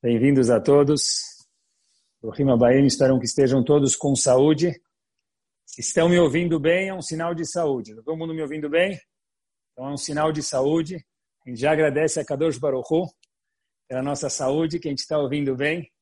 Bem-vindos 0.00 0.48
a 0.48 0.60
todos. 0.60 1.44
Rima 2.32 2.56
Baim, 2.56 2.86
espero 2.86 3.18
que 3.18 3.24
estejam 3.24 3.64
todos 3.64 3.96
com 3.96 4.14
saúde. 4.14 4.80
Se 5.66 5.80
estão 5.80 6.08
me 6.08 6.16
ouvindo 6.16 6.60
bem, 6.60 6.88
é 6.88 6.94
um 6.94 7.02
sinal 7.02 7.34
de 7.34 7.44
saúde. 7.44 7.96
Todo 7.96 8.16
mundo 8.16 8.32
me 8.32 8.40
ouvindo 8.40 8.70
bem? 8.70 8.96
Então 9.72 9.88
é 9.88 9.92
um 9.92 9.96
sinal 9.96 10.30
de 10.30 10.40
saúde. 10.40 11.04
A 11.44 11.48
gente 11.48 11.60
já 11.60 11.72
agradece 11.72 12.20
a 12.20 12.24
Kadosh 12.24 12.58
Baruch 12.58 12.86
Hu 12.88 13.08
pela 13.88 14.00
nossa 14.00 14.30
saúde, 14.30 14.78
que 14.78 14.86
a 14.86 14.92
gente 14.92 15.00
está 15.00 15.18
ouvindo 15.18 15.56
bem. 15.56 15.92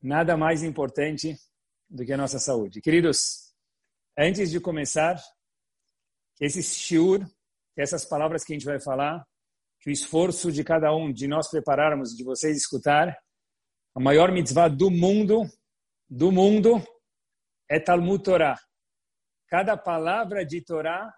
Nada 0.00 0.36
mais 0.36 0.62
importante 0.62 1.36
do 1.88 2.06
que 2.06 2.12
a 2.12 2.16
nossa 2.16 2.38
saúde. 2.38 2.80
Queridos, 2.80 3.52
antes 4.16 4.52
de 4.52 4.60
começar, 4.60 5.20
esse 6.40 6.62
shiur, 6.62 7.28
essas 7.76 8.04
palavras 8.04 8.44
que 8.44 8.52
a 8.52 8.56
gente 8.56 8.66
vai 8.66 8.80
falar, 8.80 9.26
que 9.80 9.88
o 9.88 9.92
esforço 9.92 10.52
de 10.52 10.62
cada 10.62 10.94
um, 10.94 11.12
de 11.12 11.26
nós 11.26 11.48
prepararmos, 11.48 12.14
de 12.14 12.22
vocês 12.22 12.56
escutar, 12.56 13.16
a 13.94 14.00
maior 14.00 14.30
mitzvah 14.30 14.68
do 14.68 14.90
mundo, 14.90 15.42
do 16.08 16.30
mundo, 16.30 16.80
é 17.68 17.80
Talmud 17.80 18.22
Torah. 18.22 18.56
Cada 19.48 19.76
palavra 19.76 20.44
de 20.44 20.62
Torá 20.62 21.12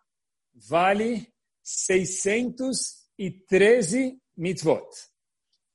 vale 0.55 1.31
613 1.63 4.19
mitzvot. 4.37 4.87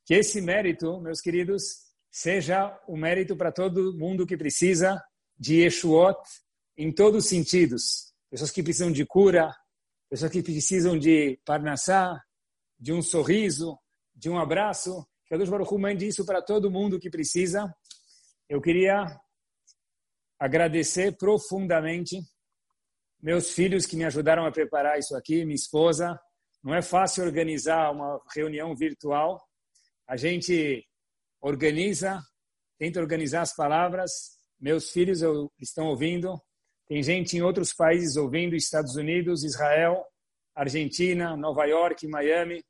Que 0.06 0.16
esse 0.16 0.42
mérito, 0.42 1.00
meus 1.02 1.20
queridos, 1.20 1.88
seja 2.10 2.80
o 2.88 2.96
mérito 2.96 3.36
para 3.36 3.52
todo 3.52 3.98
mundo 3.98 4.26
que 4.26 4.38
precisa 4.38 5.04
de 5.38 5.62
Yeshuot 5.62 6.18
em 6.78 6.90
todos 6.92 7.26
os 7.26 7.30
sentidos. 7.30 8.14
Pessoas 8.30 8.52
que 8.52 8.64
precisam 8.64 8.92
de 8.92 9.06
cura, 9.06 9.54
pessoas 10.10 10.32
que 10.32 10.42
precisam 10.42 10.98
de 10.98 11.38
parnassá, 11.46 12.20
de 12.80 12.94
um 12.94 13.02
sorriso, 13.02 13.78
de 14.16 14.30
um 14.30 14.38
abraço. 14.38 15.06
Que 15.26 15.34
a 15.34 15.38
Deus 15.38 15.50
Baruch 15.50 15.74
mande 15.78 16.08
isso 16.08 16.26
para 16.26 16.42
todo 16.42 16.72
mundo 16.72 17.00
que 17.00 17.10
precisa. 17.10 17.74
Eu 18.48 18.62
queria 18.62 19.06
agradecer 20.40 21.18
profundamente 21.18 22.20
meus 23.22 23.52
filhos 23.52 23.86
que 23.86 23.96
me 23.96 24.06
ajudaram 24.06 24.46
a 24.46 24.52
preparar 24.52 25.00
isso 25.00 25.16
aqui, 25.16 25.44
minha 25.44 25.56
esposa. 25.56 26.20
Não 26.64 26.74
é 26.74 26.82
fácil 26.82 27.24
organizar 27.24 27.92
uma 27.92 28.22
reunião 28.34 28.76
virtual. 28.76 29.42
A 30.08 30.16
gente 30.16 30.86
organiza, 31.42 32.22
tenta 32.78 33.00
organizar 33.00 33.42
as 33.42 33.56
palavras. 33.56 34.12
Meus 34.60 34.92
filhos 34.92 35.22
estão 35.60 35.88
ouvindo. 35.88 36.40
Tem 36.88 37.04
gente 37.04 37.36
em 37.36 37.42
outros 37.42 37.74
países 37.74 38.16
ouvindo, 38.16 38.56
Estados 38.56 38.96
Unidos, 38.96 39.44
Israel, 39.44 40.06
Argentina, 40.58 41.38
Nova 41.38 41.66
York, 41.66 42.08
Miami. 42.08 42.66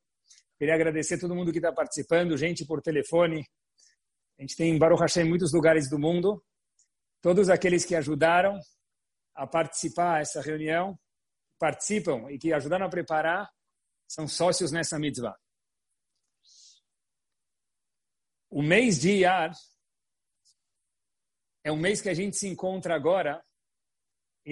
Queria 0.60 0.76
agradecer 0.76 1.16
a 1.16 1.20
todo 1.20 1.34
mundo 1.34 1.54
que 1.54 1.60
está 1.60 1.72
participando, 1.72 2.38
gente 2.38 2.66
por 2.66 2.82
telefone. 2.82 3.48
A 4.38 4.42
gente 4.42 4.58
tem 4.58 4.76
em 4.76 4.78
Baruch 4.78 5.00
Hashem 5.00 5.26
em 5.26 5.30
muitos 5.30 5.54
lugares 5.54 5.90
do 5.90 5.98
mundo. 5.98 6.44
Todos 7.22 7.50
aqueles 7.50 7.86
que 7.86 7.96
ajudaram 7.96 8.60
a 9.34 9.48
participar 9.48 10.20
dessa 10.20 10.42
reunião, 10.42 11.00
participam 11.58 12.30
e 12.30 12.38
que 12.38 12.52
ajudaram 12.52 12.88
a 12.88 12.90
preparar, 12.90 13.50
são 14.06 14.28
sócios 14.28 14.70
nessa 14.70 15.00
mitzvah. 15.00 15.38
O 18.50 18.62
mês 18.62 19.00
de 19.00 19.12
Iyar 19.12 19.54
é 21.64 21.72
um 21.72 21.78
mês 21.78 22.02
que 22.02 22.10
a 22.10 22.14
gente 22.14 22.36
se 22.36 22.48
encontra 22.48 22.96
agora 22.96 23.42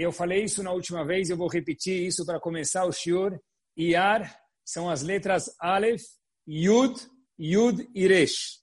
eu 0.02 0.12
falei 0.12 0.44
isso 0.44 0.62
na 0.62 0.74
última 0.74 1.06
vez, 1.06 1.30
eu 1.30 1.38
vou 1.38 1.48
repetir 1.48 2.06
isso 2.06 2.26
para 2.26 2.40
começar 2.40 2.86
o 2.86 2.92
shiur. 2.92 3.40
Iar 3.78 4.38
são 4.66 4.90
as 4.90 5.02
letras 5.02 5.56
Aleph, 5.58 6.04
Yud, 6.46 7.00
Yud 7.40 7.90
e 7.96 8.06
Resh. 8.06 8.62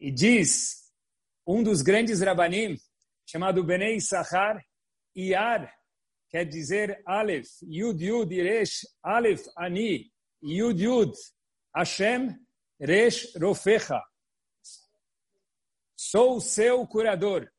E 0.00 0.10
diz 0.10 0.90
um 1.46 1.62
dos 1.62 1.82
grandes 1.82 2.22
rabanim, 2.22 2.78
chamado 3.26 3.62
Benei 3.62 4.00
Sachar, 4.00 4.64
Iar 5.14 5.70
quer 6.30 6.46
dizer 6.46 7.02
Aleph, 7.06 7.48
Yud, 7.62 8.02
Yud 8.02 8.34
e 8.34 8.42
Resh, 8.42 8.86
Aleph, 9.02 9.44
Ani, 9.54 10.10
Yud, 10.42 10.82
Yud, 10.82 11.12
Hashem, 11.74 12.34
Resh, 12.80 13.34
Rofecha. 13.34 14.02
Sou 15.94 16.40
seu 16.40 16.86
curador. 16.86 17.50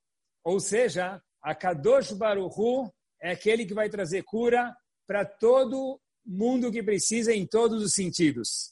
Ou 0.43 0.59
seja, 0.59 1.21
a 1.49 1.55
Kadosh 1.55 2.11
Baruchu 2.11 2.93
é 3.19 3.31
aquele 3.31 3.65
que 3.65 3.73
vai 3.73 3.89
trazer 3.89 4.21
cura 4.23 4.71
para 5.07 5.25
todo 5.25 5.99
mundo 6.23 6.71
que 6.71 6.83
precisa 6.83 7.33
em 7.33 7.47
todos 7.47 7.81
os 7.81 7.95
sentidos. 7.95 8.71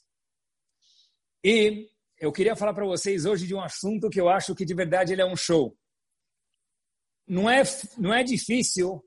E 1.42 1.90
eu 2.20 2.30
queria 2.30 2.54
falar 2.54 2.72
para 2.72 2.86
vocês 2.86 3.24
hoje 3.24 3.48
de 3.48 3.54
um 3.54 3.60
assunto 3.60 4.08
que 4.08 4.20
eu 4.20 4.28
acho 4.28 4.54
que 4.54 4.64
de 4.64 4.74
verdade 4.74 5.12
ele 5.12 5.22
é 5.22 5.26
um 5.26 5.34
show. 5.34 5.76
Não 7.26 7.50
é, 7.50 7.64
não 7.98 8.14
é 8.14 8.22
difícil 8.22 9.04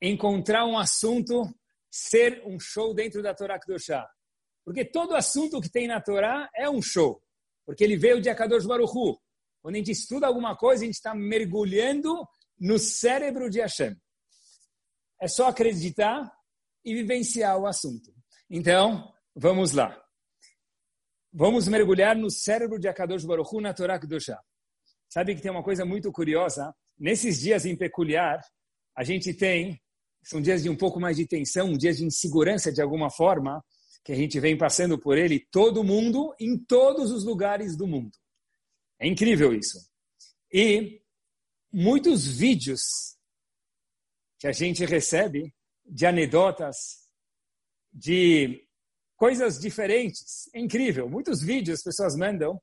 encontrar 0.00 0.64
um 0.64 0.78
assunto 0.78 1.46
ser 1.90 2.42
um 2.46 2.58
show 2.58 2.94
dentro 2.94 3.22
da 3.22 3.34
Torá 3.34 3.60
Kedoshá. 3.60 4.08
Porque 4.64 4.82
todo 4.82 5.14
assunto 5.14 5.60
que 5.60 5.70
tem 5.70 5.86
na 5.86 6.00
Torá 6.00 6.48
é 6.56 6.70
um 6.70 6.80
show. 6.80 7.22
Porque 7.66 7.84
ele 7.84 7.98
veio 7.98 8.18
de 8.18 8.30
Akadosh 8.30 8.64
Baruchu. 8.64 9.20
Quando 9.60 9.74
a 9.74 9.78
gente 9.78 9.90
estuda 9.90 10.26
alguma 10.26 10.56
coisa, 10.56 10.84
a 10.84 10.86
gente 10.86 10.94
está 10.94 11.14
mergulhando 11.14 12.26
no 12.60 12.78
cérebro 12.78 13.48
de 13.48 13.60
Hashem. 13.60 13.96
É 15.20 15.26
só 15.26 15.48
acreditar 15.48 16.30
e 16.84 16.94
vivenciar 16.94 17.58
o 17.58 17.66
assunto. 17.66 18.12
Então, 18.48 19.12
vamos 19.34 19.72
lá. 19.72 19.98
Vamos 21.32 21.68
mergulhar 21.68 22.16
no 22.16 22.30
cérebro 22.30 22.78
de 22.78 22.88
Akadosh 22.88 23.24
Baruch 23.24 23.54
Hu 23.54 23.60
na 23.60 23.72
Torá 23.72 23.98
Kedoshá. 23.98 24.38
Sabe 25.08 25.34
que 25.34 25.42
tem 25.42 25.50
uma 25.50 25.62
coisa 25.62 25.84
muito 25.84 26.10
curiosa? 26.12 26.74
Nesses 26.98 27.40
dias 27.40 27.64
em 27.64 27.76
peculiar, 27.76 28.40
a 28.96 29.04
gente 29.04 29.32
tem, 29.32 29.80
são 30.22 30.40
dias 30.40 30.62
de 30.62 30.68
um 30.68 30.76
pouco 30.76 31.00
mais 31.00 31.16
de 31.16 31.26
tensão, 31.26 31.72
dias 31.76 31.98
de 31.98 32.04
insegurança 32.04 32.72
de 32.72 32.82
alguma 32.82 33.10
forma, 33.10 33.64
que 34.04 34.12
a 34.12 34.16
gente 34.16 34.38
vem 34.40 34.56
passando 34.56 34.98
por 34.98 35.16
ele, 35.16 35.46
todo 35.50 35.84
mundo, 35.84 36.34
em 36.40 36.58
todos 36.58 37.10
os 37.10 37.24
lugares 37.24 37.76
do 37.76 37.86
mundo. 37.86 38.12
É 38.98 39.06
incrível 39.06 39.54
isso. 39.54 39.78
E 40.52 40.99
muitos 41.72 42.26
vídeos 42.26 42.80
que 44.38 44.46
a 44.46 44.52
gente 44.52 44.84
recebe 44.84 45.54
de 45.84 46.06
anedotas, 46.06 47.08
de 47.92 48.66
coisas 49.16 49.58
diferentes. 49.58 50.48
É 50.54 50.60
incrível. 50.60 51.08
Muitos 51.08 51.42
vídeos 51.42 51.78
as 51.78 51.84
pessoas 51.84 52.16
mandam 52.16 52.60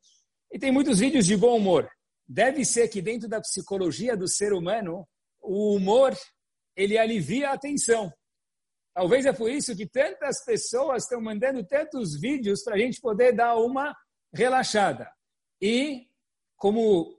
e 0.52 0.58
tem 0.58 0.72
muitos 0.72 1.00
vídeos 1.00 1.26
de 1.26 1.38
bom 1.38 1.58
humor. 1.58 1.90
Deve 2.28 2.66
ser 2.66 2.88
que 2.90 3.02
dentro 3.02 3.30
da 3.30 3.40
psicologia 3.40 4.18
do 4.18 4.28
ser 4.28 4.54
humano, 4.54 5.08
o 5.42 5.76
humor 5.76 6.18
ele 6.76 6.98
alivia 6.98 7.52
a 7.52 7.58
tensão. 7.58 8.12
Talvez 8.94 9.26
é 9.26 9.34
por 9.34 9.52
isso 9.52 9.76
que 9.76 9.88
tantas 9.88 10.44
pessoas 10.44 11.04
estão 11.04 11.22
mandando 11.22 11.64
tantos 11.66 12.20
vídeos 12.20 12.64
para 12.64 12.76
a 12.76 12.80
gente 12.80 13.00
poder 13.00 13.34
dar 13.34 13.56
uma 13.56 13.96
relaxada. 14.34 15.10
E 15.62 16.08
como 16.56 17.17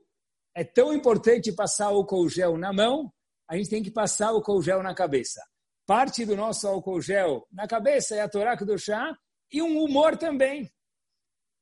é 0.54 0.64
tão 0.64 0.92
importante 0.92 1.52
passar 1.52 1.86
álcool 1.86 2.28
gel 2.28 2.56
na 2.56 2.72
mão, 2.72 3.12
a 3.48 3.56
gente 3.56 3.70
tem 3.70 3.82
que 3.82 3.90
passar 3.90 4.28
álcool 4.28 4.62
gel 4.62 4.82
na 4.82 4.94
cabeça. 4.94 5.40
Parte 5.86 6.26
do 6.26 6.36
nosso 6.36 6.66
álcool 6.68 7.00
gel 7.00 7.46
na 7.50 7.66
cabeça 7.66 8.14
é 8.14 8.20
a 8.20 8.28
Torá 8.28 8.54
do 8.54 8.78
chá 8.78 9.16
e 9.50 9.62
um 9.62 9.82
humor 9.82 10.16
também. 10.16 10.70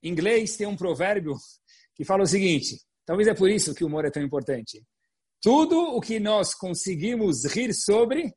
Em 0.02 0.10
inglês 0.10 0.56
tem 0.56 0.66
um 0.66 0.76
provérbio 0.76 1.36
que 1.94 2.04
fala 2.04 2.24
o 2.24 2.26
seguinte, 2.26 2.80
talvez 3.04 3.28
é 3.28 3.34
por 3.34 3.48
isso 3.48 3.74
que 3.74 3.84
o 3.84 3.86
humor 3.86 4.04
é 4.04 4.10
tão 4.10 4.22
importante. 4.22 4.84
Tudo 5.40 5.78
o 5.78 6.00
que 6.00 6.18
nós 6.18 6.54
conseguimos 6.54 7.44
rir 7.44 7.72
sobre, 7.72 8.34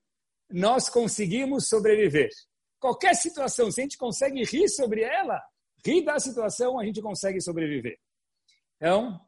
nós 0.49 0.89
conseguimos 0.89 1.67
sobreviver. 1.67 2.29
Qualquer 2.79 3.15
situação, 3.15 3.71
se 3.71 3.81
a 3.81 3.83
gente 3.83 3.97
consegue 3.97 4.43
rir 4.43 4.69
sobre 4.69 5.01
ela, 5.01 5.41
rir 5.85 6.03
da 6.03 6.19
situação, 6.19 6.79
a 6.79 6.85
gente 6.85 7.01
consegue 7.01 7.41
sobreviver. 7.41 7.97
Então, 8.77 9.19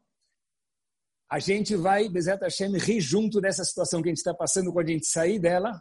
a 1.32 1.38
gente 1.38 1.74
vai, 1.74 2.10
Bezat 2.10 2.42
Hashem, 2.42 2.76
rir 2.76 3.00
junto 3.00 3.40
dessa 3.40 3.64
situação 3.64 4.02
que 4.02 4.08
a 4.08 4.10
gente 4.10 4.18
está 4.18 4.34
passando 4.34 4.70
quando 4.70 4.90
a 4.90 4.92
gente 4.92 5.06
sair 5.06 5.38
dela. 5.38 5.80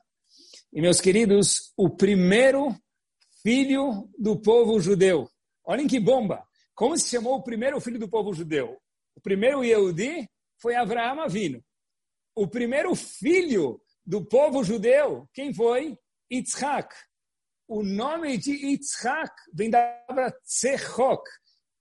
E, 0.71 0.79
meus 0.79 1.01
queridos, 1.01 1.73
o 1.75 1.89
primeiro 1.89 2.73
filho 3.43 4.09
do 4.17 4.41
povo 4.41 4.79
judeu. 4.79 5.29
Olhem 5.65 5.89
que 5.89 5.99
bomba! 5.99 6.41
Como 6.73 6.97
se 6.97 7.09
chamou 7.09 7.35
o 7.35 7.43
primeiro 7.43 7.81
filho 7.81 7.99
do 7.99 8.07
povo 8.07 8.33
judeu? 8.33 8.77
O 9.13 9.19
primeiro 9.19 9.61
Yehudi 9.61 10.25
foi 10.57 10.73
Avraham 10.73 11.19
Avino. 11.19 11.61
O 12.33 12.47
primeiro 12.47 12.95
filho 12.95 13.81
do 14.05 14.23
povo 14.23 14.63
judeu, 14.63 15.27
quem 15.33 15.53
foi? 15.53 15.97
Yitzhak. 16.31 16.95
O 17.67 17.83
nome 17.83 18.37
de 18.37 18.53
Yitzhak 18.53 19.33
vem 19.53 19.69
da 19.69 19.85
palavra 20.07 20.33
Tzechok. 20.45 21.29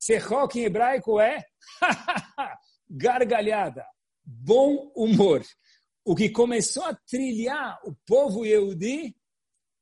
Tzechok 0.01 0.59
em 0.59 0.65
hebraico 0.65 1.21
é 1.21 1.45
gargalhada, 2.91 3.87
bom 4.25 4.91
humor. 4.97 5.45
O 6.05 6.17
que 6.17 6.29
começou 6.29 6.85
a 6.85 6.95
trilhar 6.95 7.79
o 7.85 7.95
povo 8.07 8.45
Yehudi 8.45 9.15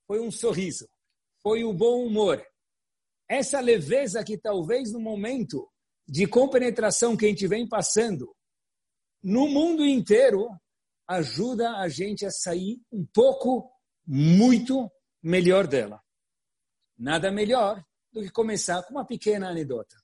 foi 0.06 0.20
um 0.20 0.30
sorriso, 0.30 0.88
foi 1.42 1.64
o 1.64 1.72
bom 1.72 2.04
humor. 2.04 2.44
Essa 3.28 3.60
leveza 3.60 4.22
que 4.22 4.36
talvez 4.36 4.92
no 4.92 5.00
momento 5.00 5.70
de 6.06 6.26
compenetração 6.26 7.16
que 7.16 7.26
a 7.26 7.28
gente 7.28 7.46
vem 7.46 7.68
passando 7.68 8.34
no 9.22 9.48
mundo 9.48 9.84
inteiro 9.84 10.48
ajuda 11.06 11.76
a 11.78 11.88
gente 11.88 12.24
a 12.26 12.30
sair 12.30 12.80
um 12.92 13.04
pouco, 13.06 13.70
muito 14.06 14.90
melhor 15.22 15.66
dela. 15.66 16.02
Nada 16.96 17.30
melhor 17.30 17.82
do 18.12 18.22
que 18.22 18.30
começar 18.30 18.82
com 18.82 18.94
uma 18.94 19.06
pequena 19.06 19.50
anedota. 19.50 19.96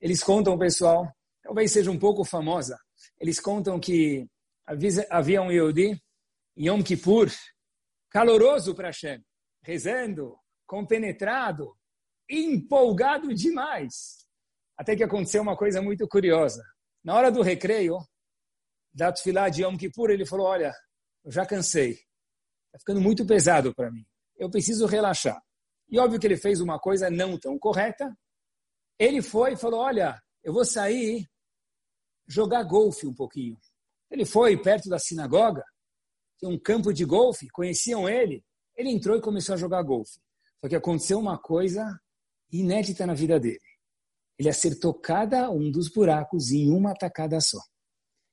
Eles 0.00 0.22
contam, 0.22 0.58
pessoal, 0.58 1.12
talvez 1.48 1.72
seja 1.72 1.90
um 1.90 1.98
pouco 1.98 2.26
famosa, 2.26 2.78
eles 3.18 3.40
contam 3.40 3.80
que 3.80 4.28
havia 5.08 5.40
um 5.40 5.50
Yehudi, 5.50 5.98
Yom 6.58 6.82
Kippur, 6.82 7.30
caloroso 8.10 8.74
para 8.74 8.88
Hashem, 8.88 9.24
rezando, 9.62 10.38
compenetrado, 10.66 11.74
empolgado 12.28 13.32
demais. 13.32 14.26
Até 14.76 14.94
que 14.94 15.02
aconteceu 15.02 15.40
uma 15.40 15.56
coisa 15.56 15.80
muito 15.80 16.06
curiosa. 16.06 16.62
Na 17.02 17.14
hora 17.14 17.32
do 17.32 17.40
recreio, 17.40 17.96
da 18.92 19.10
Tfilá 19.10 19.48
de 19.48 19.62
Yom 19.62 19.78
Kippur, 19.78 20.10
ele 20.10 20.26
falou, 20.26 20.48
olha, 20.48 20.74
eu 21.24 21.32
já 21.32 21.46
cansei. 21.46 21.92
Está 21.92 22.78
ficando 22.80 23.00
muito 23.00 23.24
pesado 23.24 23.74
para 23.74 23.90
mim. 23.90 24.04
Eu 24.36 24.50
preciso 24.50 24.84
relaxar. 24.84 25.42
E 25.88 25.98
óbvio 25.98 26.20
que 26.20 26.26
ele 26.26 26.36
fez 26.36 26.60
uma 26.60 26.78
coisa 26.78 27.08
não 27.08 27.38
tão 27.38 27.58
correta. 27.58 28.14
Ele 28.98 29.22
foi 29.22 29.54
e 29.54 29.56
falou, 29.56 29.80
olha, 29.80 30.22
eu 30.44 30.52
vou 30.52 30.66
sair 30.66 31.26
jogar 32.28 32.62
golfe 32.64 33.06
um 33.06 33.14
pouquinho. 33.14 33.56
Ele 34.10 34.24
foi 34.24 34.56
perto 34.56 34.88
da 34.88 34.98
sinagoga, 34.98 35.64
tinha 36.38 36.50
um 36.50 36.58
campo 36.58 36.92
de 36.92 37.04
golfe, 37.04 37.48
conheciam 37.48 38.08
ele. 38.08 38.44
Ele 38.76 38.90
entrou 38.90 39.16
e 39.16 39.20
começou 39.20 39.54
a 39.54 39.58
jogar 39.58 39.82
golfe. 39.82 40.20
Só 40.60 40.68
que 40.68 40.76
aconteceu 40.76 41.18
uma 41.18 41.38
coisa 41.38 41.98
inédita 42.52 43.06
na 43.06 43.14
vida 43.14 43.40
dele. 43.40 43.60
Ele 44.38 44.48
acertou 44.48 44.94
cada 44.94 45.50
um 45.50 45.70
dos 45.70 45.88
buracos 45.88 46.52
em 46.52 46.70
uma 46.70 46.94
tacada 46.94 47.40
só. 47.40 47.58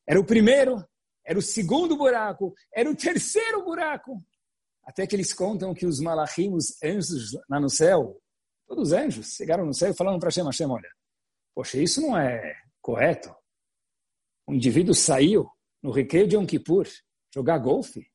Era 0.07 0.19
o 0.19 0.25
primeiro, 0.25 0.85
era 1.25 1.37
o 1.37 1.41
segundo 1.41 1.97
buraco, 1.97 2.53
era 2.73 2.89
o 2.89 2.95
terceiro 2.95 3.63
buraco. 3.63 4.23
Até 4.83 5.07
que 5.07 5.15
eles 5.15 5.33
contam 5.33 5.73
que 5.73 5.85
os 5.85 5.99
malachim, 5.99 6.53
os 6.53 6.81
anjos 6.83 7.31
lá 7.49 7.59
no 7.59 7.69
céu, 7.69 8.21
todos 8.67 8.89
os 8.89 8.93
anjos, 8.93 9.35
chegaram 9.35 9.65
no 9.65 9.73
céu 9.73 9.89
e 9.89 9.95
falaram 9.95 10.19
para 10.19 10.27
Hashem, 10.27 10.45
Hashem, 10.45 10.67
olha, 10.67 10.89
poxa, 11.55 11.79
isso 11.79 12.01
não 12.01 12.15
é 12.15 12.55
correto. 12.79 13.35
O 14.47 14.53
indivíduo 14.53 14.93
saiu 14.93 15.49
no 15.81 15.91
recreio 15.91 16.27
de 16.27 16.35
Yom 16.35 16.45
Kippur 16.45 16.87
jogar 17.33 17.57
golfe 17.57 18.09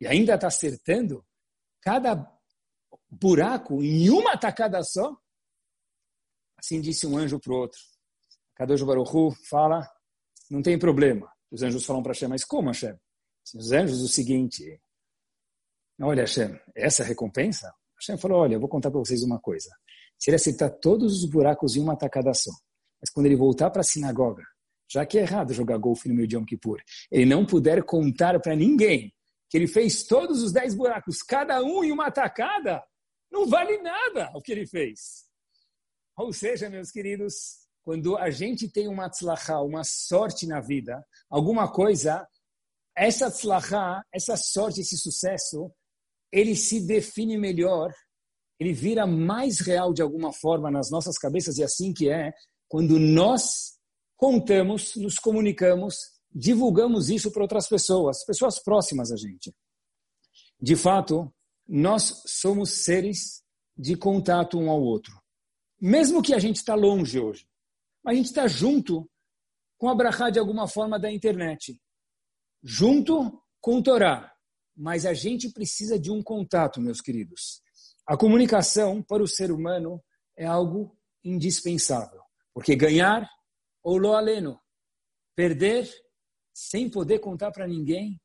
e 0.00 0.06
ainda 0.06 0.34
está 0.34 0.46
acertando 0.46 1.24
cada 1.80 2.30
buraco 3.08 3.82
em 3.82 4.10
uma 4.10 4.36
tacada 4.36 4.82
só. 4.82 5.16
Assim 6.56 6.80
disse 6.80 7.06
um 7.06 7.16
anjo 7.16 7.40
para 7.40 7.52
o 7.52 7.56
outro. 7.56 7.80
Kadosh 8.54 8.82
Baruch 8.82 9.10
Hu 9.14 9.30
fala, 9.48 9.88
não 10.50 10.62
tem 10.62 10.78
problema. 10.78 11.32
Os 11.50 11.62
anjos 11.62 11.84
falam 11.84 12.02
para 12.02 12.12
Hashem, 12.12 12.28
mas 12.28 12.44
como 12.44 12.68
Hashem? 12.68 12.94
Os 13.54 13.72
anjos, 13.72 14.02
o 14.02 14.08
seguinte, 14.08 14.80
olha 16.00 16.22
Hashem, 16.22 16.60
essa 16.74 17.02
recompensa? 17.02 17.72
Hashem 17.98 18.18
falou, 18.18 18.40
olha, 18.40 18.54
eu 18.54 18.60
vou 18.60 18.68
contar 18.68 18.90
para 18.90 19.00
vocês 19.00 19.22
uma 19.22 19.40
coisa. 19.40 19.70
Se 20.18 20.30
ele 20.30 20.36
acertar 20.36 20.70
todos 20.78 21.22
os 21.22 21.28
buracos 21.28 21.76
em 21.76 21.80
uma 21.80 21.96
tacada 21.96 22.32
só, 22.34 22.52
mas 23.00 23.10
quando 23.10 23.26
ele 23.26 23.36
voltar 23.36 23.70
para 23.70 23.80
a 23.80 23.84
sinagoga, 23.84 24.42
já 24.90 25.06
que 25.06 25.18
é 25.18 25.22
errado 25.22 25.54
jogar 25.54 25.78
golfe 25.78 26.08
no 26.08 26.14
meio 26.14 26.26
de 26.26 26.36
Yom 26.36 26.44
Kippur, 26.44 26.82
ele 27.10 27.26
não 27.26 27.46
puder 27.46 27.82
contar 27.84 28.40
para 28.40 28.56
ninguém 28.56 29.14
que 29.48 29.56
ele 29.56 29.66
fez 29.66 30.04
todos 30.04 30.42
os 30.42 30.52
dez 30.52 30.74
buracos, 30.74 31.22
cada 31.22 31.62
um 31.62 31.84
em 31.84 31.92
uma 31.92 32.10
tacada, 32.10 32.82
não 33.30 33.46
vale 33.46 33.78
nada 33.78 34.30
o 34.34 34.40
que 34.40 34.52
ele 34.52 34.66
fez. 34.66 35.24
Ou 36.16 36.32
seja, 36.32 36.68
meus 36.68 36.90
queridos, 36.90 37.60
quando 37.84 38.16
a 38.16 38.30
gente 38.30 38.68
tem 38.68 38.88
uma 38.88 39.08
tzlachá, 39.08 39.60
uma 39.60 39.82
sorte 39.84 40.46
na 40.46 40.60
vida, 40.60 41.04
alguma 41.28 41.70
coisa, 41.70 42.26
essa 42.96 43.30
tzlachá, 43.30 44.04
essa 44.12 44.36
sorte, 44.36 44.80
esse 44.80 44.98
sucesso, 44.98 45.72
ele 46.32 46.54
se 46.54 46.86
define 46.86 47.38
melhor, 47.38 47.92
ele 48.58 48.72
vira 48.72 49.06
mais 49.06 49.60
real 49.60 49.92
de 49.92 50.02
alguma 50.02 50.32
forma 50.32 50.70
nas 50.70 50.90
nossas 50.90 51.16
cabeças, 51.16 51.58
e 51.58 51.64
assim 51.64 51.92
que 51.92 52.10
é, 52.10 52.32
quando 52.68 52.98
nós 52.98 53.79
contamos, 54.20 54.96
nos 54.96 55.18
comunicamos, 55.18 55.96
divulgamos 56.30 57.08
isso 57.08 57.32
para 57.32 57.40
outras 57.40 57.66
pessoas, 57.66 58.22
pessoas 58.22 58.62
próximas 58.62 59.10
a 59.10 59.16
gente. 59.16 59.50
De 60.60 60.76
fato, 60.76 61.32
nós 61.66 62.22
somos 62.26 62.84
seres 62.84 63.42
de 63.74 63.96
contato 63.96 64.58
um 64.58 64.68
ao 64.68 64.78
outro. 64.78 65.18
Mesmo 65.80 66.20
que 66.20 66.34
a 66.34 66.38
gente 66.38 66.56
está 66.56 66.74
longe 66.74 67.18
hoje, 67.18 67.46
a 68.04 68.12
gente 68.12 68.26
está 68.26 68.46
junto 68.46 69.10
com 69.78 69.88
a 69.88 69.94
Brachá 69.94 70.28
de 70.28 70.38
alguma 70.38 70.68
forma 70.68 71.00
da 71.00 71.10
internet. 71.10 71.80
Junto 72.62 73.42
com 73.58 73.76
o 73.76 73.82
Torá. 73.82 74.34
Mas 74.76 75.06
a 75.06 75.14
gente 75.14 75.48
precisa 75.50 75.98
de 75.98 76.10
um 76.10 76.22
contato, 76.22 76.78
meus 76.78 77.00
queridos. 77.00 77.62
A 78.06 78.18
comunicação 78.18 79.02
para 79.02 79.22
o 79.22 79.26
ser 79.26 79.50
humano 79.50 79.98
é 80.36 80.44
algo 80.44 80.94
indispensável. 81.24 82.20
Porque 82.52 82.76
ganhar 82.76 83.26
ou 83.82 83.96
lo 83.96 84.14
aleno, 84.14 84.60
perder 85.34 85.88
sem 86.52 86.90
poder 86.90 87.18
contar 87.20 87.50
para 87.50 87.66
ninguém, 87.66 88.20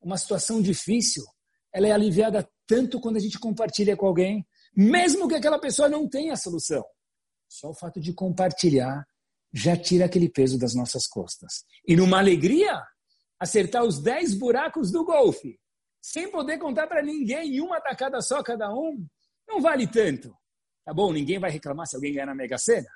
uma 0.00 0.16
situação 0.16 0.60
difícil, 0.60 1.24
ela 1.72 1.88
é 1.88 1.92
aliviada 1.92 2.48
tanto 2.66 3.00
quando 3.00 3.16
a 3.16 3.20
gente 3.20 3.38
compartilha 3.38 3.96
com 3.96 4.06
alguém, 4.06 4.46
mesmo 4.76 5.28
que 5.28 5.34
aquela 5.34 5.58
pessoa 5.58 5.88
não 5.88 6.08
tenha 6.08 6.34
a 6.34 6.36
solução. 6.36 6.84
Só 7.48 7.70
o 7.70 7.74
fato 7.74 8.00
de 8.00 8.12
compartilhar 8.12 9.06
já 9.52 9.76
tira 9.76 10.04
aquele 10.04 10.28
peso 10.28 10.58
das 10.58 10.74
nossas 10.74 11.06
costas. 11.06 11.64
E 11.86 11.96
numa 11.96 12.18
alegria, 12.18 12.82
acertar 13.38 13.84
os 13.84 14.00
10 14.00 14.34
buracos 14.34 14.90
do 14.90 15.04
golfe, 15.04 15.58
sem 16.02 16.30
poder 16.30 16.58
contar 16.58 16.86
para 16.86 17.02
ninguém, 17.02 17.56
em 17.56 17.60
uma 17.60 17.80
tacada 17.80 18.20
só 18.20 18.42
cada 18.42 18.72
um, 18.72 19.06
não 19.48 19.60
vale 19.60 19.86
tanto. 19.86 20.36
Tá 20.84 20.92
bom, 20.92 21.12
ninguém 21.12 21.38
vai 21.38 21.50
reclamar 21.50 21.86
se 21.86 21.96
alguém 21.96 22.12
ganhar 22.12 22.26
na 22.26 22.34
Mega 22.34 22.58
Sena, 22.58 22.88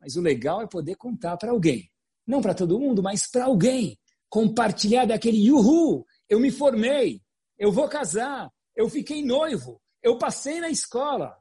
mas 0.00 0.16
o 0.16 0.20
legal 0.20 0.62
é 0.62 0.66
poder 0.66 0.96
contar 0.96 1.36
para 1.36 1.50
alguém. 1.50 1.90
Não 2.26 2.40
para 2.40 2.54
todo 2.54 2.78
mundo, 2.78 3.02
mas 3.02 3.30
para 3.30 3.44
alguém. 3.44 3.98
Compartilhar 4.28 5.06
daquele 5.06 5.38
yuhu, 5.46 6.04
eu 6.28 6.40
me 6.40 6.50
formei, 6.50 7.22
eu 7.58 7.70
vou 7.70 7.88
casar, 7.88 8.50
eu 8.74 8.88
fiquei 8.88 9.24
noivo, 9.24 9.80
eu 10.02 10.18
passei 10.18 10.60
na 10.60 10.68
escola. 10.68 11.36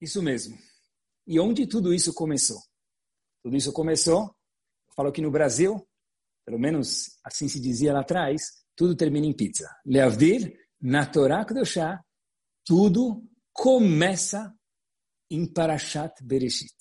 Isso 0.00 0.22
mesmo. 0.22 0.58
E 1.26 1.38
onde 1.38 1.66
tudo 1.66 1.92
isso 1.92 2.14
começou? 2.14 2.58
Tudo 3.42 3.56
isso 3.56 3.72
começou, 3.72 4.22
eu 4.22 4.94
falo 4.96 5.12
que 5.12 5.20
no 5.20 5.30
Brasil, 5.30 5.86
pelo 6.44 6.58
menos 6.58 7.18
assim 7.22 7.48
se 7.48 7.60
dizia 7.60 7.92
lá 7.92 8.00
atrás, 8.00 8.42
tudo 8.74 8.96
termina 8.96 9.26
em 9.26 9.36
pizza. 9.36 9.68
Leavdir, 9.84 10.56
na 10.80 11.04
Torá 11.04 11.44
Kedoshá, 11.44 12.02
tudo 12.64 13.22
começa 13.52 14.54
em 15.30 15.46
Parashat 15.46 16.12
Bereshit. 16.22 16.74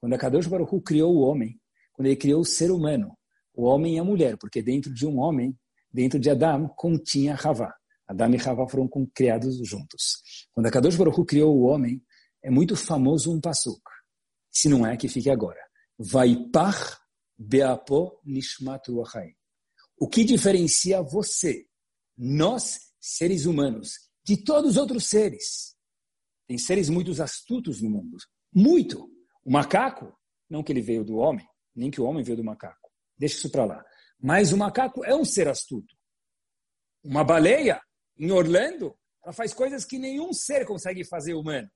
Quando 0.00 0.14
a 0.14 0.18
Kadosh 0.18 0.46
Baruch 0.46 0.74
Hu 0.74 0.82
criou 0.82 1.14
o 1.14 1.20
homem, 1.20 1.60
quando 1.92 2.06
ele 2.06 2.16
criou 2.16 2.40
o 2.40 2.44
ser 2.44 2.70
humano, 2.70 3.16
o 3.54 3.64
homem 3.64 3.96
e 3.96 3.98
a 3.98 4.04
mulher, 4.04 4.36
porque 4.36 4.60
dentro 4.62 4.92
de 4.92 5.06
um 5.06 5.18
homem, 5.18 5.56
dentro 5.92 6.18
de 6.18 6.28
Adão, 6.28 6.68
continha 6.76 7.38
Havá. 7.42 7.74
Adão 8.06 8.30
e 8.34 8.36
Havá 8.36 8.66
foram 8.68 8.88
criados 9.14 9.56
juntos. 9.66 10.20
Quando 10.52 10.66
a 10.66 10.70
Kadosh 10.70 10.96
Baruch 10.96 11.18
Hu 11.18 11.24
criou 11.24 11.56
o 11.56 11.62
homem, 11.62 12.02
é 12.42 12.50
muito 12.50 12.76
famoso 12.76 13.32
um 13.32 13.40
pasuk. 13.40 13.80
Se 14.50 14.68
não 14.68 14.86
é, 14.86 14.96
que 14.96 15.08
fique 15.08 15.30
agora. 15.30 15.60
Vaipach 15.98 16.98
beapo 17.38 18.20
nishmat 18.24 18.86
ruachai. 18.88 19.34
O 19.98 20.08
que 20.08 20.24
diferencia 20.24 21.00
você, 21.00 21.66
nós, 22.16 22.78
seres 23.00 23.46
humanos, 23.46 23.92
de 24.24 24.36
todos 24.36 24.72
os 24.72 24.76
outros 24.76 25.06
seres? 25.06 25.73
Tem 26.46 26.58
seres 26.58 26.88
muito 26.88 27.10
astutos 27.22 27.80
no 27.80 27.90
mundo. 27.90 28.16
Muito. 28.52 29.08
O 29.44 29.50
macaco, 29.50 30.14
não 30.48 30.62
que 30.62 30.72
ele 30.72 30.82
veio 30.82 31.04
do 31.04 31.16
homem, 31.16 31.46
nem 31.74 31.90
que 31.90 32.00
o 32.00 32.04
homem 32.04 32.22
veio 32.22 32.36
do 32.36 32.44
macaco. 32.44 32.90
Deixa 33.16 33.36
isso 33.36 33.50
para 33.50 33.64
lá. 33.64 33.84
Mas 34.20 34.52
o 34.52 34.56
macaco 34.56 35.04
é 35.04 35.14
um 35.14 35.24
ser 35.24 35.48
astuto. 35.48 35.94
Uma 37.02 37.24
baleia, 37.24 37.80
em 38.16 38.30
Orlando, 38.30 38.96
ela 39.22 39.32
faz 39.32 39.52
coisas 39.52 39.84
que 39.84 39.98
nenhum 39.98 40.32
ser 40.32 40.64
consegue 40.66 41.04
fazer 41.04 41.34
humano. 41.34 41.70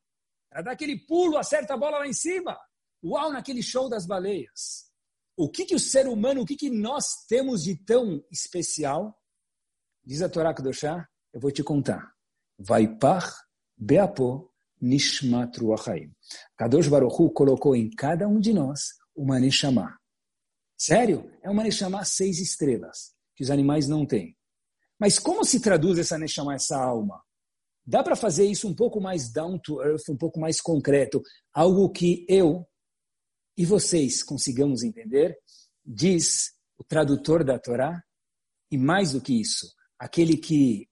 Ela 0.50 0.62
dá 0.62 0.72
aquele 0.72 0.98
pulo, 1.06 1.36
acerta 1.36 1.74
a 1.74 1.76
bola 1.76 1.98
lá 1.98 2.06
em 2.06 2.12
cima. 2.12 2.58
Uau, 3.02 3.32
naquele 3.32 3.62
show 3.62 3.88
das 3.88 4.06
baleias. 4.06 4.88
O 5.36 5.48
que, 5.48 5.64
que 5.64 5.74
o 5.74 5.78
ser 5.78 6.06
humano, 6.06 6.42
o 6.42 6.46
que, 6.46 6.56
que 6.56 6.70
nós 6.70 7.04
temos 7.28 7.62
de 7.62 7.76
tão 7.76 8.24
especial? 8.30 9.16
Diz 10.04 10.22
a 10.22 10.28
Torá 10.28 10.54
Kedoshá, 10.54 11.06
eu 11.32 11.40
vou 11.40 11.52
te 11.52 11.62
contar. 11.62 12.12
Vaipach 12.58 13.30
beapo 13.76 14.47
nishmat 14.80 15.56
ruachaim. 15.58 16.12
Kadosh 16.56 16.88
Baruch 16.88 17.20
Hu 17.20 17.30
colocou 17.30 17.74
em 17.74 17.90
cada 17.90 18.28
um 18.28 18.40
de 18.40 18.52
nós 18.52 18.94
uma 19.14 19.38
neshama. 19.38 19.98
Sério? 20.76 21.30
É 21.42 21.50
uma 21.50 21.64
neshama 21.64 22.04
seis 22.04 22.38
estrelas, 22.38 23.12
que 23.34 23.42
os 23.42 23.50
animais 23.50 23.88
não 23.88 24.06
têm. 24.06 24.36
Mas 24.98 25.18
como 25.18 25.44
se 25.44 25.60
traduz 25.60 25.98
essa 25.98 26.18
neshama, 26.18 26.54
essa 26.54 26.76
alma? 26.76 27.22
Dá 27.86 28.02
para 28.02 28.14
fazer 28.14 28.46
isso 28.46 28.68
um 28.68 28.74
pouco 28.74 29.00
mais 29.00 29.32
down 29.32 29.58
to 29.58 29.82
earth, 29.82 30.08
um 30.10 30.16
pouco 30.16 30.38
mais 30.38 30.60
concreto. 30.60 31.22
Algo 31.52 31.90
que 31.90 32.26
eu, 32.28 32.66
e 33.56 33.64
vocês 33.64 34.22
consigamos 34.22 34.82
entender, 34.82 35.36
diz 35.84 36.52
o 36.76 36.84
tradutor 36.84 37.42
da 37.42 37.58
Torá, 37.58 38.02
e 38.70 38.76
mais 38.76 39.12
do 39.12 39.20
que 39.20 39.40
isso, 39.40 39.66
aquele 39.98 40.36
que 40.36 40.86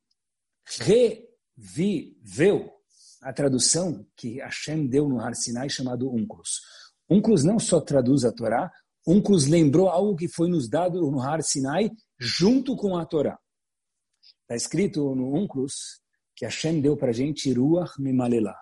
reviveu 0.64 2.75
a 3.22 3.32
tradução 3.32 4.06
que 4.16 4.38
Hashem 4.40 4.86
deu 4.86 5.08
no 5.08 5.20
Har 5.20 5.34
Sinai 5.34 5.68
chamado 5.68 6.12
Unclus. 6.12 6.60
Unclus 7.08 7.44
não 7.44 7.58
só 7.58 7.80
traduz 7.80 8.24
a 8.24 8.32
Torá, 8.32 8.70
Unclus 9.06 9.46
lembrou 9.46 9.88
algo 9.88 10.16
que 10.16 10.28
foi 10.28 10.48
nos 10.48 10.68
dado 10.68 11.00
no 11.10 11.20
Har 11.20 11.42
Sinai 11.42 11.90
junto 12.18 12.76
com 12.76 12.96
a 12.96 13.06
Torá. 13.06 13.38
Está 14.42 14.56
escrito 14.56 15.14
no 15.14 15.34
Unclus 15.36 16.00
que 16.34 16.44
Hashem 16.44 16.80
deu 16.80 16.96
para 16.96 17.10
a 17.10 17.12
gente 17.12 17.52
Ruach 17.52 17.92
Mimalela, 17.98 18.54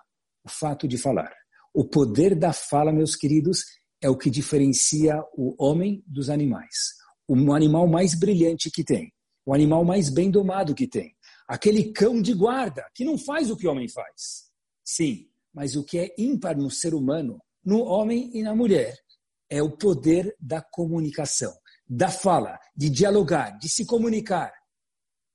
o 0.43 0.49
fato 0.49 0.87
de 0.87 0.97
falar. 0.97 1.31
O 1.73 1.83
poder 1.83 2.35
da 2.35 2.53
fala, 2.53 2.93
meus 2.93 3.15
queridos, 3.15 3.63
é 4.01 4.09
o 4.09 4.17
que 4.17 4.29
diferencia 4.29 5.21
o 5.33 5.55
homem 5.57 6.03
dos 6.07 6.29
animais. 6.29 6.95
O 7.27 7.53
animal 7.53 7.87
mais 7.87 8.17
brilhante 8.17 8.71
que 8.71 8.83
tem, 8.83 9.11
o 9.45 9.53
animal 9.53 9.83
mais 9.83 10.09
bem 10.09 10.31
domado 10.31 10.73
que 10.73 10.87
tem, 10.87 11.15
aquele 11.47 11.91
cão 11.91 12.21
de 12.21 12.33
guarda 12.33 12.85
que 12.93 13.03
não 13.03 13.17
faz 13.17 13.49
o 13.49 13.57
que 13.57 13.67
o 13.67 13.71
homem 13.71 13.89
faz. 13.89 14.44
Sim, 14.85 15.27
mas 15.51 15.75
o 15.75 15.83
que 15.83 15.97
é 15.97 16.13
ímpar 16.15 16.55
no 16.55 16.69
ser 16.69 16.93
humano, 16.93 17.41
no 17.63 17.83
homem 17.83 18.29
e 18.37 18.43
na 18.43 18.55
mulher, 18.55 18.95
é 19.49 19.61
o 19.63 19.75
poder 19.75 20.35
da 20.39 20.61
comunicação, 20.61 21.51
da 21.87 22.09
fala, 22.09 22.59
de 22.75 22.89
dialogar, 22.89 23.57
de 23.57 23.67
se 23.67 23.85
comunicar 23.85 24.53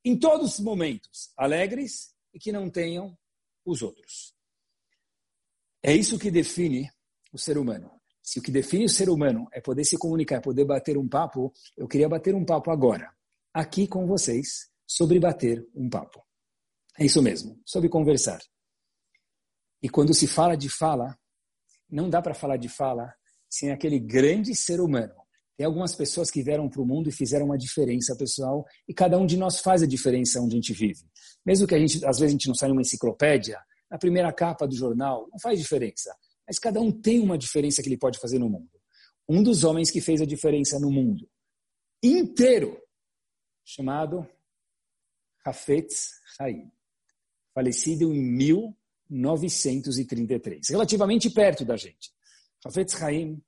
em 0.04 0.16
todos 0.16 0.54
os 0.54 0.60
momentos, 0.60 1.32
alegres 1.36 2.14
e 2.32 2.38
que 2.38 2.52
não 2.52 2.70
tenham 2.70 3.16
os 3.64 3.82
outros. 3.82 4.34
É 5.82 5.94
isso 5.94 6.18
que 6.18 6.30
define 6.30 6.88
o 7.32 7.38
ser 7.38 7.58
humano. 7.58 7.90
Se 8.22 8.38
o 8.38 8.42
que 8.42 8.50
define 8.50 8.84
o 8.84 8.88
ser 8.88 9.08
humano 9.08 9.48
é 9.52 9.60
poder 9.60 9.84
se 9.84 9.98
comunicar, 9.98 10.36
é 10.36 10.40
poder 10.40 10.64
bater 10.64 10.96
um 10.96 11.08
papo, 11.08 11.52
eu 11.76 11.88
queria 11.88 12.08
bater 12.08 12.34
um 12.34 12.44
papo 12.44 12.70
agora, 12.70 13.12
aqui 13.52 13.88
com 13.88 14.06
vocês, 14.06 14.70
sobre 14.86 15.18
bater 15.18 15.66
um 15.74 15.88
papo. 15.88 16.22
É 16.98 17.04
isso 17.04 17.20
mesmo, 17.22 17.60
sobre 17.64 17.88
conversar. 17.88 18.40
E 19.82 19.88
quando 19.88 20.14
se 20.14 20.26
fala 20.26 20.56
de 20.56 20.68
fala, 20.68 21.18
não 21.88 22.08
dá 22.08 22.20
para 22.20 22.34
falar 22.34 22.56
de 22.56 22.68
fala 22.68 23.14
sem 23.48 23.70
aquele 23.70 23.98
grande 23.98 24.54
ser 24.54 24.80
humano. 24.80 25.14
Tem 25.56 25.66
algumas 25.66 25.94
pessoas 25.94 26.30
que 26.30 26.42
vieram 26.42 26.68
para 26.68 26.80
o 26.80 26.86
mundo 26.86 27.08
e 27.08 27.12
fizeram 27.12 27.46
uma 27.46 27.58
diferença 27.58 28.16
pessoal, 28.16 28.64
e 28.88 28.94
cada 28.94 29.18
um 29.18 29.26
de 29.26 29.36
nós 29.36 29.60
faz 29.60 29.82
a 29.82 29.86
diferença 29.86 30.40
onde 30.40 30.54
a 30.54 30.56
gente 30.56 30.72
vive. 30.72 31.02
Mesmo 31.44 31.66
que 31.66 31.74
a 31.74 31.78
gente, 31.78 31.96
às 32.06 32.18
vezes, 32.18 32.30
a 32.30 32.38
gente 32.38 32.48
não 32.48 32.54
saia 32.54 32.70
numa 32.70 32.80
enciclopédia, 32.80 33.58
na 33.90 33.98
primeira 33.98 34.32
capa 34.32 34.66
do 34.66 34.74
jornal, 34.74 35.28
não 35.30 35.38
faz 35.38 35.58
diferença. 35.58 36.14
Mas 36.46 36.58
cada 36.58 36.80
um 36.80 36.90
tem 36.90 37.20
uma 37.20 37.36
diferença 37.36 37.82
que 37.82 37.88
ele 37.88 37.98
pode 37.98 38.18
fazer 38.18 38.38
no 38.38 38.48
mundo. 38.48 38.70
Um 39.28 39.42
dos 39.42 39.64
homens 39.64 39.90
que 39.90 40.00
fez 40.00 40.20
a 40.20 40.24
diferença 40.24 40.78
no 40.78 40.90
mundo 40.90 41.28
inteiro, 42.02 42.80
chamado 43.64 44.26
Hafetz 45.44 46.12
Haim, 46.38 46.70
falecido 47.54 48.14
em 48.14 48.22
1933, 49.10 50.68
relativamente 50.68 51.28
perto 51.30 51.64
da 51.64 51.76
gente. 51.76 52.10
Hafetz 52.64 53.02
Haim, 53.02 53.42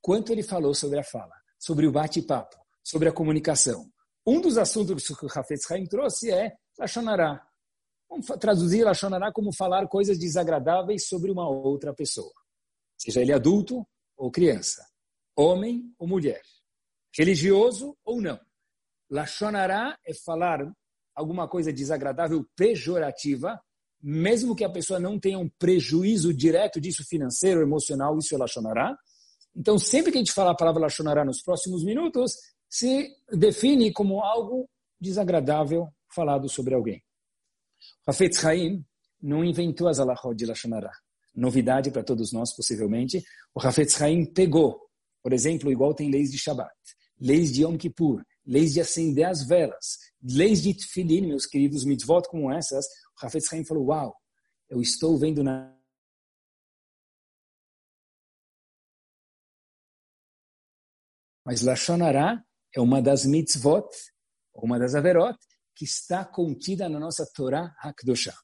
quanto 0.00 0.32
ele 0.32 0.42
falou 0.42 0.74
sobre 0.74 0.98
a 0.98 1.04
fala, 1.04 1.34
sobre 1.58 1.86
o 1.86 1.92
bate-papo, 1.92 2.56
sobre 2.84 3.08
a 3.08 3.12
comunicação. 3.12 3.90
Um 4.26 4.40
dos 4.40 4.58
assuntos 4.58 5.06
que 5.08 5.26
o 5.26 5.28
Hafetz 5.28 5.70
Haim 5.70 5.86
trouxe 5.86 6.30
é 6.30 6.52
Lashonará. 6.78 7.44
Vamos 8.08 8.26
traduzir 8.38 8.84
Lashonará 8.84 9.32
como 9.32 9.54
falar 9.54 9.88
coisas 9.88 10.18
desagradáveis 10.18 11.06
sobre 11.06 11.30
uma 11.30 11.48
outra 11.48 11.94
pessoa. 11.94 12.32
Seja 12.98 13.20
ele 13.20 13.32
adulto 13.32 13.86
ou 14.16 14.30
criança, 14.30 14.86
homem 15.34 15.92
ou 15.98 16.06
mulher, 16.06 16.42
religioso 17.16 17.96
ou 18.04 18.20
não. 18.20 18.38
Lashonará 19.10 19.98
é 20.06 20.14
falar 20.14 20.60
alguma 21.14 21.48
coisa 21.48 21.72
desagradável, 21.72 22.46
pejorativa, 22.56 23.60
mesmo 24.02 24.56
que 24.56 24.64
a 24.64 24.70
pessoa 24.70 24.98
não 24.98 25.18
tenha 25.18 25.38
um 25.38 25.48
prejuízo 25.48 26.34
direto 26.34 26.80
disso 26.80 27.04
financeiro, 27.08 27.62
emocional, 27.62 28.18
isso 28.18 28.34
é 28.34 28.38
Lashonará. 28.38 28.96
Então, 29.54 29.78
sempre 29.78 30.10
que 30.10 30.18
a 30.18 30.20
gente 30.20 30.32
fala 30.32 30.50
a 30.50 30.56
palavra 30.56 30.82
Lashonará 30.82 31.24
nos 31.24 31.42
próximos 31.42 31.84
minutos, 31.84 32.32
se 32.68 33.14
define 33.30 33.92
como 33.92 34.20
algo 34.20 34.68
desagradável 35.00 35.88
falado 36.12 36.48
sobre 36.48 36.74
alguém. 36.74 37.02
Hafetz 38.06 38.44
Haim 38.44 38.84
não 39.20 39.44
inventou 39.44 39.88
as 39.88 40.00
alahot 40.00 40.34
de 40.34 40.46
Lashonará. 40.46 40.90
Novidade 41.34 41.90
para 41.90 42.02
todos 42.02 42.32
nós, 42.32 42.54
possivelmente. 42.54 43.22
O 43.54 43.60
Hafetz 43.60 44.00
Haim 44.00 44.24
pegou, 44.24 44.80
por 45.22 45.32
exemplo, 45.32 45.70
igual 45.70 45.94
tem 45.94 46.10
leis 46.10 46.30
de 46.30 46.38
Shabbat, 46.38 46.72
leis 47.20 47.52
de 47.52 47.62
Yom 47.62 47.76
Kippur, 47.76 48.22
leis 48.44 48.72
de 48.72 48.80
acender 48.80 49.26
as 49.26 49.46
velas, 49.46 49.98
leis 50.22 50.62
de 50.62 50.74
Tfilin, 50.74 51.28
meus 51.28 51.46
queridos 51.46 51.84
mitzvot 51.84 52.22
como 52.28 52.50
essas, 52.50 52.84
o 53.20 53.26
Hafetz 53.26 53.52
Haim 53.52 53.64
falou, 53.64 53.86
uau, 53.86 54.16
eu 54.68 54.80
estou 54.80 55.18
vendo 55.18 55.42
na 55.42 55.78
Mas 61.44 61.60
Lashonará 61.60 62.42
é 62.74 62.80
uma 62.80 63.02
das 63.02 63.26
mitzvot, 63.26 63.88
uma 64.54 64.78
das 64.78 64.94
averot, 64.94 65.36
que 65.74 65.84
está 65.84 66.24
contida 66.24 66.88
na 66.88 67.00
nossa 67.00 67.28
Torá 67.34 67.74
HaKdoshah. 67.80 68.38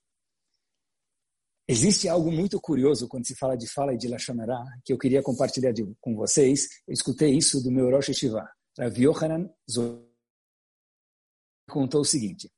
Existe 1.71 2.09
algo 2.09 2.33
muito 2.33 2.59
curioso 2.61 3.07
quando 3.07 3.27
se 3.27 3.37
fala 3.37 3.57
de 3.57 3.69
fala 3.69 3.93
e 3.95 3.99
de 3.99 4.09
Lashonará, 4.09 4.65
que 4.85 4.93
eu 4.93 4.99
queria 4.99 5.23
compartilhar 5.23 5.71
de, 5.71 5.85
com 6.01 6.17
vocês. 6.17 6.67
Eu 6.87 6.95
escutei 6.95 7.37
isso 7.37 7.63
do 7.63 7.71
meu 7.71 7.91
Rosh 7.91 8.09
Hashivah. 8.09 8.51
Rav 8.79 8.99
Yohanan 8.99 9.51
contou 11.69 12.01
o 12.01 12.05
seguinte. 12.05 12.51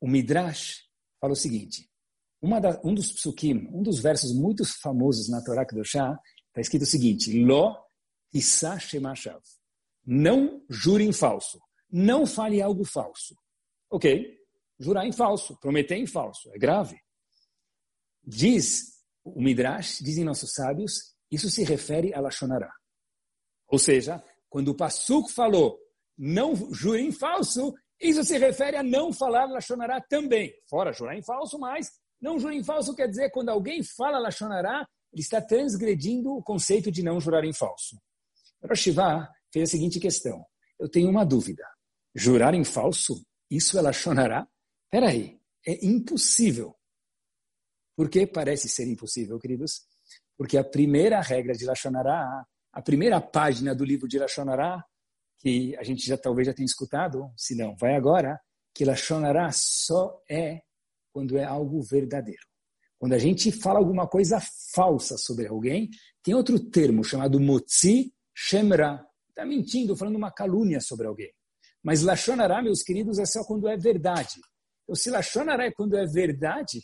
O 0.00 0.08
Midrash 0.08 0.82
fala 1.24 1.32
o 1.32 1.36
seguinte. 1.36 1.90
Da, 2.60 2.78
um 2.84 2.94
dos 2.94 3.10
psukim, 3.10 3.68
um 3.72 3.82
dos 3.82 4.00
versos 4.00 4.34
muito 4.34 4.62
famosos 4.82 5.30
na 5.30 5.42
Torá 5.42 5.64
Kedoshá, 5.64 6.18
está 6.48 6.60
escrito 6.60 6.82
o 6.82 6.86
seguinte. 6.86 7.42
Lo 7.42 7.74
Shemashav. 8.78 9.42
Não 10.04 10.62
jure 10.68 11.04
em 11.04 11.12
falso. 11.12 11.58
Não 11.90 12.26
fale 12.26 12.60
algo 12.60 12.84
falso. 12.84 13.34
Ok, 13.90 14.38
jurar 14.78 15.06
em 15.06 15.12
falso, 15.12 15.58
prometer 15.58 15.96
em 15.96 16.06
falso, 16.06 16.50
é 16.52 16.58
grave. 16.58 16.98
Diz 18.22 19.02
o 19.22 19.40
Midrash, 19.40 20.00
dizem 20.02 20.24
nossos 20.24 20.52
sábios, 20.52 21.14
isso 21.30 21.48
se 21.48 21.64
refere 21.64 22.12
a 22.12 22.20
Lashonará. 22.20 22.70
Ou 23.68 23.78
seja, 23.78 24.22
quando 24.50 24.68
o 24.68 24.76
Passuk 24.76 25.32
falou, 25.32 25.78
não 26.18 26.54
jure 26.74 27.00
em 27.00 27.12
falso, 27.12 27.72
isso 28.00 28.24
se 28.24 28.38
refere 28.38 28.76
a 28.76 28.82
não 28.82 29.12
falar 29.12 29.46
Lashonará 29.46 30.00
também. 30.00 30.52
Fora 30.68 30.92
jurar 30.92 31.16
em 31.16 31.22
falso, 31.22 31.58
mas 31.58 31.90
não 32.20 32.38
jurar 32.38 32.54
em 32.54 32.64
falso 32.64 32.94
quer 32.94 33.08
dizer 33.08 33.30
quando 33.30 33.48
alguém 33.48 33.82
fala 33.82 34.18
Lashonará, 34.18 34.86
ele 35.12 35.22
está 35.22 35.40
transgredindo 35.40 36.32
o 36.32 36.42
conceito 36.42 36.90
de 36.90 37.02
não 37.02 37.20
jurar 37.20 37.44
em 37.44 37.52
falso. 37.52 37.96
Rosh 38.68 38.84
fez 39.52 39.68
a 39.68 39.70
seguinte 39.70 40.00
questão. 40.00 40.44
Eu 40.78 40.88
tenho 40.88 41.08
uma 41.08 41.24
dúvida. 41.24 41.64
Jurar 42.14 42.54
em 42.54 42.64
falso, 42.64 43.24
isso 43.50 43.78
é 43.78 43.82
Lashonará? 43.82 44.46
Peraí, 44.90 45.38
é 45.66 45.84
impossível. 45.86 46.74
Por 47.96 48.08
que 48.08 48.26
parece 48.26 48.68
ser 48.68 48.88
impossível, 48.88 49.38
queridos? 49.38 49.82
Porque 50.36 50.58
a 50.58 50.64
primeira 50.64 51.20
regra 51.20 51.54
de 51.54 51.64
Lashonará, 51.64 52.44
a 52.72 52.82
primeira 52.82 53.20
página 53.20 53.74
do 53.74 53.84
livro 53.84 54.08
de 54.08 54.18
Lashonará, 54.18 54.84
que 55.44 55.76
a 55.76 55.82
gente 55.82 56.06
já 56.06 56.16
talvez 56.16 56.46
já 56.46 56.54
tenha 56.54 56.64
escutado, 56.64 57.30
se 57.36 57.54
não, 57.54 57.76
vai 57.76 57.94
agora, 57.94 58.40
que 58.74 58.82
Lashonará 58.82 59.50
só 59.52 60.18
é 60.28 60.62
quando 61.12 61.36
é 61.36 61.44
algo 61.44 61.82
verdadeiro. 61.82 62.40
Quando 62.98 63.12
a 63.12 63.18
gente 63.18 63.52
fala 63.52 63.78
alguma 63.78 64.08
coisa 64.08 64.40
falsa 64.72 65.18
sobre 65.18 65.46
alguém, 65.46 65.90
tem 66.22 66.34
outro 66.34 66.58
termo 66.58 67.04
chamado 67.04 67.38
motzi 67.38 68.10
shemra, 68.34 69.06
está 69.28 69.44
mentindo, 69.44 69.94
falando 69.94 70.16
uma 70.16 70.32
calúnia 70.32 70.80
sobre 70.80 71.06
alguém. 71.06 71.30
Mas 71.82 72.00
Lashonará, 72.00 72.62
meus 72.62 72.82
queridos, 72.82 73.18
é 73.18 73.26
só 73.26 73.44
quando 73.44 73.68
é 73.68 73.76
verdade. 73.76 74.40
Então, 74.84 74.94
se 74.94 75.10
Lashonará 75.10 75.66
é 75.66 75.72
quando 75.72 75.94
é 75.94 76.06
verdade, 76.06 76.80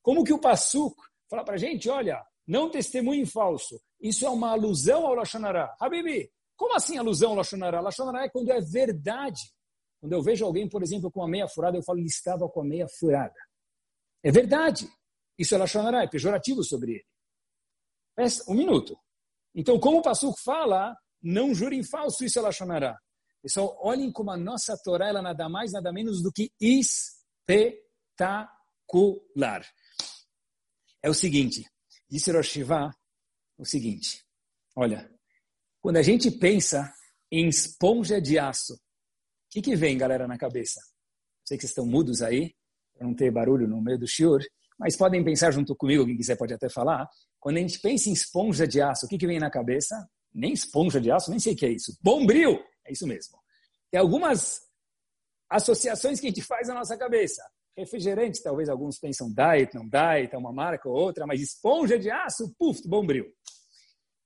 como 0.00 0.24
que 0.24 0.32
o 0.32 0.40
Passuk 0.40 0.96
fala 1.28 1.44
para 1.44 1.56
a 1.56 1.58
gente, 1.58 1.90
olha, 1.90 2.24
não 2.46 2.70
testemunhe 2.70 3.26
falso. 3.26 3.78
Isso 4.00 4.24
é 4.24 4.30
uma 4.30 4.52
alusão 4.52 5.06
ao 5.06 5.14
Lashonará. 5.14 5.76
Habibi, 5.78 6.30
como 6.56 6.74
assim 6.74 6.96
alusão 6.98 7.30
ao 7.30 7.36
Lashonará? 7.36 7.80
Lashonará 7.80 8.24
é 8.24 8.28
quando 8.28 8.50
é 8.50 8.60
verdade. 8.60 9.42
Quando 10.00 10.12
eu 10.12 10.22
vejo 10.22 10.44
alguém, 10.44 10.68
por 10.68 10.82
exemplo, 10.82 11.10
com 11.10 11.22
a 11.22 11.28
meia 11.28 11.48
furada, 11.48 11.76
eu 11.76 11.82
falo, 11.82 11.98
ele 11.98 12.06
estava 12.06 12.48
com 12.48 12.60
a 12.60 12.64
meia 12.64 12.86
furada. 12.88 13.34
É 14.22 14.30
verdade. 14.30 14.88
Isso 15.38 15.54
é 15.54 15.58
Lashonará, 15.58 16.02
é 16.02 16.08
pejorativo 16.08 16.64
sobre 16.64 16.92
ele. 16.92 17.06
Um 18.48 18.54
minuto. 18.54 18.98
Então, 19.54 19.78
como 19.78 19.98
o 19.98 20.02
Passuk 20.02 20.40
fala, 20.42 20.96
não 21.22 21.54
jurem 21.54 21.82
falso, 21.82 22.24
isso 22.24 22.38
é 22.38 22.42
Lashonará. 22.42 22.98
Pessoal, 23.42 23.76
olhem 23.80 24.10
como 24.10 24.30
a 24.30 24.36
nossa 24.36 24.76
Torá 24.82 25.08
ela 25.08 25.22
nada 25.22 25.48
mais, 25.48 25.72
nada 25.72 25.92
menos 25.92 26.22
do 26.22 26.32
que 26.32 26.50
espetacular. 26.60 27.76
É 31.02 31.08
o 31.08 31.14
seguinte, 31.14 31.64
disse 32.10 32.32
Rosh 32.32 32.58
o 33.58 33.64
seguinte, 33.64 34.24
olha, 34.74 35.10
Quando 35.86 35.98
a 35.98 36.02
gente 36.02 36.32
pensa 36.32 36.92
em 37.30 37.46
esponja 37.46 38.20
de 38.20 38.40
aço, 38.40 38.74
o 38.74 38.78
que, 39.48 39.62
que 39.62 39.76
vem, 39.76 39.96
galera, 39.96 40.26
na 40.26 40.36
cabeça? 40.36 40.80
Sei 41.44 41.56
que 41.56 41.60
vocês 41.60 41.70
estão 41.70 41.86
mudos 41.86 42.22
aí, 42.22 42.56
para 42.92 43.06
não 43.06 43.14
ter 43.14 43.30
barulho 43.30 43.68
no 43.68 43.80
meio 43.80 43.96
do 43.96 44.04
shiur, 44.04 44.40
mas 44.76 44.96
podem 44.96 45.22
pensar 45.22 45.52
junto 45.52 45.76
comigo, 45.76 46.04
quem 46.04 46.16
quiser 46.16 46.36
pode 46.36 46.52
até 46.52 46.68
falar. 46.68 47.08
Quando 47.38 47.58
a 47.58 47.60
gente 47.60 47.78
pensa 47.78 48.10
em 48.10 48.12
esponja 48.12 48.66
de 48.66 48.82
aço, 48.82 49.06
o 49.06 49.08
que, 49.08 49.16
que 49.16 49.28
vem 49.28 49.38
na 49.38 49.48
cabeça? 49.48 49.94
Nem 50.34 50.52
esponja 50.52 51.00
de 51.00 51.08
aço, 51.08 51.30
nem 51.30 51.38
sei 51.38 51.52
o 51.52 51.56
que 51.56 51.66
é 51.66 51.70
isso. 51.70 51.96
Bombril! 52.02 52.58
É 52.84 52.90
isso 52.90 53.06
mesmo. 53.06 53.38
Tem 53.88 54.00
algumas 54.00 54.62
associações 55.48 56.18
que 56.18 56.26
a 56.26 56.30
gente 56.30 56.42
faz 56.42 56.66
na 56.66 56.74
nossa 56.74 56.96
cabeça. 56.96 57.48
Refrigerante, 57.76 58.42
talvez 58.42 58.68
alguns 58.68 58.98
pensam 58.98 59.32
diet, 59.32 59.72
não 59.72 59.88
diet, 59.88 60.34
é 60.34 60.36
uma 60.36 60.52
marca 60.52 60.88
ou 60.88 60.96
outra, 60.96 61.28
mas 61.28 61.40
esponja 61.40 61.96
de 61.96 62.10
aço, 62.10 62.52
puf, 62.58 62.82
bombril. 62.88 63.32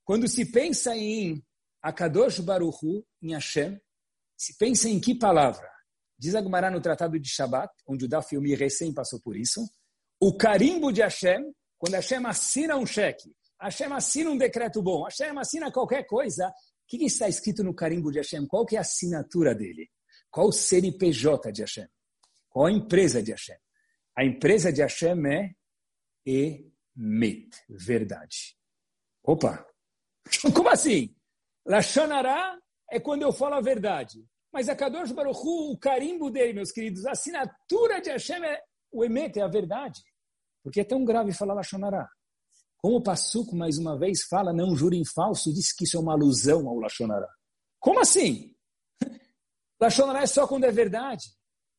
Quando 0.07 0.27
se 0.27 0.51
pensa 0.51 0.97
em 0.97 1.45
Akadosh 1.83 2.41
Baruchu, 2.41 3.05
em 3.23 3.33
Hashem, 3.33 3.81
se 4.37 4.57
pensa 4.57 4.89
em 4.89 5.01
que 5.01 5.15
palavra? 5.19 5.69
Diz 6.19 6.35
Agmará 6.35 6.71
no 6.71 6.81
Tratado 6.81 7.19
de 7.19 7.29
Shabat, 7.29 7.73
onde 7.87 8.05
o 8.05 8.09
Daf 8.09 8.35
Yomi 8.35 8.55
recém 8.55 8.93
passou 8.93 9.21
por 9.21 9.37
isso, 9.37 9.61
o 10.21 10.37
carimbo 10.37 10.93
de 10.93 11.01
Hashem, 11.01 11.53
quando 11.79 11.95
Hashem 11.95 12.27
assina 12.27 12.77
um 12.77 12.85
cheque, 12.85 13.35
Hashem 13.61 13.93
assina 13.93 14.31
um 14.31 14.37
decreto 14.37 14.83
bom, 14.83 15.05
Hashem 15.05 15.39
assina 15.39 15.73
qualquer 15.73 16.07
coisa, 16.07 16.49
o 16.49 16.53
que 16.87 17.05
está 17.05 17.29
escrito 17.29 17.63
no 17.65 17.75
carimbo 17.75 18.11
de 18.11 18.19
Hashem? 18.19 18.47
Qual 18.47 18.67
que 18.67 18.75
é 18.75 18.79
a 18.79 18.83
assinatura 18.83 19.55
dele? 19.55 19.91
Qual 20.31 20.49
o 20.49 20.53
CNPJ 20.53 21.53
de 21.53 21.63
Hashem? 21.63 21.89
Qual 22.49 22.67
a 22.67 22.73
empresa 22.73 23.23
de 23.23 23.31
Hashem? 23.31 23.57
A 24.17 24.25
empresa 24.25 24.73
de 24.73 24.83
Hashem 24.83 25.27
é 25.27 25.55
Emet, 26.27 27.49
verdade. 27.69 28.57
Opa! 29.23 29.65
Como 30.55 30.69
assim? 30.69 31.15
Lachonará 31.67 32.59
é 32.91 32.99
quando 32.99 33.23
eu 33.23 33.33
falo 33.33 33.55
a 33.55 33.61
verdade. 33.61 34.25
Mas 34.53 34.69
a 34.69 34.75
Kadosh 34.75 35.13
Baruch 35.13 35.39
Hu, 35.39 35.73
o 35.73 35.79
carimbo 35.79 36.31
dele, 36.31 36.55
meus 36.55 36.73
queridos, 36.73 37.07
a 37.07 37.13
assinatura 37.13 38.01
de 38.01 38.11
Hashem 38.11 38.45
é 38.45 38.61
o 38.91 39.05
Emet, 39.05 39.39
é 39.39 39.43
a 39.43 39.49
verdade. 39.49 40.01
Porque 40.63 40.81
é 40.81 40.85
tão 40.85 41.05
grave 41.05 41.33
falar 41.33 41.55
Lachonará. 41.55 42.09
Como 42.79 42.97
o 42.97 43.03
Passuco, 43.03 43.55
mais 43.55 43.79
uma 43.79 43.99
vez, 43.99 44.25
fala, 44.25 44.53
não 44.53 44.75
jurem 44.75 45.05
falso, 45.05 45.53
diz 45.53 45.73
que 45.73 45.85
isso 45.85 45.97
é 45.97 46.01
uma 46.01 46.15
alusão 46.15 46.69
ao 46.69 46.79
Lachonará. 46.79 47.29
Como 47.79 48.01
assim? 48.01 48.55
Lachonará 49.81 50.23
é 50.23 50.27
só 50.27 50.47
quando 50.47 50.65
é 50.65 50.73
verdade. 50.73 51.25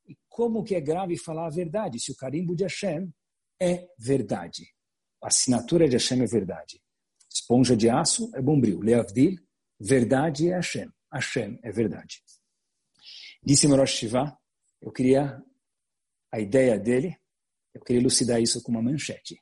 E 0.07 0.15
como 0.29 0.63
que 0.63 0.75
é 0.75 0.81
grave 0.81 1.17
falar 1.17 1.47
a 1.47 1.51
verdade, 1.51 1.99
se 1.99 2.11
o 2.11 2.15
carimbo 2.15 2.55
de 2.55 2.63
Hashem 2.63 3.11
é 3.59 3.87
verdade? 3.97 4.63
A 5.21 5.27
assinatura 5.27 5.87
de 5.87 5.95
Hashem 5.95 6.21
é 6.21 6.25
verdade. 6.25 6.81
Esponja 7.29 7.75
de 7.75 7.89
aço 7.89 8.31
é 8.33 8.41
bombril. 8.41 8.79
Leavdil, 8.79 9.37
verdade 9.81 10.49
é 10.49 10.55
Hashem. 10.55 10.89
Hashem 11.11 11.59
é 11.63 11.71
verdade. 11.71 12.23
Disse 13.43 13.67
Morosh 13.67 13.91
Shiva, 13.91 14.37
eu 14.81 14.91
queria 14.91 15.41
a 16.31 16.39
ideia 16.39 16.79
dele, 16.79 17.17
eu 17.73 17.81
queria 17.81 18.01
elucidar 18.01 18.41
isso 18.41 18.61
com 18.61 18.71
uma 18.71 18.81
manchete. 18.81 19.39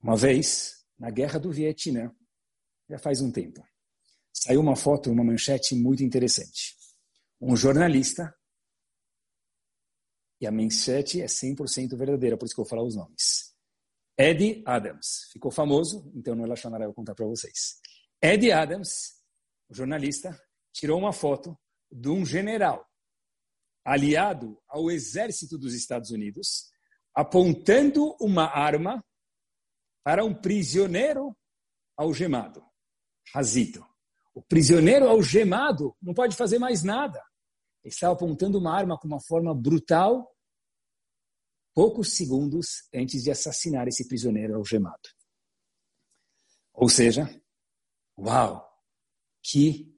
Uma 0.00 0.16
vez, 0.16 0.84
na 0.98 1.10
guerra 1.10 1.38
do 1.38 1.50
Vietnã, 1.50 2.14
já 2.88 2.98
faz 2.98 3.20
um 3.20 3.32
tempo, 3.32 3.66
saiu 4.32 4.60
uma 4.60 4.76
foto, 4.76 5.10
uma 5.10 5.24
manchete 5.24 5.74
muito 5.74 6.02
interessante 6.02 6.82
um 7.42 7.56
jornalista, 7.56 8.32
e 10.40 10.46
a 10.46 10.52
manchete 10.52 11.20
é 11.20 11.26
100% 11.26 11.96
verdadeira, 11.96 12.38
por 12.38 12.46
isso 12.46 12.54
que 12.54 12.60
eu 12.60 12.64
vou 12.64 12.70
falar 12.70 12.84
os 12.84 12.94
nomes. 12.94 13.52
Eddie 14.16 14.62
Adams, 14.64 15.28
ficou 15.32 15.50
famoso, 15.50 16.10
então 16.14 16.36
não 16.36 16.44
relacionará 16.44 16.84
eu 16.84 16.88
vou 16.88 16.94
contar 16.94 17.14
para 17.14 17.26
vocês. 17.26 17.80
Eddie 18.20 18.52
Adams, 18.52 19.21
o 19.72 19.74
jornalista, 19.74 20.38
tirou 20.72 20.98
uma 20.98 21.12
foto 21.12 21.58
de 21.90 22.08
um 22.08 22.24
general 22.24 22.86
aliado 23.84 24.62
ao 24.68 24.90
exército 24.90 25.58
dos 25.58 25.74
Estados 25.74 26.10
Unidos, 26.10 26.70
apontando 27.14 28.16
uma 28.20 28.46
arma 28.46 29.04
para 30.04 30.24
um 30.24 30.34
prisioneiro 30.34 31.36
algemado, 31.96 32.64
Razito. 33.34 33.84
O 34.34 34.42
prisioneiro 34.42 35.08
algemado 35.08 35.96
não 36.00 36.14
pode 36.14 36.36
fazer 36.36 36.58
mais 36.58 36.82
nada 36.82 37.22
estava 37.84 38.12
apontando 38.12 38.58
uma 38.58 38.72
arma 38.76 38.98
com 38.98 39.06
uma 39.06 39.20
forma 39.20 39.54
brutal 39.54 40.30
poucos 41.74 42.14
segundos 42.14 42.88
antes 42.94 43.22
de 43.22 43.30
assassinar 43.30 43.88
esse 43.88 44.06
prisioneiro 44.06 44.56
algemado. 44.56 45.08
Ou 46.72 46.88
seja, 46.88 47.28
uau, 48.16 48.71
que 49.42 49.92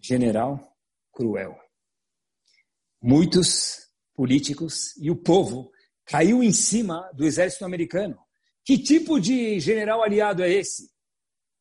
general 0.00 0.76
cruel. 1.12 1.58
Muitos 3.02 3.88
políticos 4.14 4.96
e 4.96 5.10
o 5.10 5.16
povo 5.16 5.70
caiu 6.04 6.42
em 6.42 6.52
cima 6.52 7.10
do 7.12 7.24
exército 7.24 7.64
americano. 7.64 8.18
Que 8.64 8.78
tipo 8.78 9.20
de 9.20 9.60
general 9.60 10.02
aliado 10.02 10.42
é 10.42 10.50
esse? 10.50 10.90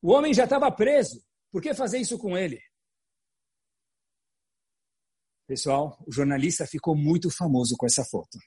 O 0.01 0.11
homem 0.11 0.33
já 0.33 0.45
estava 0.45 0.71
preso. 0.71 1.23
Por 1.51 1.61
que 1.61 1.73
fazer 1.73 1.99
isso 1.99 2.17
com 2.17 2.37
ele? 2.37 2.59
Pessoal, 5.47 5.97
o 6.05 6.11
jornalista 6.11 6.67
ficou 6.67 6.95
muito 6.95 7.29
famoso 7.29 7.75
com 7.77 7.85
essa 7.85 8.03
foto. 8.03 8.37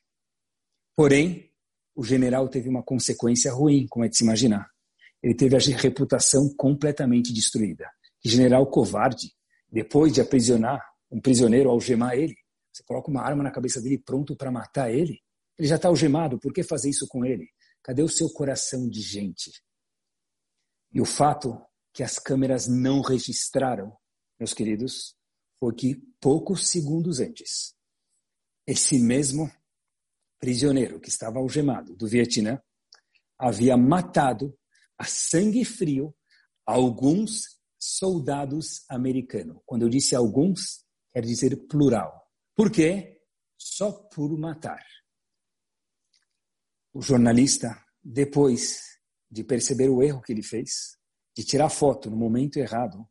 Porém, 0.94 1.50
o 1.94 2.04
general 2.04 2.48
teve 2.48 2.68
uma 2.68 2.82
consequência 2.82 3.52
ruim, 3.52 3.86
como 3.88 4.04
é 4.04 4.08
de 4.08 4.16
se 4.16 4.24
imaginar. 4.24 4.68
Ele 5.22 5.34
teve 5.34 5.56
a 5.56 5.58
reputação 5.58 6.54
completamente 6.56 7.32
destruída. 7.32 7.90
General 8.24 8.66
covarde, 8.66 9.34
depois 9.70 10.12
de 10.12 10.20
aprisionar 10.20 10.80
um 11.10 11.20
prisioneiro, 11.20 11.70
algemar 11.70 12.14
ele, 12.14 12.34
você 12.72 12.82
coloca 12.84 13.10
uma 13.10 13.22
arma 13.22 13.42
na 13.42 13.50
cabeça 13.50 13.80
dele 13.80 13.98
pronto 13.98 14.36
para 14.36 14.50
matar 14.50 14.90
ele? 14.92 15.20
Ele 15.58 15.68
já 15.68 15.76
está 15.76 15.88
algemado, 15.88 16.38
por 16.38 16.52
que 16.52 16.62
fazer 16.62 16.90
isso 16.90 17.06
com 17.08 17.24
ele? 17.24 17.48
Cadê 17.82 18.02
o 18.02 18.08
seu 18.08 18.30
coração 18.30 18.88
de 18.88 19.00
gente? 19.00 19.50
E 20.92 21.00
o 21.00 21.04
fato 21.04 21.60
que 21.92 22.02
as 22.02 22.18
câmeras 22.18 22.66
não 22.66 23.00
registraram, 23.00 23.96
meus 24.38 24.54
queridos, 24.54 25.16
foi 25.58 25.74
que 25.74 25.96
poucos 26.20 26.68
segundos 26.68 27.20
antes, 27.20 27.74
esse 28.66 28.98
mesmo 28.98 29.50
prisioneiro 30.38 31.00
que 31.00 31.08
estava 31.08 31.38
algemado 31.38 31.94
do 31.94 32.06
Vietnã 32.06 32.60
havia 33.38 33.76
matado 33.76 34.56
a 34.96 35.04
sangue 35.04 35.64
frio 35.64 36.14
alguns 36.64 37.59
soldados 37.80 38.84
americanos. 38.90 39.62
Quando 39.64 39.82
eu 39.82 39.88
disse 39.88 40.14
alguns, 40.14 40.84
quer 41.12 41.24
dizer 41.24 41.56
plural. 41.66 42.30
Por 42.54 42.70
quê? 42.70 43.22
Só 43.56 43.90
por 43.90 44.36
matar. 44.38 44.84
O 46.92 47.00
jornalista, 47.00 47.82
depois 48.02 48.82
de 49.30 49.42
perceber 49.42 49.88
o 49.88 50.02
erro 50.02 50.20
que 50.20 50.32
ele 50.32 50.42
fez, 50.42 50.98
de 51.34 51.44
tirar 51.44 51.70
foto 51.70 52.10
no 52.10 52.16
momento 52.16 52.58
errado, 52.58 53.08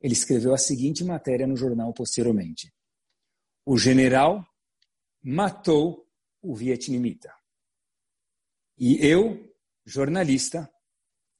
ele 0.00 0.12
escreveu 0.12 0.52
a 0.54 0.58
seguinte 0.58 1.02
matéria 1.02 1.46
no 1.46 1.56
jornal 1.56 1.92
posteriormente. 1.92 2.72
O 3.64 3.78
general 3.78 4.46
matou 5.22 6.06
o 6.40 6.54
vietnamita. 6.54 7.32
E 8.76 9.04
eu, 9.04 9.54
jornalista, 9.86 10.70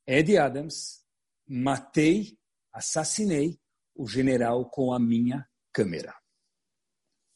Ed 0.06 0.36
Adams, 0.38 1.04
matei, 1.46 2.38
assassinei 2.72 3.58
o 3.94 4.06
general 4.06 4.68
com 4.70 4.92
a 4.92 4.98
minha 4.98 5.46
câmera. 5.72 6.14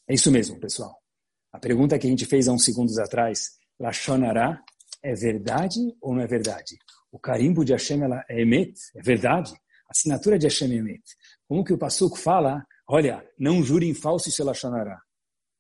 É 0.09 0.15
isso 0.15 0.31
mesmo, 0.31 0.59
pessoal. 0.59 0.97
A 1.53 1.59
pergunta 1.59 1.99
que 1.99 2.07
a 2.07 2.11
gente 2.11 2.27
fez 2.27 2.49
há 2.49 2.53
uns 2.53 2.65
segundos 2.65 2.99
atrás, 2.99 3.59
Lachonará, 3.79 4.63
é 5.03 5.15
verdade 5.15 5.81
ou 6.01 6.15
não 6.15 6.23
é 6.23 6.27
verdade? 6.27 6.77
O 7.11 7.19
carimbo 7.19 7.65
de 7.65 7.73
Hashem 7.73 8.01
é 8.29 8.41
emet? 8.41 8.75
É 8.95 9.03
verdade? 9.03 9.53
assinatura 9.89 10.39
de 10.39 10.47
Hashem 10.47 10.73
Emet. 10.73 11.03
Como 11.49 11.65
que 11.65 11.73
o 11.73 11.79
Passuco 11.79 12.17
fala, 12.17 12.65
olha, 12.89 13.25
não 13.39 13.63
jure 13.63 13.87
em 13.87 13.95
falso 13.95 14.29
e 14.29 14.33
se 14.33 14.43
Lachonará. 14.43 15.01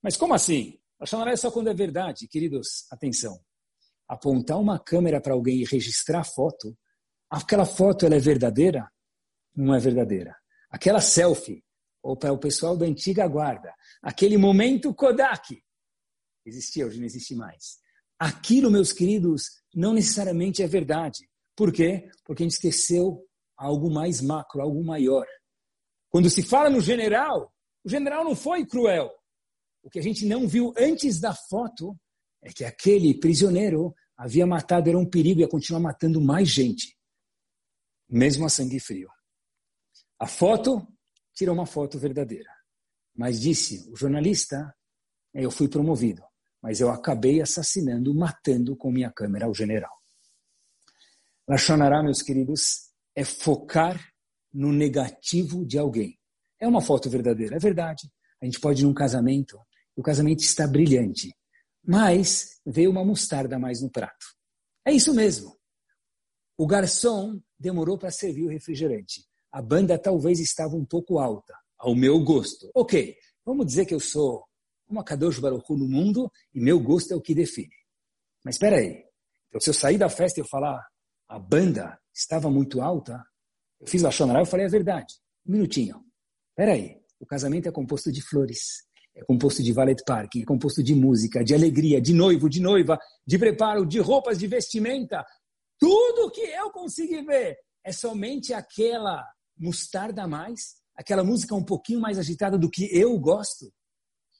Mas 0.02 0.16
como 0.16 0.34
assim? 0.34 0.78
Lachonará 1.00 1.32
é 1.32 1.36
só 1.36 1.50
quando 1.50 1.68
é 1.68 1.74
verdade. 1.74 2.28
Queridos, 2.28 2.86
atenção. 2.90 3.38
Apontar 4.08 4.58
uma 4.58 4.78
câmera 4.78 5.20
para 5.20 5.34
alguém 5.34 5.60
e 5.60 5.64
registrar 5.64 6.20
a 6.20 6.24
foto, 6.24 6.76
aquela 7.30 7.66
foto 7.66 8.06
ela 8.06 8.14
é 8.16 8.20
verdadeira? 8.20 8.90
Não 9.56 9.74
é 9.74 9.78
verdadeira. 9.78 10.36
Aquela 10.70 11.00
selfie, 11.00 11.64
ou 12.02 12.16
para 12.16 12.32
o 12.32 12.38
pessoal 12.38 12.76
da 12.76 12.84
antiga 12.84 13.26
guarda, 13.26 13.74
aquele 14.02 14.36
momento 14.36 14.94
Kodak, 14.94 15.62
existia, 16.44 16.86
hoje 16.86 16.98
não 16.98 17.06
existe 17.06 17.34
mais. 17.34 17.78
Aquilo, 18.18 18.70
meus 18.70 18.92
queridos, 18.92 19.62
não 19.74 19.92
necessariamente 19.92 20.62
é 20.62 20.66
verdade. 20.66 21.28
Por 21.56 21.72
quê? 21.72 22.08
Porque 22.24 22.42
a 22.42 22.44
gente 22.44 22.54
esqueceu 22.54 23.26
algo 23.56 23.90
mais 23.90 24.20
macro, 24.20 24.60
algo 24.60 24.84
maior. 24.84 25.26
Quando 26.10 26.30
se 26.30 26.42
fala 26.42 26.70
no 26.70 26.80
general, 26.80 27.52
o 27.84 27.88
general 27.88 28.24
não 28.24 28.36
foi 28.36 28.64
cruel. 28.66 29.10
O 29.82 29.90
que 29.90 29.98
a 29.98 30.02
gente 30.02 30.26
não 30.26 30.46
viu 30.46 30.74
antes 30.76 31.20
da 31.20 31.34
foto 31.34 31.98
é 32.42 32.52
que 32.52 32.64
aquele 32.64 33.18
prisioneiro 33.18 33.94
havia 34.16 34.46
matado, 34.46 34.88
era 34.88 34.98
um 34.98 35.08
perigo, 35.08 35.40
ia 35.40 35.48
continuar 35.48 35.80
matando 35.80 36.20
mais 36.20 36.48
gente, 36.48 36.96
mesmo 38.08 38.44
a 38.44 38.48
sangue 38.48 38.80
frio. 38.80 39.08
A 40.18 40.26
foto 40.26 40.86
tirou 41.34 41.54
uma 41.54 41.66
foto 41.66 41.98
verdadeira. 41.98 42.50
Mas 43.14 43.40
disse 43.40 43.88
o 43.90 43.96
jornalista, 43.96 44.74
eu 45.32 45.50
fui 45.50 45.68
promovido, 45.68 46.22
mas 46.62 46.80
eu 46.80 46.90
acabei 46.90 47.40
assassinando, 47.40 48.14
matando 48.14 48.76
com 48.76 48.90
minha 48.90 49.10
câmera 49.10 49.48
o 49.48 49.54
general. 49.54 49.94
Lachonará, 51.48 52.02
meus 52.02 52.22
queridos, 52.22 52.90
é 53.14 53.24
focar 53.24 53.98
no 54.52 54.72
negativo 54.72 55.64
de 55.64 55.78
alguém. 55.78 56.18
É 56.58 56.66
uma 56.66 56.80
foto 56.80 57.08
verdadeira, 57.08 57.56
é 57.56 57.58
verdade. 57.58 58.10
A 58.40 58.44
gente 58.44 58.60
pode 58.60 58.82
ir 58.82 58.86
num 58.86 58.94
casamento, 58.94 59.58
e 59.96 60.00
o 60.00 60.02
casamento 60.02 60.40
está 60.40 60.66
brilhante, 60.66 61.34
mas 61.84 62.60
veio 62.66 62.90
uma 62.90 63.04
mostarda 63.04 63.58
mais 63.58 63.80
no 63.80 63.90
prato. 63.90 64.26
É 64.84 64.92
isso 64.92 65.14
mesmo. 65.14 65.56
O 66.58 66.66
garçom 66.66 67.40
demorou 67.58 67.98
para 67.98 68.10
servir 68.10 68.44
o 68.44 68.50
refrigerante. 68.50 69.26
A 69.52 69.62
banda 69.62 69.98
talvez 69.98 70.40
estava 70.40 70.76
um 70.76 70.84
pouco 70.84 71.18
alta, 71.18 71.54
ao 71.78 71.94
meu 71.94 72.22
gosto. 72.22 72.70
Ok, 72.74 73.16
vamos 73.44 73.66
dizer 73.66 73.86
que 73.86 73.94
eu 73.94 74.00
sou 74.00 74.44
uma 74.88 75.04
Kadosh 75.04 75.38
Baruch 75.38 75.70
no 75.70 75.88
mundo 75.88 76.30
e 76.54 76.60
meu 76.60 76.78
gosto 76.80 77.12
é 77.12 77.16
o 77.16 77.20
que 77.20 77.34
define. 77.34 77.74
Mas 78.44 78.56
espera 78.56 78.76
aí. 78.76 79.04
Então, 79.48 79.60
se 79.60 79.70
eu 79.70 79.74
sair 79.74 79.98
da 79.98 80.08
festa 80.08 80.40
e 80.40 80.42
eu 80.42 80.46
falar 80.46 80.86
a 81.28 81.38
banda 81.38 81.98
estava 82.14 82.50
muito 82.50 82.80
alta, 82.80 83.24
eu 83.80 83.86
fiz 83.86 84.02
Lachonará 84.02 84.42
e 84.42 84.46
falei 84.46 84.66
a 84.66 84.70
verdade. 84.70 85.14
Um 85.46 85.52
minutinho. 85.52 86.04
Espera 86.50 86.72
aí. 86.72 87.00
O 87.18 87.26
casamento 87.26 87.68
é 87.68 87.72
composto 87.72 88.12
de 88.12 88.20
flores, 88.20 88.84
é 89.14 89.24
composto 89.24 89.62
de 89.62 89.72
valet 89.72 90.02
parking, 90.04 90.42
é 90.42 90.44
composto 90.44 90.82
de 90.82 90.94
música, 90.94 91.42
de 91.42 91.54
alegria, 91.54 92.00
de 92.00 92.12
noivo, 92.12 92.48
de 92.48 92.60
noiva, 92.60 92.98
de 93.26 93.38
preparo, 93.38 93.86
de 93.86 93.98
roupas, 93.98 94.38
de 94.38 94.46
vestimenta. 94.46 95.24
Tudo 95.78 96.30
que 96.30 96.42
eu 96.42 96.70
consegui 96.70 97.22
ver 97.22 97.56
é 97.82 97.92
somente 97.92 98.52
aquela 98.52 99.24
mostarda 99.58 100.26
mais, 100.26 100.76
aquela 100.94 101.24
música 101.24 101.54
um 101.54 101.64
pouquinho 101.64 102.00
mais 102.00 102.18
agitada 102.18 102.58
do 102.58 102.70
que 102.70 102.88
eu 102.96 103.18
gosto, 103.18 103.72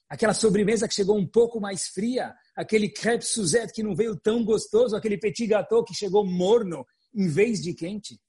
aquela 0.09 0.33
sobremesa 0.33 0.87
que 0.87 0.93
chegou 0.93 1.17
um 1.17 1.27
pouco 1.27 1.59
mais 1.59 1.87
fria, 1.87 2.33
aquele 2.55 2.89
crepe 2.89 3.25
Suzette 3.25 3.73
que 3.73 3.83
não 3.83 3.95
veio 3.95 4.15
tão 4.15 4.43
gostoso, 4.43 4.95
aquele 4.95 5.17
petit 5.17 5.47
gâteau 5.47 5.83
que 5.83 5.93
chegou 5.93 6.25
morno 6.25 6.85
em 7.13 7.27
vez 7.27 7.61
de 7.61 7.73
quente. 7.73 8.19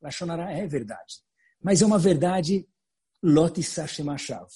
Lachonará 0.00 0.52
é 0.52 0.66
verdade, 0.66 1.22
mas 1.62 1.80
é 1.80 1.86
uma 1.86 1.98
verdade 1.98 2.68
Lot 3.22 3.60
Hashem 3.60 4.10
Ashav. 4.10 4.48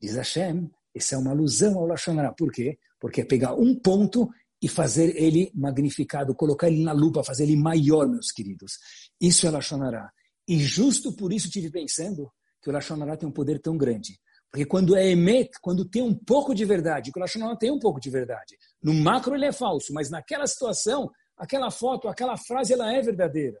Diz 0.00 0.16
Hashem, 0.16 0.70
essa 0.94 1.14
é 1.14 1.18
uma 1.18 1.30
alusão 1.30 1.78
ao 1.78 1.86
Lachonará. 1.86 2.32
Por 2.32 2.50
quê? 2.50 2.78
Porque 2.98 3.20
é 3.20 3.24
pegar 3.24 3.54
um 3.54 3.78
ponto 3.78 4.28
e 4.60 4.68
fazer 4.68 5.16
ele 5.16 5.52
magnificado, 5.54 6.34
colocar 6.34 6.68
ele 6.68 6.82
na 6.82 6.92
lupa, 6.92 7.22
fazer 7.22 7.44
ele 7.44 7.56
maior, 7.56 8.08
meus 8.08 8.32
queridos. 8.32 8.72
Isso 9.20 9.46
é 9.46 9.50
Lachonará. 9.50 10.10
E 10.48 10.58
justo 10.58 11.12
por 11.12 11.32
isso 11.32 11.50
tive 11.50 11.70
pensando 11.70 12.32
que 12.62 12.70
o 12.70 12.72
Lachonará 12.72 13.16
tem 13.16 13.28
um 13.28 13.32
poder 13.32 13.60
tão 13.60 13.76
grande. 13.76 14.18
Porque 14.50 14.64
quando 14.64 14.96
é 14.96 15.10
emet, 15.10 15.50
quando 15.60 15.84
tem 15.84 16.00
um 16.00 16.14
pouco 16.14 16.54
de 16.54 16.64
verdade, 16.64 17.12
que 17.12 17.18
o 17.18 17.20
Lachonará 17.20 17.54
tem 17.54 17.70
um 17.70 17.78
pouco 17.78 18.00
de 18.00 18.08
verdade. 18.08 18.56
No 18.82 18.94
macro 18.94 19.34
ele 19.34 19.44
é 19.44 19.52
falso, 19.52 19.92
mas 19.92 20.08
naquela 20.08 20.46
situação, 20.46 21.10
aquela 21.36 21.70
foto, 21.70 22.08
aquela 22.08 22.36
frase, 22.36 22.72
ela 22.72 22.90
é 22.90 23.02
verdadeira. 23.02 23.58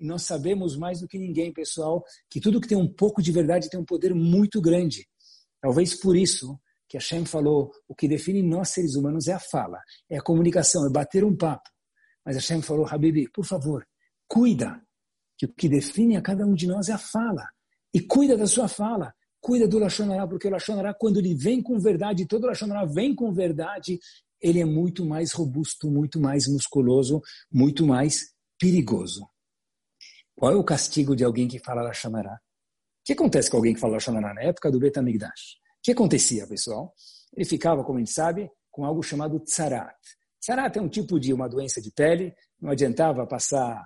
E 0.00 0.04
nós 0.04 0.22
sabemos 0.22 0.76
mais 0.76 1.00
do 1.00 1.06
que 1.06 1.18
ninguém, 1.18 1.52
pessoal, 1.52 2.04
que 2.28 2.40
tudo 2.40 2.60
que 2.60 2.66
tem 2.66 2.76
um 2.76 2.92
pouco 2.92 3.22
de 3.22 3.30
verdade 3.30 3.70
tem 3.70 3.78
um 3.78 3.84
poder 3.84 4.12
muito 4.12 4.60
grande. 4.60 5.06
Talvez 5.60 5.94
por 5.94 6.16
isso 6.16 6.58
que 6.88 6.96
Hashem 6.96 7.24
falou, 7.24 7.70
o 7.88 7.94
que 7.94 8.08
define 8.08 8.42
nós 8.42 8.70
seres 8.70 8.96
humanos 8.96 9.28
é 9.28 9.32
a 9.32 9.38
fala, 9.38 9.78
é 10.10 10.18
a 10.18 10.22
comunicação, 10.22 10.84
é 10.84 10.90
bater 10.90 11.24
um 11.24 11.36
papo. 11.36 11.70
Mas 12.24 12.34
Hashem 12.36 12.60
falou, 12.60 12.86
Habibi, 12.86 13.30
por 13.30 13.44
favor, 13.44 13.86
cuida, 14.26 14.83
que 15.36 15.46
o 15.46 15.52
que 15.52 15.68
define 15.68 16.16
a 16.16 16.22
cada 16.22 16.46
um 16.46 16.54
de 16.54 16.66
nós 16.66 16.88
é 16.88 16.92
a 16.92 16.98
fala. 16.98 17.48
E 17.92 18.00
cuida 18.00 18.36
da 18.36 18.46
sua 18.46 18.68
fala, 18.68 19.14
cuida 19.40 19.68
do 19.68 19.78
Lashonará, 19.78 20.26
porque 20.26 20.48
o 20.48 20.50
Lashonará, 20.50 20.94
quando 20.94 21.18
ele 21.18 21.34
vem 21.34 21.62
com 21.62 21.78
verdade, 21.78 22.26
todo 22.26 22.46
Lashonará 22.46 22.84
vem 22.84 23.14
com 23.14 23.32
verdade, 23.32 23.98
ele 24.40 24.60
é 24.60 24.64
muito 24.64 25.04
mais 25.04 25.32
robusto, 25.32 25.90
muito 25.90 26.20
mais 26.20 26.48
musculoso, 26.48 27.22
muito 27.52 27.86
mais 27.86 28.32
perigoso. 28.58 29.28
Qual 30.36 30.52
é 30.52 30.56
o 30.56 30.64
castigo 30.64 31.14
de 31.14 31.24
alguém 31.24 31.46
que 31.46 31.58
fala 31.58 31.82
Lashonará? 31.82 32.34
O 32.34 33.04
que 33.04 33.12
acontece 33.12 33.50
com 33.50 33.56
alguém 33.56 33.74
que 33.74 33.80
fala 33.80 33.94
Lashonará 33.94 34.34
na 34.34 34.42
época 34.42 34.70
do 34.70 34.78
Betamigdash? 34.78 35.64
que 35.84 35.92
acontecia, 35.92 36.46
pessoal? 36.46 36.94
Ele 37.36 37.44
ficava, 37.44 37.84
como 37.84 37.98
a 37.98 38.00
gente 38.00 38.12
sabe, 38.12 38.50
com 38.70 38.86
algo 38.86 39.02
chamado 39.02 39.38
tsarat. 39.40 39.94
Tsarat 40.40 40.78
é 40.78 40.80
um 40.80 40.88
tipo 40.88 41.20
de 41.20 41.32
uma 41.32 41.46
doença 41.46 41.80
de 41.80 41.92
pele, 41.92 42.34
não 42.58 42.70
adiantava 42.70 43.26
passar 43.26 43.84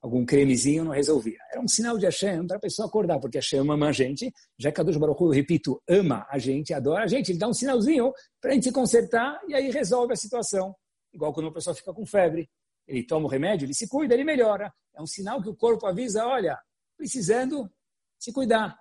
algum 0.00 0.24
cremezinho, 0.24 0.84
não 0.84 0.92
resolvia. 0.92 1.38
Era 1.50 1.60
um 1.60 1.68
sinal 1.68 1.98
de 1.98 2.06
Hashem 2.06 2.46
para 2.46 2.56
a 2.56 2.60
pessoa 2.60 2.88
acordar, 2.88 3.18
porque 3.20 3.38
Hashem 3.38 3.60
ama 3.60 3.88
a 3.88 3.92
gente, 3.92 4.32
já 4.58 4.72
que 4.72 4.80
a 4.80 4.84
Deus 4.84 4.96
Baruch 4.96 5.20
eu 5.20 5.28
repito, 5.28 5.82
ama 5.88 6.26
a 6.30 6.38
gente, 6.38 6.72
adora 6.72 7.04
a 7.04 7.06
gente, 7.06 7.32
ele 7.32 7.38
dá 7.38 7.48
um 7.48 7.52
sinalzinho 7.52 8.12
para 8.40 8.50
a 8.50 8.54
gente 8.54 8.64
se 8.64 8.72
consertar 8.72 9.40
e 9.46 9.54
aí 9.54 9.70
resolve 9.70 10.12
a 10.12 10.16
situação. 10.16 10.74
Igual 11.12 11.32
quando 11.34 11.48
a 11.48 11.52
pessoa 11.52 11.74
fica 11.74 11.92
com 11.92 12.06
febre, 12.06 12.48
ele 12.86 13.04
toma 13.04 13.26
o 13.26 13.28
remédio, 13.28 13.66
ele 13.66 13.74
se 13.74 13.88
cuida, 13.88 14.14
ele 14.14 14.24
melhora. 14.24 14.72
É 14.94 15.02
um 15.02 15.06
sinal 15.06 15.42
que 15.42 15.48
o 15.48 15.54
corpo 15.54 15.86
avisa, 15.86 16.26
olha, 16.26 16.58
precisando 16.96 17.70
se 18.18 18.32
cuidar. 18.32 18.78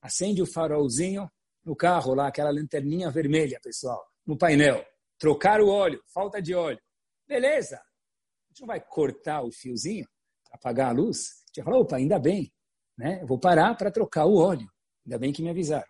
Acende 0.00 0.42
o 0.42 0.46
farolzinho, 0.46 1.30
no 1.64 1.74
carro 1.74 2.14
lá, 2.14 2.28
aquela 2.28 2.50
lanterninha 2.50 3.10
vermelha, 3.10 3.58
pessoal, 3.62 4.04
no 4.26 4.36
painel. 4.36 4.84
Trocar 5.18 5.60
o 5.60 5.68
óleo, 5.68 6.02
falta 6.12 6.42
de 6.42 6.54
óleo. 6.54 6.80
Beleza. 7.26 7.76
A 7.76 8.48
gente 8.50 8.60
não 8.60 8.66
vai 8.66 8.80
cortar 8.80 9.42
o 9.42 9.50
fiozinho, 9.50 10.06
apagar 10.54 10.90
a 10.90 10.92
luz. 10.92 11.28
A 11.28 11.60
gente 11.60 11.64
falar, 11.64 11.78
opa, 11.78 11.96
ainda 11.96 12.18
bem. 12.18 12.52
Né? 12.96 13.20
Eu 13.22 13.26
vou 13.26 13.38
parar 13.38 13.74
para 13.76 13.90
trocar 13.90 14.26
o 14.26 14.36
óleo. 14.36 14.68
Ainda 15.04 15.18
bem 15.18 15.32
que 15.32 15.42
me 15.42 15.50
avisaram. 15.50 15.86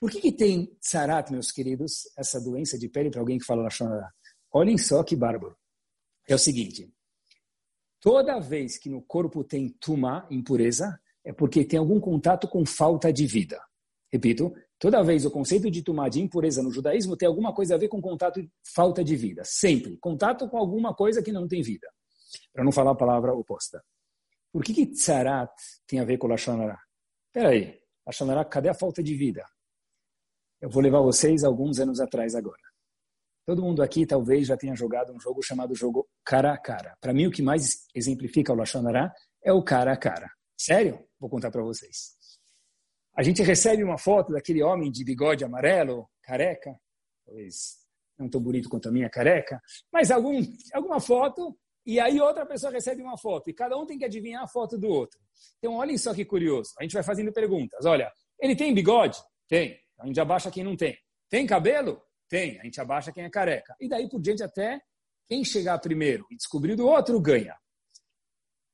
Por 0.00 0.10
que, 0.10 0.20
que 0.20 0.32
tem 0.32 0.76
sarat, 0.80 1.30
meus 1.30 1.50
queridos, 1.50 2.02
essa 2.16 2.40
doença 2.40 2.78
de 2.78 2.88
pele 2.88 3.10
para 3.10 3.20
alguém 3.20 3.38
que 3.38 3.44
fala 3.44 3.62
Lashonará? 3.62 4.10
Olhem 4.52 4.78
só 4.78 5.02
que 5.02 5.16
bárbaro. 5.16 5.56
É 6.28 6.34
o 6.34 6.38
seguinte, 6.38 6.90
toda 8.00 8.40
vez 8.40 8.78
que 8.78 8.88
no 8.88 9.02
corpo 9.02 9.44
tem 9.44 9.68
tumá, 9.80 10.26
impureza, 10.30 10.98
é 11.24 11.32
porque 11.32 11.64
tem 11.64 11.78
algum 11.78 12.00
contato 12.00 12.48
com 12.48 12.64
falta 12.64 13.12
de 13.12 13.26
vida. 13.26 13.60
Repito, 14.12 14.52
Toda 14.84 15.02
vez 15.02 15.24
o 15.24 15.30
conceito 15.30 15.70
de 15.70 15.82
tumá, 15.82 16.10
de 16.10 16.20
impureza 16.20 16.62
no 16.62 16.70
judaísmo, 16.70 17.16
tem 17.16 17.26
alguma 17.26 17.54
coisa 17.54 17.74
a 17.74 17.78
ver 17.78 17.88
com 17.88 18.02
contato 18.02 18.46
falta 18.74 19.02
de 19.02 19.16
vida. 19.16 19.42
Sempre. 19.42 19.96
Contato 19.96 20.46
com 20.46 20.58
alguma 20.58 20.94
coisa 20.94 21.22
que 21.22 21.32
não 21.32 21.48
tem 21.48 21.62
vida. 21.62 21.88
Para 22.52 22.64
não 22.64 22.72
falar 22.72 22.92
a 22.92 22.96
palavra 22.96 23.32
oposta. 23.32 23.84
Por 24.52 24.62
que, 24.62 24.72
que 24.72 24.86
tzarat 24.86 25.52
tem 25.86 25.98
a 25.98 26.04
ver 26.04 26.18
com 26.18 26.26
Lashonará? 26.26 26.80
Espera 27.26 27.50
aí. 27.50 27.80
Lashonará, 28.06 28.44
cadê 28.44 28.68
a 28.68 28.74
falta 28.74 29.02
de 29.02 29.16
vida? 29.16 29.44
Eu 30.60 30.70
vou 30.70 30.82
levar 30.82 31.00
vocês 31.00 31.44
alguns 31.44 31.78
anos 31.78 32.00
atrás 32.00 32.34
agora. 32.34 32.62
Todo 33.46 33.62
mundo 33.62 33.82
aqui 33.82 34.06
talvez 34.06 34.46
já 34.46 34.56
tenha 34.56 34.74
jogado 34.74 35.12
um 35.12 35.20
jogo 35.20 35.42
chamado 35.42 35.74
jogo 35.74 36.08
cara 36.24 36.52
a 36.52 36.58
cara. 36.58 36.96
Para 37.00 37.12
mim, 37.12 37.26
o 37.26 37.30
que 37.30 37.42
mais 37.42 37.86
exemplifica 37.94 38.52
o 38.52 38.56
Lashonará 38.56 39.12
é 39.42 39.52
o 39.52 39.62
cara 39.62 39.92
a 39.92 39.96
cara. 39.96 40.30
Sério? 40.56 41.04
Vou 41.18 41.28
contar 41.28 41.50
para 41.50 41.62
vocês. 41.62 42.16
A 43.16 43.22
gente 43.22 43.42
recebe 43.42 43.84
uma 43.84 43.98
foto 43.98 44.32
daquele 44.32 44.62
homem 44.62 44.90
de 44.90 45.04
bigode 45.04 45.44
amarelo, 45.44 46.08
careca, 46.22 46.78
talvez 47.24 47.84
não 48.18 48.28
tão 48.28 48.40
bonito 48.40 48.68
quanto 48.68 48.88
a 48.88 48.92
minha 48.92 49.10
careca, 49.10 49.60
mas 49.92 50.10
algum, 50.10 50.40
alguma 50.72 51.00
foto, 51.00 51.56
e 51.84 52.00
aí 52.00 52.20
outra 52.20 52.46
pessoa 52.46 52.72
recebe 52.72 53.02
uma 53.02 53.18
foto, 53.18 53.50
e 53.50 53.54
cada 53.54 53.76
um 53.76 53.86
tem 53.86 53.98
que 53.98 54.04
adivinhar 54.04 54.42
a 54.42 54.48
foto 54.48 54.78
do 54.78 54.88
outro. 54.88 55.18
Então, 55.58 55.74
olhem 55.74 55.98
só 55.98 56.14
que 56.14 56.24
curioso. 56.24 56.70
A 56.78 56.82
gente 56.82 56.94
vai 56.94 57.02
fazendo 57.02 57.32
perguntas. 57.32 57.84
Olha, 57.84 58.10
ele 58.40 58.56
tem 58.56 58.72
bigode? 58.72 59.18
Tem. 59.48 59.78
A 59.98 60.06
gente 60.06 60.20
abaixa 60.20 60.50
quem 60.50 60.64
não 60.64 60.76
tem. 60.76 60.96
Tem 61.28 61.46
cabelo? 61.46 62.00
Tem. 62.28 62.58
A 62.60 62.64
gente 62.64 62.80
abaixa 62.80 63.12
quem 63.12 63.24
é 63.24 63.30
careca. 63.30 63.74
E 63.80 63.88
daí 63.88 64.08
por 64.08 64.20
diante 64.20 64.42
até 64.42 64.80
quem 65.28 65.44
chegar 65.44 65.78
primeiro 65.78 66.26
e 66.30 66.36
descobrir 66.36 66.76
do 66.76 66.86
outro 66.86 67.20
ganha 67.20 67.54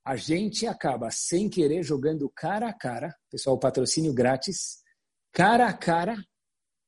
a 0.04 0.16
gente 0.16 0.66
acaba 0.66 1.10
sem 1.10 1.48
querer 1.48 1.82
jogando 1.82 2.28
cara 2.30 2.68
a 2.68 2.72
cara, 2.72 3.14
pessoal, 3.30 3.58
patrocínio 3.58 4.12
grátis, 4.12 4.82
cara 5.32 5.68
a 5.68 5.72
cara, 5.72 6.16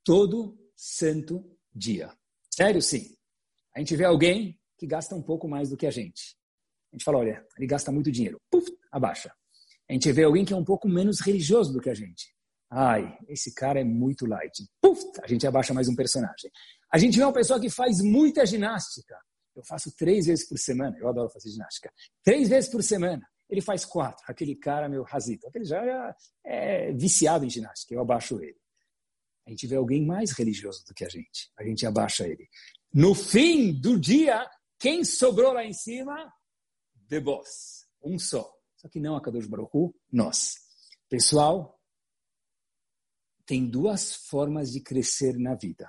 todo 0.05 0.59
santo 0.75 1.45
dia. 1.73 2.13
Sério, 2.51 2.81
sim. 2.81 3.15
A 3.77 3.79
gente 3.79 3.95
vê 3.97 4.05
alguém 4.05 4.59
que 4.83 4.87
gasta 4.89 5.15
um 5.15 5.23
pouco 5.23 5.47
mais 5.47 5.71
do 5.71 5.77
que 5.77 5.87
a 5.87 5.93
gente. 5.93 6.37
A 6.93 6.97
gente 6.97 7.05
fala, 7.05 7.19
olha, 7.19 7.47
ele 7.57 7.69
gasta 7.69 7.93
muito 7.93 8.11
dinheiro. 8.11 8.41
Puf, 8.51 8.69
abaixa. 8.91 9.33
A 9.89 9.93
gente 9.93 10.11
vê 10.11 10.25
alguém 10.25 10.45
que 10.45 10.53
é 10.53 10.57
um 10.57 10.65
pouco 10.65 10.89
menos 10.89 11.21
religioso 11.21 11.73
do 11.73 11.81
que 11.81 11.89
a 11.89 11.95
gente. 11.95 12.35
Ai, 12.69 13.17
esse 13.29 13.55
cara 13.55 13.81
é 13.81 13.85
muito 13.85 14.27
light. 14.27 14.69
Puf, 14.81 15.01
a 15.23 15.29
gente 15.29 15.47
abaixa 15.47 15.73
mais 15.73 15.87
um 15.87 15.95
personagem. 15.95 16.51
A 16.91 16.99
gente 16.99 17.17
vê 17.17 17.23
uma 17.23 17.33
pessoa 17.33 17.61
que 17.61 17.71
faz 17.71 18.01
muita 18.01 18.45
ginástica. 18.45 19.17
Eu 19.55 19.63
faço 19.65 19.95
três 19.95 20.27
vezes 20.27 20.49
por 20.49 20.59
semana. 20.59 20.97
Eu 20.99 21.09
adoro 21.09 21.31
fazer 21.31 21.51
ginástica. 21.51 21.93
Três 22.25 22.49
vezes 22.49 22.69
por 22.69 22.83
semana. 22.83 23.25
Ele 23.49 23.61
faz 23.61 23.85
quatro. 23.85 24.25
Aquele 24.27 24.57
cara, 24.57 24.89
meu 24.89 25.05
rasito. 25.05 25.47
Aquele 25.47 25.65
já 25.65 25.81
é, 26.45 26.89
é 26.89 26.93
viciado 26.93 27.45
em 27.45 27.51
ginástica. 27.51 27.95
Eu 27.95 28.01
abaixo 28.01 28.43
ele. 28.43 28.59
A 29.47 29.51
gente 29.51 29.65
vê 29.65 29.77
alguém 29.77 30.05
mais 30.05 30.33
religioso 30.33 30.85
do 30.89 30.93
que 30.93 31.05
a 31.05 31.09
gente. 31.09 31.53
A 31.57 31.63
gente 31.63 31.87
abaixa 31.87 32.27
ele. 32.27 32.49
No 32.93 33.15
fim 33.15 33.73
do 33.73 33.99
dia, 33.99 34.45
quem 34.83 35.05
sobrou 35.05 35.53
lá 35.53 35.65
em 35.65 35.73
cima? 35.73 36.35
The 37.09 37.21
Boss. 37.21 37.87
Um 38.03 38.19
só. 38.19 38.53
Só 38.77 38.89
que 38.89 38.99
não 38.99 39.15
a 39.15 39.23
Kadosh 39.23 39.47
Baruch 39.47 39.71
Hu, 39.73 39.95
nós. 40.11 40.57
Pessoal, 41.09 41.81
tem 43.47 43.65
duas 43.65 44.13
formas 44.29 44.73
de 44.73 44.81
crescer 44.81 45.39
na 45.39 45.55
vida. 45.55 45.89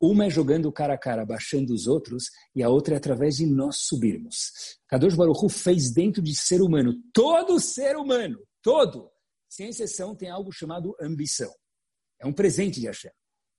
Uma 0.00 0.26
é 0.26 0.30
jogando 0.30 0.72
cara 0.72 0.94
a 0.94 0.98
cara, 0.98 1.24
baixando 1.24 1.72
os 1.72 1.86
outros, 1.86 2.24
e 2.52 2.64
a 2.64 2.68
outra 2.68 2.94
é 2.94 2.96
através 2.96 3.36
de 3.36 3.46
nós 3.46 3.76
subirmos. 3.82 4.50
Kadosh 4.88 5.14
Baruch 5.14 5.44
Hu 5.44 5.48
fez 5.48 5.92
dentro 5.92 6.20
de 6.20 6.34
ser 6.34 6.60
humano, 6.60 6.94
todo 7.12 7.60
ser 7.60 7.96
humano, 7.96 8.44
todo, 8.60 9.08
sem 9.48 9.68
exceção, 9.68 10.16
tem 10.16 10.28
algo 10.30 10.50
chamado 10.50 10.96
ambição. 11.00 11.54
É 12.20 12.26
um 12.26 12.32
presente 12.32 12.80
de 12.80 12.88
Hashem. 12.88 13.12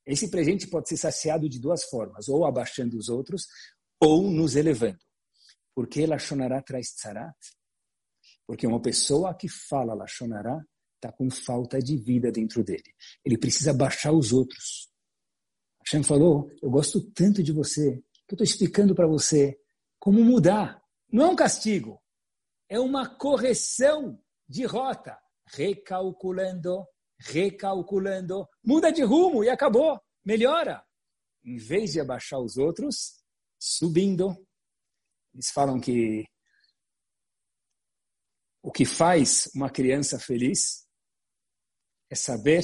Esse 0.05 0.29
presente 0.29 0.67
pode 0.67 0.89
ser 0.89 0.97
saciado 0.97 1.47
de 1.47 1.57
duas 1.57 1.85
formas, 1.85 2.27
ou 2.27 2.45
abaixando 2.45 2.97
os 2.97 3.07
outros, 3.07 3.47
ou 4.03 4.29
nos 4.29 4.55
elevando. 4.55 4.99
Por 5.73 5.87
que 5.87 6.05
Lashonará 6.05 6.61
traz 6.61 6.93
tzarat? 6.93 7.35
Porque 8.45 8.67
uma 8.67 8.81
pessoa 8.81 9.33
que 9.33 9.47
fala 9.47 9.93
Lashonará 9.93 10.61
está 10.95 11.11
com 11.11 11.29
falta 11.31 11.79
de 11.79 11.97
vida 11.97 12.31
dentro 12.31 12.63
dele. 12.63 12.93
Ele 13.23 13.37
precisa 13.37 13.73
baixar 13.73 14.11
os 14.11 14.33
outros. 14.33 14.89
Hashem 15.85 16.03
falou, 16.03 16.49
eu 16.61 16.69
gosto 16.69 17.01
tanto 17.11 17.41
de 17.41 17.51
você, 17.51 17.97
que 18.27 18.33
eu 18.33 18.35
estou 18.35 18.43
explicando 18.43 18.93
para 18.93 19.07
você 19.07 19.57
como 19.99 20.23
mudar. 20.23 20.81
Não 21.11 21.25
é 21.25 21.27
um 21.29 21.35
castigo, 21.35 22.01
é 22.69 22.79
uma 22.79 23.07
correção 23.07 24.19
de 24.47 24.65
rota. 24.65 25.17
Recalculando, 25.45 26.85
recalculando. 27.19 28.47
Muda 28.63 28.91
de 28.91 29.03
rumo 29.03 29.43
e 29.43 29.49
acabou. 29.49 29.99
Melhora. 30.25 30.83
Em 31.43 31.57
vez 31.57 31.91
de 31.91 31.99
abaixar 31.99 32.39
os 32.39 32.57
outros, 32.57 33.22
subindo. 33.63 34.35
Eles 35.33 35.49
falam 35.51 35.79
que 35.79 36.25
o 38.61 38.71
que 38.71 38.85
faz 38.85 39.49
uma 39.55 39.69
criança 39.69 40.19
feliz 40.19 40.85
é 42.09 42.15
saber 42.15 42.63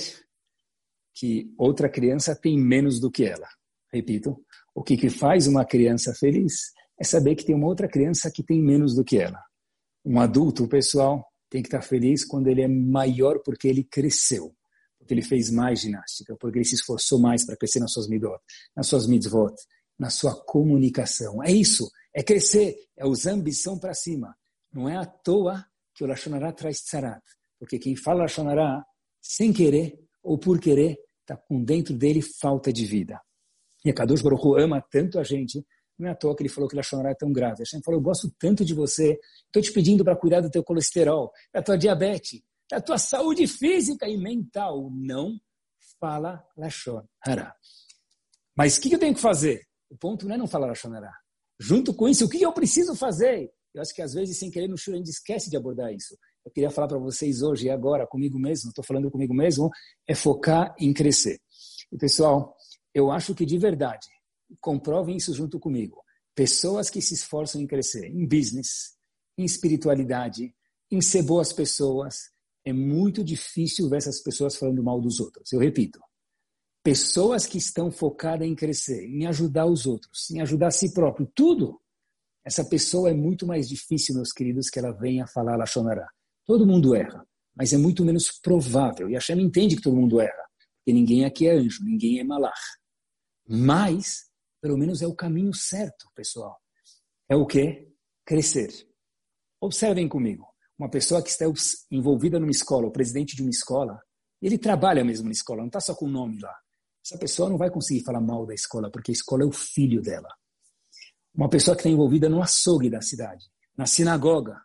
que 1.15 1.53
outra 1.57 1.89
criança 1.89 2.35
tem 2.35 2.59
menos 2.59 2.99
do 2.99 3.09
que 3.09 3.23
ela. 3.23 3.47
Repito, 3.91 4.45
o 4.75 4.83
que, 4.83 4.97
que 4.97 5.09
faz 5.09 5.47
uma 5.47 5.65
criança 5.65 6.13
feliz 6.13 6.71
é 6.99 7.03
saber 7.03 7.35
que 7.35 7.45
tem 7.45 7.55
uma 7.55 7.67
outra 7.67 7.87
criança 7.87 8.29
que 8.29 8.43
tem 8.43 8.61
menos 8.61 8.93
do 8.93 9.03
que 9.03 9.17
ela. 9.17 9.41
Um 10.05 10.19
adulto, 10.19 10.67
pessoal, 10.67 11.25
tem 11.49 11.61
que 11.61 11.67
estar 11.67 11.81
feliz 11.81 12.25
quando 12.25 12.47
ele 12.47 12.61
é 12.61 12.67
maior 12.67 13.39
porque 13.43 13.67
ele 13.67 13.83
cresceu, 13.83 14.55
porque 14.97 15.13
ele 15.13 15.21
fez 15.21 15.49
mais 15.49 15.81
ginástica, 15.81 16.35
porque 16.37 16.59
ele 16.59 16.65
se 16.65 16.75
esforçou 16.75 17.19
mais 17.19 17.45
para 17.45 17.57
crescer 17.57 17.79
nas 17.79 17.91
suas 17.91 18.07
midot, 18.07 18.39
nas 18.75 18.87
suas 18.87 19.07
mitzvot, 19.07 19.55
na 19.99 20.09
sua 20.09 20.33
comunicação. 20.45 21.43
É 21.43 21.51
isso, 21.51 21.91
é 22.15 22.23
crescer, 22.23 22.75
é 22.95 23.05
usar 23.05 23.33
ambição 23.33 23.77
para 23.77 23.93
cima. 23.93 24.35
Não 24.71 24.87
é 24.87 24.95
à 24.95 25.05
toa 25.05 25.65
que 25.93 26.03
o 26.03 26.07
Lashonará 26.07 26.53
traz 26.53 26.81
tzarat, 26.81 27.21
porque 27.59 27.77
quem 27.77 27.95
fala 27.95 28.21
Lashonará, 28.21 28.85
sem 29.21 29.51
querer 29.51 29.99
ou 30.23 30.37
por 30.37 30.59
querer, 30.59 30.97
está 31.21 31.35
com 31.35 31.61
dentro 31.61 31.93
dele 31.93 32.21
falta 32.21 32.71
de 32.71 32.85
vida. 32.85 33.19
E 33.83 33.89
a 33.89 33.93
Kadosh 33.93 34.21
Baruch 34.21 34.61
ama 34.61 34.81
tanto 34.89 35.19
a 35.19 35.23
gente, 35.23 35.65
não 35.97 36.07
é 36.07 36.11
à 36.11 36.15
toa 36.15 36.35
que 36.35 36.43
ele 36.43 36.49
falou 36.49 36.69
que 36.69 36.75
Lashonará 36.75 37.11
é 37.11 37.15
tão 37.15 37.31
grave. 37.31 37.61
A 37.61 37.65
gente 37.65 37.83
falou, 37.83 37.99
eu 37.99 38.03
gosto 38.03 38.33
tanto 38.39 38.63
de 38.63 38.73
você, 38.73 39.19
estou 39.45 39.61
te 39.61 39.71
pedindo 39.73 40.03
para 40.03 40.15
cuidar 40.15 40.39
do 40.39 40.49
teu 40.49 40.63
colesterol, 40.63 41.31
da 41.53 41.61
tua 41.61 41.77
diabetes, 41.77 42.41
da 42.71 42.79
tua 42.79 42.97
saúde 42.97 43.45
física 43.47 44.07
e 44.07 44.17
mental. 44.17 44.89
Não 44.91 45.37
fala 45.99 46.41
Lashonará. 46.55 47.55
Mas 48.55 48.77
o 48.77 48.81
que 48.81 48.93
eu 48.93 48.99
tenho 48.99 49.15
que 49.15 49.21
fazer? 49.21 49.68
O 49.89 49.97
ponto 49.97 50.27
não 50.27 50.35
é 50.35 50.37
não 50.37 50.47
falar 50.47 50.67
Lashonará. 50.67 51.11
Junto 51.59 51.93
com 51.93 52.07
isso, 52.07 52.25
o 52.25 52.29
que 52.29 52.41
eu 52.41 52.53
preciso 52.53 52.95
fazer? 52.95 53.51
Eu 53.73 53.81
acho 53.81 53.93
que 53.93 54.01
às 54.01 54.13
vezes, 54.13 54.37
sem 54.37 54.49
querer, 54.49 54.67
no 54.67 54.77
show 54.77 54.93
a 54.93 54.97
gente 54.97 55.09
esquece 55.09 55.49
de 55.49 55.57
abordar 55.57 55.93
isso. 55.93 56.17
Eu 56.45 56.51
queria 56.51 56.71
falar 56.71 56.87
para 56.87 56.97
vocês 56.97 57.41
hoje 57.41 57.67
e 57.67 57.69
agora, 57.69 58.07
comigo 58.07 58.39
mesmo, 58.39 58.69
estou 58.69 58.83
falando 58.83 59.11
comigo 59.11 59.33
mesmo, 59.33 59.69
é 60.07 60.15
focar 60.15 60.73
em 60.79 60.93
crescer. 60.93 61.39
E 61.91 61.97
pessoal, 61.97 62.55
eu 62.93 63.11
acho 63.11 63.35
que 63.35 63.45
de 63.45 63.57
verdade, 63.57 64.07
comprovem 64.59 65.17
isso 65.17 65.33
junto 65.33 65.59
comigo, 65.59 66.01
pessoas 66.33 66.89
que 66.89 67.01
se 67.01 67.13
esforçam 67.13 67.61
em 67.61 67.67
crescer, 67.67 68.07
em 68.07 68.27
business, 68.27 68.95
em 69.37 69.43
espiritualidade, 69.43 70.53
em 70.91 71.01
ser 71.01 71.23
boas 71.23 71.53
pessoas, 71.53 72.31
é 72.65 72.73
muito 72.73 73.23
difícil 73.23 73.89
ver 73.89 73.97
essas 73.97 74.21
pessoas 74.21 74.55
falando 74.55 74.83
mal 74.83 74.99
dos 74.99 75.19
outros. 75.19 75.51
Eu 75.51 75.59
repito, 75.59 75.99
pessoas 76.83 77.45
que 77.45 77.57
estão 77.57 77.91
focadas 77.91 78.47
em 78.47 78.55
crescer, 78.55 79.05
em 79.05 79.25
ajudar 79.27 79.65
os 79.65 79.85
outros, 79.85 80.29
em 80.31 80.41
ajudar 80.41 80.67
a 80.67 80.71
si 80.71 80.93
próprio, 80.93 81.29
tudo, 81.33 81.79
essa 82.43 82.63
pessoa 82.63 83.09
é 83.09 83.13
muito 83.13 83.45
mais 83.45 83.67
difícil, 83.67 84.15
meus 84.15 84.31
queridos, 84.31 84.69
que 84.69 84.79
ela 84.79 84.91
venha 84.91 85.27
falar 85.27 85.57
Lachonará. 85.57 86.07
Todo 86.45 86.65
mundo 86.65 86.95
erra, 86.95 87.25
mas 87.55 87.73
é 87.73 87.77
muito 87.77 88.03
menos 88.03 88.31
provável. 88.41 89.09
E 89.09 89.15
a 89.15 89.19
Shem 89.19 89.41
entende 89.41 89.75
que 89.75 89.81
todo 89.81 89.95
mundo 89.95 90.19
erra, 90.19 90.49
porque 90.77 90.93
ninguém 90.93 91.25
aqui 91.25 91.47
é 91.47 91.51
anjo, 91.51 91.83
ninguém 91.83 92.19
é 92.19 92.23
malach. 92.23 92.59
Mas, 93.47 94.29
pelo 94.61 94.77
menos 94.77 95.01
é 95.01 95.07
o 95.07 95.15
caminho 95.15 95.53
certo, 95.53 96.09
pessoal. 96.15 96.57
É 97.27 97.35
o 97.35 97.45
quê? 97.45 97.91
Crescer. 98.25 98.71
Observem 99.61 100.07
comigo. 100.07 100.47
Uma 100.77 100.89
pessoa 100.89 101.21
que 101.21 101.29
está 101.29 101.45
envolvida 101.91 102.39
numa 102.39 102.51
escola, 102.51 102.87
o 102.87 102.91
presidente 102.91 103.35
de 103.35 103.41
uma 103.41 103.49
escola, 103.49 104.01
ele 104.41 104.57
trabalha 104.57 105.03
mesmo 105.03 105.25
na 105.25 105.31
escola, 105.31 105.59
não 105.59 105.67
está 105.67 105.81
só 105.81 105.93
com 105.93 106.05
o 106.05 106.09
nome 106.09 106.39
lá. 106.39 106.55
Essa 107.09 107.17
pessoa 107.17 107.49
não 107.49 107.57
vai 107.57 107.71
conseguir 107.71 108.03
falar 108.03 108.21
mal 108.21 108.45
da 108.45 108.53
escola, 108.53 108.91
porque 108.91 109.09
a 109.09 109.13
escola 109.13 109.41
é 109.41 109.45
o 109.47 109.51
filho 109.51 109.99
dela. 109.99 110.29
Uma 111.33 111.49
pessoa 111.49 111.75
que 111.75 111.81
está 111.81 111.89
envolvida 111.89 112.29
no 112.29 112.39
açougue 112.39 112.87
da 112.87 113.01
cidade, 113.01 113.47
na 113.75 113.87
sinagoga, 113.87 114.61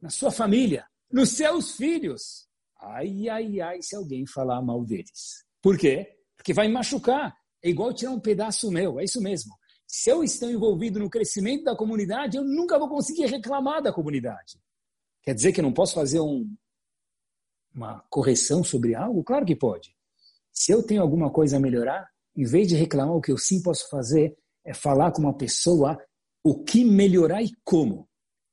na 0.00 0.08
sua 0.08 0.30
família, 0.30 0.86
nos 1.12 1.32
seus 1.32 1.72
filhos. 1.72 2.48
Ai, 2.80 3.28
ai, 3.28 3.60
ai, 3.60 3.82
se 3.82 3.94
alguém 3.94 4.26
falar 4.26 4.62
mal 4.62 4.82
deles. 4.86 5.44
Por 5.60 5.76
quê? 5.76 6.16
Porque 6.34 6.54
vai 6.54 6.66
machucar. 6.66 7.36
É 7.62 7.68
igual 7.68 7.92
tirar 7.92 8.12
um 8.12 8.20
pedaço 8.20 8.70
meu, 8.70 8.98
é 8.98 9.04
isso 9.04 9.20
mesmo. 9.20 9.52
Se 9.86 10.08
eu 10.08 10.24
estou 10.24 10.50
envolvido 10.50 10.98
no 10.98 11.10
crescimento 11.10 11.64
da 11.64 11.76
comunidade, 11.76 12.38
eu 12.38 12.42
nunca 12.42 12.78
vou 12.78 12.88
conseguir 12.88 13.26
reclamar 13.26 13.82
da 13.82 13.92
comunidade. 13.92 14.58
Quer 15.22 15.34
dizer 15.34 15.52
que 15.52 15.60
eu 15.60 15.64
não 15.64 15.74
posso 15.74 15.94
fazer 15.94 16.20
um, 16.20 16.56
uma 17.74 18.00
correção 18.08 18.64
sobre 18.64 18.94
algo? 18.94 19.22
Claro 19.22 19.44
que 19.44 19.54
pode. 19.54 19.94
Se 20.52 20.72
eu 20.72 20.82
tenho 20.82 21.02
alguma 21.02 21.30
coisa 21.30 21.56
a 21.56 21.60
melhorar, 21.60 22.08
em 22.36 22.44
vez 22.44 22.68
de 22.68 22.76
reclamar, 22.76 23.14
o 23.14 23.20
que 23.20 23.32
eu 23.32 23.38
sim 23.38 23.62
posso 23.62 23.88
fazer 23.88 24.36
é 24.64 24.72
falar 24.72 25.12
com 25.12 25.22
uma 25.22 25.36
pessoa 25.36 25.98
o 26.44 26.62
que 26.62 26.84
melhorar 26.84 27.42
e 27.42 27.50
como. 27.64 28.08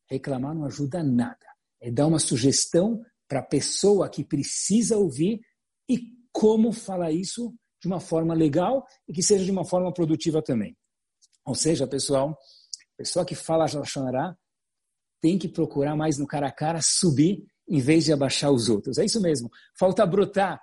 Reclamar 0.09 0.55
não 0.55 0.65
ajuda 0.65 1.03
nada. 1.03 1.45
É 1.81 1.91
dar 1.91 2.07
uma 2.07 2.19
sugestão 2.19 3.01
para 3.27 3.39
a 3.39 3.45
pessoa 3.45 4.09
que 4.09 4.23
precisa 4.23 4.97
ouvir 4.97 5.39
e 5.87 5.99
como 6.31 6.71
falar 6.71 7.11
isso 7.11 7.53
de 7.81 7.87
uma 7.87 7.99
forma 7.99 8.33
legal 8.33 8.85
e 9.07 9.13
que 9.13 9.23
seja 9.23 9.45
de 9.45 9.51
uma 9.51 9.65
forma 9.65 9.93
produtiva 9.93 10.41
também. 10.41 10.75
Ou 11.45 11.55
seja, 11.55 11.87
pessoal, 11.87 12.37
pessoa 12.97 13.25
que 13.25 13.35
fala 13.35 13.65
Lashonará 13.73 14.35
tem 15.21 15.37
que 15.37 15.47
procurar 15.47 15.95
mais 15.95 16.17
no 16.17 16.27
cara 16.27 16.47
a 16.47 16.51
cara 16.51 16.81
subir 16.81 17.45
em 17.67 17.79
vez 17.79 18.05
de 18.05 18.13
abaixar 18.13 18.51
os 18.51 18.67
outros. 18.67 18.97
É 18.97 19.05
isso 19.05 19.21
mesmo. 19.21 19.49
Falta 19.77 20.05
brotar. 20.05 20.61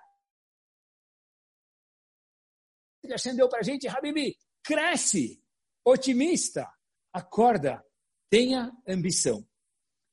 Hashem 3.12 3.34
deu 3.34 3.48
para 3.48 3.60
a 3.60 3.62
gente, 3.62 3.88
Habibi, 3.88 4.36
cresce, 4.62 5.42
otimista, 5.84 6.68
acorda, 7.12 7.84
tenha 8.30 8.72
ambição. 8.86 9.46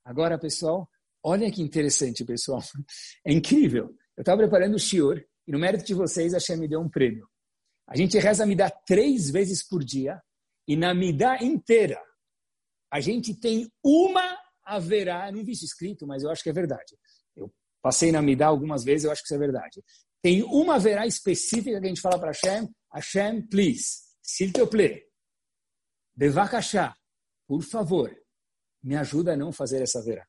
Agora, 0.06 0.38
pessoal, 0.38 0.90
olha 1.24 1.52
que 1.52 1.62
interessante, 1.62 2.24
pessoal. 2.24 2.62
É 3.26 3.32
incrível. 3.32 3.96
Eu 4.16 4.22
estava 4.22 4.42
preparando 4.42 4.76
o 4.76 4.80
Shior 4.80 5.24
e 5.48 5.52
no 5.52 5.60
mérito 5.60 5.86
de 5.86 5.94
vocês, 5.94 6.34
a 6.34 6.38
Hashem 6.38 6.58
me 6.58 6.68
deu 6.68 6.80
um 6.80 6.90
prêmio. 6.90 7.28
A 7.88 7.98
gente 7.98 8.18
reza 8.18 8.46
me 8.46 8.56
dá 8.56 8.70
três 8.70 9.30
vezes 9.30 9.68
por 9.68 9.84
dia 9.84 10.22
e 10.68 10.76
na 10.76 10.94
Midá 10.94 11.38
inteira 11.42 12.02
a 12.92 13.00
gente 13.00 13.34
tem 13.34 13.68
uma 13.84 14.38
haverá, 14.64 15.32
não 15.32 15.44
vi 15.44 15.54
isso 15.54 15.66
escrito, 15.66 16.06
mas 16.06 16.24
eu 16.24 16.30
acho 16.30 16.44
que 16.44 16.50
é 16.50 16.54
verdade. 16.54 16.96
Eu 17.36 17.52
passei 17.82 18.12
na 18.12 18.22
Midá 18.22 18.48
algumas 18.48 18.84
vezes, 18.84 19.06
eu 19.06 19.12
acho 19.12 19.22
que 19.22 19.26
isso 19.26 19.34
é 19.34 19.40
verdade. 19.40 19.84
Tem 20.22 20.44
uma 20.44 20.76
haverá 20.76 21.08
específica 21.08 21.80
que 21.80 21.86
a 21.86 21.90
gente 21.90 22.00
fala 22.00 22.20
para 22.20 22.32
Hashem, 22.32 22.70
Hashem, 22.94 23.48
please, 23.48 24.16
s'il 24.22 24.52
te 24.54 24.66
plaît, 24.68 25.10
devakashá, 26.16 26.96
por 27.48 27.64
favor, 27.64 28.16
me 28.84 28.96
ajuda 28.96 29.34
a 29.34 29.38
não 29.38 29.52
fazer 29.52 29.82
essa 29.82 30.00
haverá. 30.00 30.28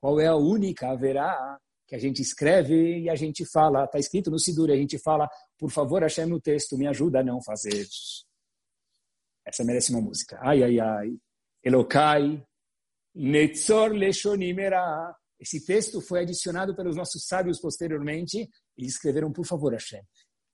Qual 0.00 0.20
é 0.20 0.26
a 0.26 0.36
única 0.36 0.90
haverá 0.90 1.58
que 1.86 1.94
a 1.94 1.98
gente 1.98 2.20
escreve 2.20 3.00
e 3.00 3.10
a 3.10 3.14
gente 3.14 3.44
fala, 3.44 3.84
está 3.84 3.98
escrito 3.98 4.30
no 4.30 4.38
Sidur, 4.38 4.70
a 4.70 4.76
gente 4.76 4.98
fala, 4.98 5.28
por 5.58 5.70
favor, 5.70 6.02
Hashem, 6.02 6.26
no 6.26 6.40
texto, 6.40 6.76
me 6.76 6.86
ajuda 6.86 7.20
a 7.20 7.24
não 7.24 7.42
fazer. 7.42 7.86
Essa 9.44 9.64
merece 9.64 9.92
uma 9.92 10.00
música. 10.00 10.38
Ai, 10.42 10.62
ai, 10.62 10.80
ai. 10.80 11.16
Elokai, 11.62 12.44
Netzor 13.14 13.92
Leshonimera. 13.92 15.14
Esse 15.38 15.64
texto 15.64 16.00
foi 16.00 16.22
adicionado 16.22 16.74
pelos 16.74 16.96
nossos 16.96 17.26
sábios 17.26 17.60
posteriormente 17.60 18.48
e 18.76 18.86
escreveram, 18.86 19.32
por 19.32 19.46
favor, 19.46 19.72
Hashem, 19.72 20.02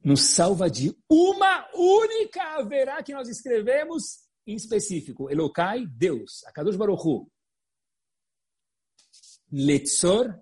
nos 0.04 0.22
salva 0.34 0.68
de 0.70 0.96
uma 1.08 1.68
única 1.74 2.42
haverá 2.56 3.02
que 3.02 3.12
nós 3.12 3.28
escrevemos 3.28 4.20
em 4.46 4.54
específico. 4.54 5.30
Elokai, 5.30 5.86
Deus. 5.86 6.44
Akadosh 6.46 6.76
Baruch 6.76 7.06
Hu. 7.06 7.30
Letzor 9.50 10.40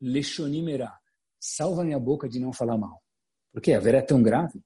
Leshonimera. 0.00 0.92
salva 1.38 1.84
minha 1.84 1.98
boca 1.98 2.28
de 2.28 2.40
não 2.40 2.52
falar 2.52 2.76
mal. 2.76 3.02
Porque 3.52 3.72
a 3.72 3.80
vera 3.80 3.98
é 3.98 4.02
tão 4.02 4.22
grave. 4.22 4.62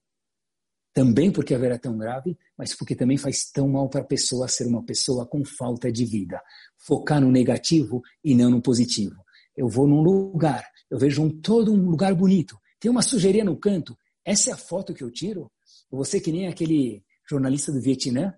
Também 0.93 1.31
porque 1.31 1.55
a 1.55 1.57
é 1.57 1.77
tão 1.79 1.97
grave, 1.97 2.37
mas 2.55 2.75
porque 2.75 2.95
também 2.95 3.17
faz 3.17 3.49
tão 3.51 3.67
mal 3.67 3.89
para 3.89 4.01
a 4.01 4.05
pessoa 4.05 4.47
ser 4.47 4.67
uma 4.67 4.85
pessoa 4.85 5.25
com 5.25 5.43
falta 5.43 5.91
de 5.91 6.05
vida. 6.05 6.39
Focar 6.77 7.19
no 7.19 7.31
negativo 7.31 8.01
e 8.23 8.35
não 8.35 8.51
no 8.51 8.61
positivo. 8.61 9.23
Eu 9.57 9.67
vou 9.67 9.87
num 9.87 10.03
lugar, 10.03 10.63
eu 10.91 10.99
vejo 10.99 11.23
um, 11.23 11.41
todo 11.41 11.73
um 11.73 11.89
lugar 11.89 12.13
bonito, 12.13 12.59
tem 12.79 12.91
uma 12.91 13.01
sujeirinha 13.01 13.43
no 13.43 13.57
canto. 13.57 13.97
Essa 14.25 14.51
é 14.51 14.53
a 14.53 14.57
foto 14.57 14.93
que 14.93 15.03
eu 15.03 15.11
tiro? 15.11 15.51
Você 15.91 16.19
que 16.19 16.31
nem 16.31 16.47
aquele 16.47 17.03
jornalista 17.29 17.71
do 17.71 17.81
Vietnã? 17.81 18.33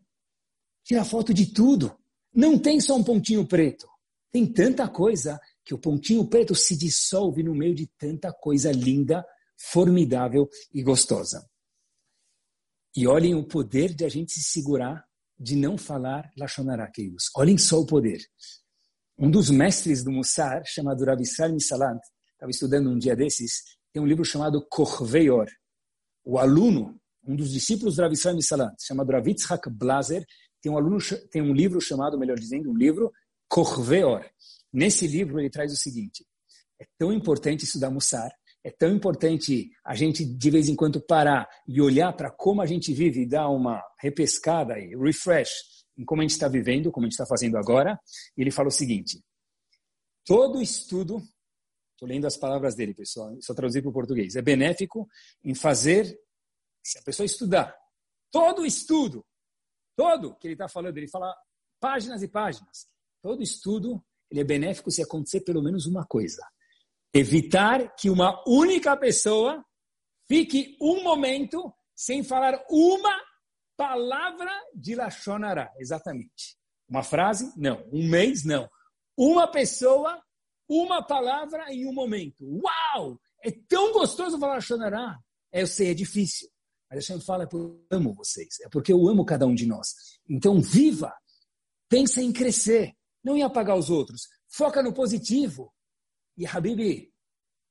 Tira 0.84 1.06
foto 1.06 1.34
de 1.34 1.52
tudo. 1.54 1.96
Não 2.34 2.60
tem 2.60 2.80
só 2.80 2.96
um 2.96 3.04
pontinho 3.04 3.48
preto. 3.48 3.88
Tem 4.32 4.46
tanta 4.46 4.88
coisa 4.90 5.40
que 5.64 5.74
o 5.74 5.80
pontinho 5.80 6.28
preto 6.28 6.54
se 6.54 6.78
dissolve 6.78 7.42
no 7.42 7.56
meio 7.56 7.74
de 7.74 7.88
tanta 7.98 8.32
coisa 8.34 8.72
linda, 8.72 9.26
formidável 9.58 10.50
e 10.74 10.84
gostosa. 10.84 11.48
E 12.96 13.08
olhem 13.08 13.36
o 13.36 13.48
poder 13.48 13.94
de 13.94 14.06
a 14.06 14.10
gente 14.10 14.34
se 14.34 14.42
segurar 14.42 15.06
de 15.38 15.56
não 15.56 15.78
falar 15.78 16.32
Lashonará, 16.38 16.90
queridos. 16.90 17.26
Olhem 17.36 17.58
só 17.58 17.80
o 17.80 17.86
poder. 17.86 18.20
Um 19.18 19.30
dos 19.30 19.50
mestres 19.50 20.04
do 20.04 20.12
Mussar, 20.12 20.64
chamado 20.66 21.04
Rav 21.04 21.22
Israel 21.22 21.54
Misalant, 21.54 22.02
estava 22.34 22.52
estudando 22.52 22.90
um 22.90 22.98
dia 22.98 23.16
desses, 23.16 23.64
tem 23.92 24.02
um 24.02 24.06
livro 24.06 24.26
chamado 24.26 24.66
Korveior. 24.70 25.48
O 26.26 26.40
aluno, 26.40 27.00
um 27.24 27.36
dos 27.36 27.52
discípulos 27.52 27.96
do 27.96 28.02
Rav 28.02 28.12
Israel 28.12 28.36
Misalant, 28.36 28.76
chamado 28.82 29.12
Rav 29.12 29.28
Yitzhak 29.28 29.70
Blazer, 29.70 30.26
tem 30.62 30.72
um, 30.72 30.78
aluno, 30.78 30.98
tem 31.30 31.42
um 31.44 31.54
livro 31.54 31.80
chamado, 31.80 32.18
melhor 32.18 32.40
dizendo, 32.40 32.72
um 32.72 32.76
livro 32.76 33.12
Korveor. 33.48 34.26
Nesse 34.74 35.06
livro 35.06 35.40
ele 35.40 35.52
traz 35.52 35.72
o 35.72 35.78
seguinte: 35.78 36.26
é 36.82 36.86
tão 36.98 37.14
importante 37.14 37.64
estudar 37.64 37.92
Mussar, 37.92 38.32
é 38.64 38.72
tão 38.72 38.90
importante 38.90 39.70
a 39.86 39.94
gente 39.94 40.26
de 40.26 40.50
vez 40.50 40.68
em 40.68 40.76
quando 40.76 41.00
parar 41.00 41.48
e 41.68 41.80
olhar 41.80 42.12
para 42.14 42.32
como 42.32 42.64
a 42.64 42.66
gente 42.66 42.92
vive 42.92 43.22
e 43.22 43.28
dar 43.28 43.48
uma 43.50 43.80
repescada 44.00 44.80
e 44.80 44.96
refresh 44.96 45.52
em 45.96 46.04
como 46.04 46.22
a 46.22 46.24
gente 46.24 46.32
está 46.32 46.48
vivendo, 46.48 46.92
como 46.92 47.06
a 47.06 47.08
gente 47.08 47.14
está 47.14 47.28
fazendo 47.28 47.58
agora. 47.58 48.00
E 48.36 48.42
ele 48.42 48.50
fala 48.50 48.70
o 48.70 48.72
seguinte: 48.72 49.24
todo 50.26 50.62
estudo, 50.62 51.22
estou 51.96 52.08
lendo 52.08 52.28
as 52.28 52.38
palavras 52.38 52.76
dele, 52.76 52.94
pessoal, 52.94 53.36
só 53.42 53.54
traduzir 53.54 53.82
para 53.82 53.90
o 53.90 53.94
português, 53.94 54.36
é 54.36 54.42
benéfico 54.42 55.10
em 55.44 55.56
fazer, 55.56 56.20
se 56.84 57.00
a 57.00 57.02
pessoa 57.02 57.26
estudar, 57.26 57.76
todo 58.32 58.66
estudo, 58.66 59.26
todo 59.96 60.36
que 60.36 60.48
ele 60.48 60.54
está 60.54 60.68
falando, 60.68 60.98
ele 60.98 61.08
fala 61.08 61.36
páginas 61.80 62.22
e 62.22 62.28
páginas, 62.28 62.88
todo 63.22 63.42
estudo 63.42 64.04
ele 64.30 64.42
é 64.42 64.44
benéfico 64.44 64.92
se 64.92 65.02
acontecer 65.02 65.42
pelo 65.42 65.62
menos 65.62 65.86
uma 65.86 66.06
coisa. 66.06 66.46
Evitar 67.14 67.96
que 67.96 68.10
uma 68.10 68.44
única 68.48 68.98
pessoa 68.98 69.64
fique 70.28 70.76
um 70.82 71.04
momento 71.04 71.74
sem 71.96 72.24
falar 72.24 72.62
uma 72.70 73.18
palavra 73.78 74.52
de 74.74 74.96
Lachonará. 74.96 75.72
Exatamente. 75.78 76.58
Uma 76.90 77.04
frase? 77.04 77.54
Não. 77.56 77.88
Um 77.92 78.10
mês? 78.10 78.44
Não. 78.44 78.70
Uma 79.18 79.48
pessoa, 79.48 80.22
uma 80.68 81.04
palavra 81.04 81.72
em 81.72 81.86
um 81.86 81.94
momento. 81.94 82.44
Uau! 82.44 83.20
É 83.44 83.52
tão 83.52 83.94
gostoso 83.94 84.40
falar 84.40 84.56
Lachonará. 84.56 85.20
É, 85.52 85.62
eu 85.62 85.68
sei, 85.68 85.92
é 85.92 85.94
difícil. 85.94 86.50
Mas 86.90 87.06
gente 87.06 87.26
fala 87.26 87.44
é 87.44 87.48
porque 87.48 87.66
eu 87.66 87.86
amo 87.92 88.14
vocês. 88.14 88.60
É 88.62 88.70
porque 88.70 88.94
eu 88.94 89.08
amo 89.08 89.26
cada 89.26 89.46
um 89.46 89.56
de 89.56 89.66
nós. 89.66 89.94
Então, 90.30 90.62
viva! 90.62 91.14
Pensa 91.90 92.22
em 92.22 92.32
crescer 92.32 92.96
não 93.26 93.36
em 93.36 93.42
apagar 93.42 93.76
os 93.76 93.90
outros. 93.90 94.28
Foca 94.48 94.84
no 94.84 94.94
positivo. 94.94 95.74
E 96.38 96.46
Habib, 96.46 97.12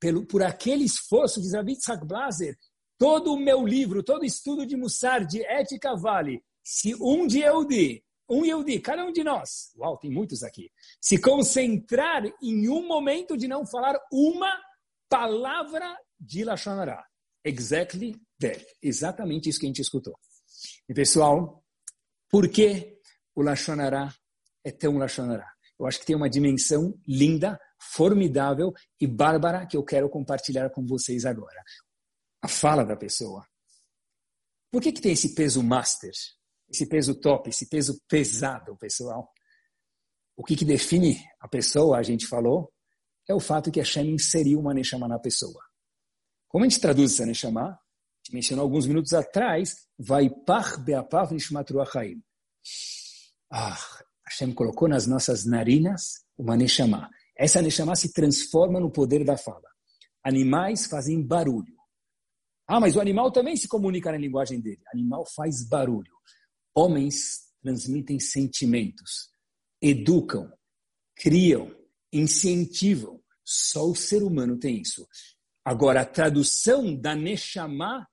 pelo, 0.00 0.26
por 0.26 0.42
aquele 0.42 0.84
esforço 0.84 1.40
de 1.40 1.50
David 1.50 1.78
Blaser, 2.04 2.58
todo 2.98 3.32
o 3.32 3.38
meu 3.38 3.64
livro, 3.64 4.02
todo 4.02 4.24
estudo 4.24 4.66
de 4.66 4.76
Mussar, 4.76 5.24
de 5.24 5.44
ética 5.44 5.94
vale. 5.96 6.42
Se 6.62 6.94
um 6.96 7.26
de 7.26 7.40
Yehudi, 7.40 8.04
um 8.28 8.44
Yehudi, 8.44 8.80
cada 8.80 9.04
um 9.04 9.12
de 9.12 9.22
nós, 9.22 9.72
uau, 9.76 9.98
tem 9.98 10.10
muitos 10.10 10.42
aqui, 10.42 10.70
se 11.00 11.18
concentrar 11.18 12.24
em 12.42 12.68
um 12.68 12.86
momento 12.86 13.36
de 13.36 13.46
não 13.46 13.66
falar 13.66 13.98
uma 14.10 14.58
palavra 15.08 15.96
de 16.18 16.44
Lashonará. 16.44 17.04
Exactly 17.44 18.16
that. 18.40 18.64
Exatamente 18.82 19.48
isso 19.48 19.60
que 19.60 19.66
a 19.66 19.68
gente 19.68 19.82
escutou. 19.82 20.14
E 20.88 20.94
pessoal, 20.94 21.62
por 22.30 22.48
que 22.48 22.98
o 23.34 23.42
Lashonará 23.42 24.14
é 24.64 24.70
tão 24.70 24.96
Lashonará. 24.96 25.52
Eu 25.78 25.86
acho 25.86 26.00
que 26.00 26.06
tem 26.06 26.16
uma 26.16 26.30
dimensão 26.30 26.98
linda, 27.06 27.60
formidável 27.78 28.72
e 29.00 29.06
bárbara 29.06 29.66
que 29.66 29.76
eu 29.76 29.84
quero 29.84 30.08
compartilhar 30.08 30.70
com 30.70 30.86
vocês 30.86 31.26
agora. 31.26 31.62
A 32.40 32.48
fala 32.48 32.84
da 32.84 32.96
pessoa. 32.96 33.46
Por 34.70 34.80
que, 34.80 34.92
que 34.92 35.00
tem 35.00 35.12
esse 35.12 35.34
peso 35.34 35.62
master? 35.62 36.12
Esse 36.68 36.86
peso 36.86 37.14
top, 37.20 37.50
esse 37.50 37.68
peso 37.68 38.00
pesado, 38.08 38.76
pessoal? 38.76 39.30
O 40.36 40.44
que, 40.44 40.56
que 40.56 40.64
define 40.64 41.22
a 41.40 41.48
pessoa, 41.48 41.98
a 41.98 42.02
gente 42.02 42.26
falou, 42.26 42.72
é 43.28 43.34
o 43.34 43.40
fato 43.40 43.70
que 43.70 43.78
Hashem 43.78 44.10
inseriu 44.10 44.58
uma 44.58 44.74
Neshama 44.74 45.08
na 45.08 45.18
pessoa. 45.18 45.62
Como 46.48 46.64
a 46.64 46.68
gente 46.68 46.80
traduz 46.80 47.12
essa 47.12 47.26
Neshama? 47.26 47.70
A 47.70 47.78
gente 48.24 48.34
mencionou 48.34 48.64
alguns 48.64 48.86
minutos 48.86 49.12
atrás, 49.12 49.86
vai 49.98 50.28
par 50.28 50.82
beapav 50.82 51.32
nishmat 51.32 51.70
ruachaim. 51.70 52.22
Ah, 53.50 53.78
Hashem 54.26 54.52
colocou 54.52 54.88
nas 54.88 55.06
nossas 55.06 55.44
narinas 55.44 56.24
uma 56.36 56.56
Neshama. 56.56 57.08
Essa 57.36 57.60
Neshama 57.62 57.94
se 57.94 58.12
transforma 58.12 58.80
no 58.80 58.90
poder 58.90 59.24
da 59.24 59.36
fala. 59.36 59.68
Animais 60.22 60.86
fazem 60.86 61.22
barulho. 61.24 61.74
Ah, 62.66 62.80
mas 62.80 62.96
o 62.96 63.00
animal 63.00 63.30
também 63.30 63.56
se 63.56 63.68
comunica 63.68 64.10
na 64.10 64.18
linguagem 64.18 64.60
dele. 64.60 64.80
Animal 64.92 65.24
faz 65.36 65.66
barulho. 65.68 66.12
Homens 66.74 67.44
transmitem 67.62 68.18
sentimentos, 68.18 69.30
educam, 69.80 70.52
criam, 71.16 71.74
incentivam. 72.12 73.22
Só 73.44 73.86
o 73.86 73.94
ser 73.94 74.22
humano 74.22 74.58
tem 74.58 74.80
isso. 74.80 75.06
Agora, 75.64 76.02
a 76.02 76.06
tradução 76.06 76.94
da 76.94 77.14
Neshama 77.14 78.06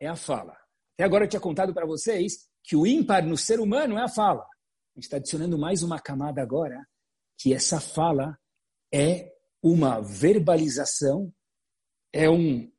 é 0.00 0.08
a 0.08 0.16
fala. 0.16 0.56
Até 0.94 1.04
agora 1.04 1.24
eu 1.24 1.28
tinha 1.28 1.40
contado 1.40 1.72
para 1.72 1.86
vocês 1.86 2.48
que 2.62 2.76
o 2.76 2.86
ímpar 2.86 3.24
no 3.26 3.36
ser 3.36 3.58
humano 3.58 3.98
é 3.98 4.02
a 4.02 4.08
fala. 4.08 4.42
A 4.42 4.98
gente 4.98 5.04
está 5.04 5.16
adicionando 5.16 5.58
mais 5.58 5.82
uma 5.82 6.00
camada 6.00 6.42
agora, 6.42 6.86
que 7.38 7.54
essa 7.54 7.80
fala 7.80 8.38
é 8.92 9.32
uma 9.62 10.00
verbalização, 10.00 11.32
é 12.12 12.28
uma 12.28 12.70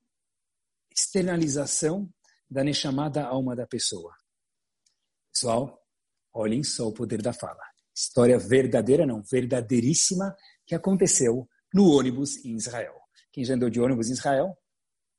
externalização 0.92 2.10
da 2.50 2.72
chamada 2.72 3.26
alma 3.26 3.56
da 3.56 3.66
pessoa. 3.66 4.14
Pessoal, 5.34 5.84
olhem 6.32 6.64
só 6.64 6.88
o 6.88 6.94
poder 6.94 7.22
da 7.22 7.34
fala. 7.34 7.60
História 7.96 8.38
verdadeira, 8.38 9.06
não, 9.06 9.22
verdadeiríssima, 9.22 10.36
que 10.66 10.76
aconteceu 10.76 11.48
no 11.74 11.90
ônibus 11.90 12.44
em 12.46 12.56
Israel. 12.56 12.94
Quem 13.32 13.44
já 13.44 13.56
andou 13.56 13.70
de 13.70 13.82
ônibus 13.82 14.10
em 14.10 14.14
Israel 14.14 14.56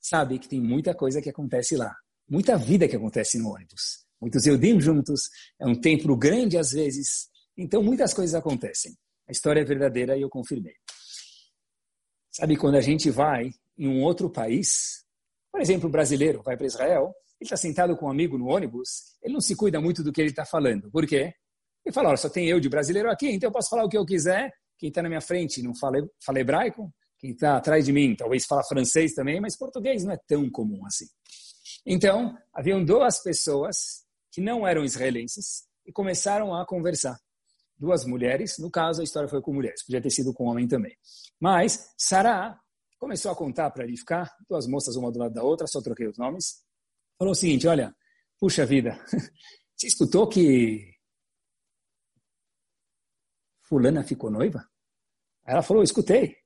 sabe 0.01 0.39
que 0.39 0.49
tem 0.49 0.61
muita 0.61 0.95
coisa 0.95 1.21
que 1.21 1.29
acontece 1.29 1.77
lá. 1.77 1.95
Muita 2.29 2.57
vida 2.57 2.89
que 2.89 2.97
acontece 2.97 3.39
no 3.39 3.51
ônibus 3.51 4.05
muitos 4.25 4.47
Eudim 4.47 4.81
juntos, 4.81 5.29
é 5.61 5.67
um 5.67 5.79
templo 5.79 6.17
grande 6.17 6.57
às 6.57 6.71
vezes. 6.71 7.29
Então, 7.57 7.83
muitas 7.83 8.15
coisas 8.15 8.35
acontecem. 8.35 8.97
A 9.29 9.33
história 9.33 9.61
é 9.61 9.65
verdadeira 9.65 10.17
e 10.17 10.23
eu 10.23 10.31
confirmei. 10.31 10.75
Sabe, 12.31 12.57
quando 12.57 12.77
a 12.77 12.81
gente 12.81 13.11
vai 13.11 13.51
em 13.77 13.87
um 13.87 14.03
outro 14.03 14.31
país, 14.31 15.05
por 15.53 15.61
exemplo, 15.61 15.89
o 15.89 15.93
brasileiro 15.93 16.43
vai 16.43 16.57
para 16.57 16.67
Israel, 16.67 17.15
ele 17.45 17.47
está 17.47 17.57
sentado 17.57 17.97
com 17.97 18.07
um 18.07 18.11
amigo 18.11 18.39
no 18.39 18.47
ônibus, 18.47 19.17
ele 19.23 19.35
não 19.35 19.41
se 19.41 19.55
cuida 19.55 19.81
muito 19.81 20.03
do 20.03 20.13
que 20.13 20.21
ele 20.21 20.31
está 20.31 20.45
falando. 20.45 20.91
Por 20.91 21.07
quê? 21.07 21.35
Ele 21.85 21.93
fala, 21.93 22.09
olha, 22.09 22.17
só 22.17 22.31
tem 22.31 22.49
eu 22.49 22.59
de 22.59 22.69
brasileiro 22.69 23.11
aqui, 23.11 23.29
então 23.31 23.49
eu 23.49 23.53
posso 23.53 23.69
falar 23.69 23.85
o 23.85 23.89
que 23.89 23.99
eu 23.99 24.07
quiser. 24.07 24.51
Quem 24.79 24.89
está 24.89 25.03
na 25.03 25.09
minha 25.09 25.21
frente 25.21 25.63
não 25.63 25.75
fala, 25.75 25.99
fala 26.25 26.41
hebraico, 26.41 26.93
quem 27.19 27.31
está 27.33 27.57
atrás 27.57 27.85
de 27.85 27.93
mim 27.93 28.17
talvez 28.17 28.47
fala 28.47 28.63
francês 28.65 29.13
também, 29.13 29.41
mas 29.41 29.57
português 29.57 30.03
não 30.05 30.13
é 30.13 30.19
tão 30.27 30.51
comum 30.51 30.85
assim. 30.87 31.07
Então, 31.87 32.35
haviam 32.53 32.83
duas 32.83 33.23
pessoas 33.23 34.05
que 34.33 34.41
não 34.41 34.67
eram 34.67 34.83
israelenses 34.83 35.65
e 35.87 35.93
começaram 35.93 36.55
a 36.55 36.67
conversar. 36.67 37.19
Duas 37.77 38.07
mulheres, 38.07 38.57
no 38.59 38.71
caso 38.71 39.03
a 39.03 39.05
história 39.05 39.29
foi 39.29 39.43
com 39.43 39.53
mulheres, 39.53 39.85
podia 39.85 40.01
ter 40.01 40.11
sido 40.11 40.33
com 40.33 40.45
homem 40.45 40.67
também. 40.67 40.97
Mas 41.39 41.93
Sarah 41.99 42.59
começou 42.99 43.31
a 43.31 43.37
contar 43.37 43.71
para 43.71 43.85
ele 43.85 43.97
ficar, 43.99 44.31
duas 44.49 44.67
moças 44.67 44.97
uma 44.97 45.13
do 45.13 45.19
lado 45.19 45.35
da 45.35 45.43
outra, 45.43 45.67
só 45.67 45.83
troquei 45.83 46.07
os 46.07 46.17
nomes. 46.17 46.64
Falou 47.19 47.33
o 47.33 47.35
seguinte: 47.35 47.67
olha, 47.67 47.95
puxa 48.39 48.67
vida, 48.67 48.99
você 49.77 49.87
escutou 49.87 50.29
que 50.29 50.95
Fulana 53.63 54.03
ficou 54.05 54.31
noiva? 54.31 54.69
Ela 55.47 55.63
falou: 55.63 55.83
escutei. 55.83 56.37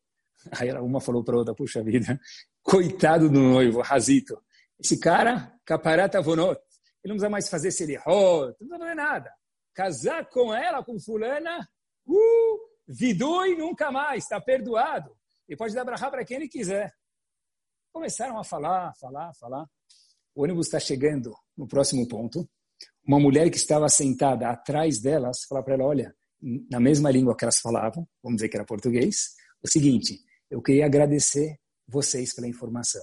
Aí 0.52 0.70
uma 0.72 1.00
falou 1.00 1.24
para 1.24 1.36
outra: 1.36 1.54
puxa 1.54 1.82
vida, 1.82 2.20
coitado 2.62 3.28
do 3.28 3.40
noivo, 3.40 3.80
Razito. 3.80 4.42
Esse 4.78 4.98
cara, 4.98 5.58
caparata 5.64 6.20
vonot, 6.22 6.60
ele 7.02 7.12
não 7.12 7.16
precisa 7.16 7.30
mais 7.30 7.48
fazer 7.48 7.70
serihot, 7.72 8.06
não 8.06 8.54
precisa 8.54 8.78
fazer 8.78 8.94
nada. 8.94 9.32
Casar 9.74 10.28
com 10.28 10.54
ela, 10.54 10.84
com 10.84 10.98
fulana, 11.00 11.68
uh, 12.06 12.58
vidui 12.86 13.56
nunca 13.56 13.90
mais, 13.90 14.24
está 14.24 14.40
perdoado. 14.40 15.16
Ele 15.48 15.56
pode 15.56 15.74
dar 15.74 15.84
brahá 15.84 16.10
para 16.10 16.24
quem 16.24 16.36
ele 16.36 16.48
quiser. 16.48 16.92
Começaram 17.92 18.38
a 18.38 18.44
falar, 18.44 18.94
falar, 19.00 19.32
falar. 19.34 19.66
O 20.35 20.43
ônibus 20.43 20.66
está 20.66 20.79
chegando 20.79 21.35
no 21.57 21.66
próximo 21.66 22.07
ponto. 22.07 22.49
Uma 23.07 23.18
mulher 23.18 23.51
que 23.51 23.57
estava 23.57 23.89
sentada 23.89 24.49
atrás 24.49 25.01
delas 25.01 25.45
fala 25.49 25.62
para 25.62 25.74
ela: 25.74 25.85
Olha, 25.85 26.14
na 26.70 26.79
mesma 26.79 27.11
língua 27.11 27.37
que 27.37 27.45
elas 27.45 27.59
falavam, 27.59 28.07
vamos 28.22 28.37
dizer 28.37 28.49
que 28.49 28.57
era 28.57 28.64
português, 28.64 29.35
o 29.62 29.68
seguinte: 29.68 30.20
eu 30.51 30.62
queria 30.62 30.87
agradecer 30.87 31.59
vocês 31.87 32.35
pela 32.35 32.47
informação. 32.47 33.03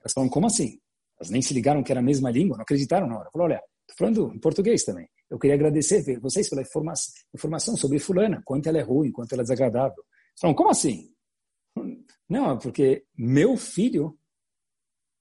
Elas 0.00 0.12
falam: 0.12 0.28
Como 0.28 0.46
assim? 0.46 0.78
Elas 1.18 1.30
nem 1.30 1.40
se 1.40 1.54
ligaram 1.54 1.82
que 1.82 1.92
era 1.92 2.00
a 2.00 2.04
mesma 2.04 2.30
língua, 2.30 2.56
não 2.56 2.62
acreditaram 2.62 3.06
na 3.06 3.18
hora. 3.18 3.30
Falou: 3.32 3.46
Olha, 3.46 3.62
estou 3.88 3.96
falando 3.96 4.34
em 4.34 4.40
português 4.40 4.84
também. 4.84 5.08
Eu 5.30 5.38
queria 5.38 5.54
agradecer 5.54 6.20
vocês 6.20 6.48
pela 6.50 6.62
informação 6.62 7.76
sobre 7.76 7.98
Fulana, 7.98 8.42
quanto 8.44 8.68
ela 8.68 8.78
é 8.78 8.82
ruim, 8.82 9.10
quanto 9.10 9.32
ela 9.32 9.42
é 9.42 9.44
desagradável. 9.44 10.04
Eles 10.04 10.40
falam: 10.40 10.54
Como 10.54 10.68
assim? 10.68 11.10
Não, 12.28 12.52
é 12.52 12.58
porque 12.58 13.06
meu 13.16 13.56
filho 13.56 14.18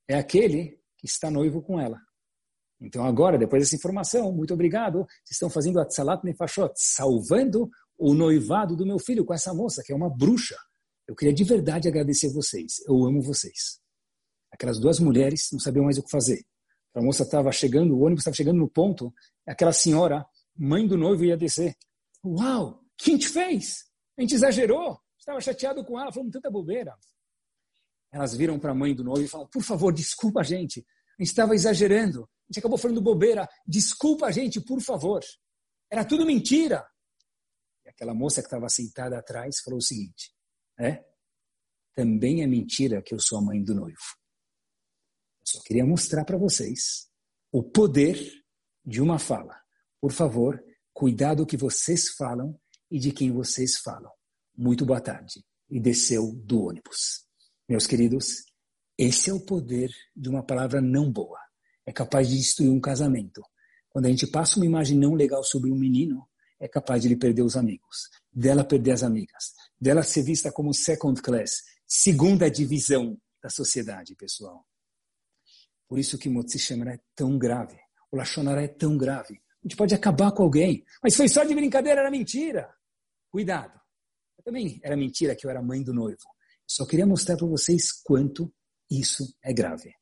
é 0.08 0.16
aquele 0.16 0.81
que 1.02 1.08
está 1.08 1.30
noivo 1.30 1.62
com 1.62 1.80
ela. 1.80 2.00
Então 2.80 3.04
agora, 3.04 3.38
depois 3.38 3.64
dessa 3.64 3.76
informação, 3.76 4.32
muito 4.32 4.54
obrigado, 4.54 5.00
vocês 5.00 5.32
estão 5.34 5.50
fazendo 5.50 5.80
a 5.80 5.86
Tzalat 5.86 6.24
Nefashot, 6.24 6.72
salvando 6.76 7.70
o 7.98 8.14
noivado 8.14 8.76
do 8.76 8.86
meu 8.86 8.98
filho 8.98 9.26
com 9.26 9.34
essa 9.34 9.54
moça, 9.54 9.84
que 9.86 9.92
é 9.92 9.96
uma 9.96 10.10
bruxa. 10.10 10.56
Eu 11.08 11.16
queria 11.16 11.34
de 11.34 11.44
verdade 11.44 11.88
agradecer 11.88 12.32
vocês. 12.34 12.80
Eu 12.88 13.04
amo 13.06 13.22
vocês. 13.22 13.80
Aquelas 14.52 14.80
duas 14.80 15.00
mulheres 15.00 15.50
não 15.52 15.60
sabiam 15.60 15.86
mais 15.86 15.98
o 15.98 16.04
que 16.04 16.10
fazer. 16.10 16.44
A 16.96 17.02
moça 17.02 17.24
estava 17.24 17.52
chegando, 17.52 17.96
o 17.96 18.02
ônibus 18.02 18.22
estava 18.22 18.36
chegando 18.36 18.58
no 18.58 18.70
ponto, 18.70 19.14
aquela 19.48 19.72
senhora, 19.72 20.26
mãe 20.58 20.88
do 20.88 20.98
noivo, 20.98 21.24
ia 21.24 21.38
descer. 21.38 21.76
Uau, 22.26 22.70
o 22.70 22.80
que 22.98 23.12
a 23.12 23.14
gente 23.14 23.30
fez? 23.30 23.86
A 24.18 24.22
gente 24.22 24.36
exagerou. 24.36 25.00
Estava 25.18 25.40
chateado 25.40 25.86
com 25.86 26.00
ela, 26.00 26.12
falando 26.12 26.32
tanta 26.32 26.50
bobeira. 26.50 26.96
Elas 28.12 28.36
viram 28.36 28.60
para 28.60 28.72
a 28.72 28.76
mãe 28.76 28.94
do 28.94 29.04
noivo 29.04 29.26
e 29.26 29.28
falaram, 29.28 29.50
por 29.50 29.64
favor, 29.64 29.94
desculpa 29.94 30.42
a 30.42 30.44
gente. 30.44 30.86
A 31.18 31.22
gente 31.22 31.30
estava 31.30 31.56
exagerando. 31.56 32.24
A 32.24 32.52
gente 32.52 32.60
acabou 32.60 32.78
falando 32.78 33.02
bobeira. 33.02 33.48
Desculpa 33.66 34.28
a 34.28 34.32
gente, 34.32 34.60
por 34.60 34.82
favor. 34.82 35.22
Era 35.90 36.04
tudo 36.04 36.26
mentira. 36.26 36.86
E 37.86 37.90
aquela 37.90 38.14
moça 38.14 38.42
que 38.42 38.48
estava 38.48 38.68
sentada 38.70 39.18
atrás 39.18 39.60
falou 39.62 39.80
o 39.80 39.82
seguinte, 39.82 40.34
é, 40.80 41.04
também 41.94 42.44
é 42.44 42.48
mentira 42.48 43.02
que 43.02 43.14
eu 43.14 43.20
sou 43.20 43.38
a 43.38 43.42
mãe 43.42 43.64
do 43.64 43.74
noivo. 43.74 43.98
Eu 45.40 45.48
só 45.48 45.62
queria 45.64 45.86
mostrar 45.86 46.26
para 46.26 46.38
vocês 46.38 47.10
o 47.52 47.64
poder 47.64 48.18
de 48.86 49.02
uma 49.02 49.18
fala. 49.18 49.60
Por 50.00 50.12
favor, 50.12 50.64
cuidado 50.94 51.46
que 51.46 51.58
vocês 51.58 52.10
falam 52.10 52.60
e 52.90 53.00
de 53.00 53.12
quem 53.12 53.32
vocês 53.32 53.78
falam 53.78 54.12
muito 54.62 54.86
boa 54.86 55.02
tarde, 55.02 55.44
e 55.70 55.80
desceu 55.80 56.32
do 56.34 56.66
ônibus. 56.66 57.26
Meus 57.68 57.88
queridos, 57.88 58.46
esse 58.98 59.30
é 59.30 59.34
o 59.34 59.40
poder 59.40 59.90
de 60.16 60.30
uma 60.30 60.44
palavra 60.44 60.82
não 60.82 61.12
boa. 61.12 61.40
É 61.86 61.92
capaz 61.92 62.28
de 62.28 62.38
destruir 62.38 62.70
um 62.70 62.80
casamento. 62.80 63.42
Quando 63.90 64.06
a 64.06 64.10
gente 64.10 64.28
passa 64.28 64.58
uma 64.58 64.66
imagem 64.66 64.98
não 64.98 65.14
legal 65.14 65.44
sobre 65.44 65.72
um 65.72 65.76
menino, 65.76 66.28
é 66.60 66.68
capaz 66.68 67.02
de 67.02 67.08
ele 67.08 67.18
perder 67.18 67.42
os 67.42 67.58
amigos, 67.58 68.10
dela 68.32 68.64
perder 68.64 68.92
as 68.92 69.04
amigas, 69.04 69.54
dela 69.80 70.04
ser 70.04 70.22
vista 70.22 70.52
como 70.52 70.74
second 70.74 71.20
class, 71.22 71.64
segunda 71.88 72.50
divisão 72.50 73.20
da 73.42 73.50
sociedade, 73.50 74.16
pessoal. 74.16 74.66
Por 75.88 75.98
isso 75.98 76.18
que 76.18 76.30
Motsi 76.30 76.58
é 76.88 77.00
tão 77.16 77.38
grave, 77.38 77.78
o 78.12 78.16
Lachonara 78.16 78.64
é 78.64 78.68
tão 78.68 78.98
grave. 78.98 79.42
A 79.64 79.68
gente 79.68 79.76
pode 79.76 79.94
acabar 79.94 80.32
com 80.32 80.44
alguém, 80.44 80.86
mas 81.04 81.16
foi 81.16 81.28
só 81.28 81.44
de 81.44 81.54
brincadeira, 81.54 82.02
era 82.02 82.12
mentira. 82.12 82.74
Cuidado. 83.30 83.80
Também 84.44 84.80
era 84.84 84.96
mentira 84.96 85.36
que 85.36 85.46
eu 85.46 85.50
era 85.50 85.62
mãe 85.62 85.84
do 85.84 85.94
noivo. 85.94 86.24
Só 86.74 86.86
queria 86.86 87.06
mostrar 87.06 87.36
para 87.36 87.48
vocês 87.48 87.92
quanto 87.92 88.50
isso 88.90 89.26
é 89.44 89.52
grave. 89.52 89.94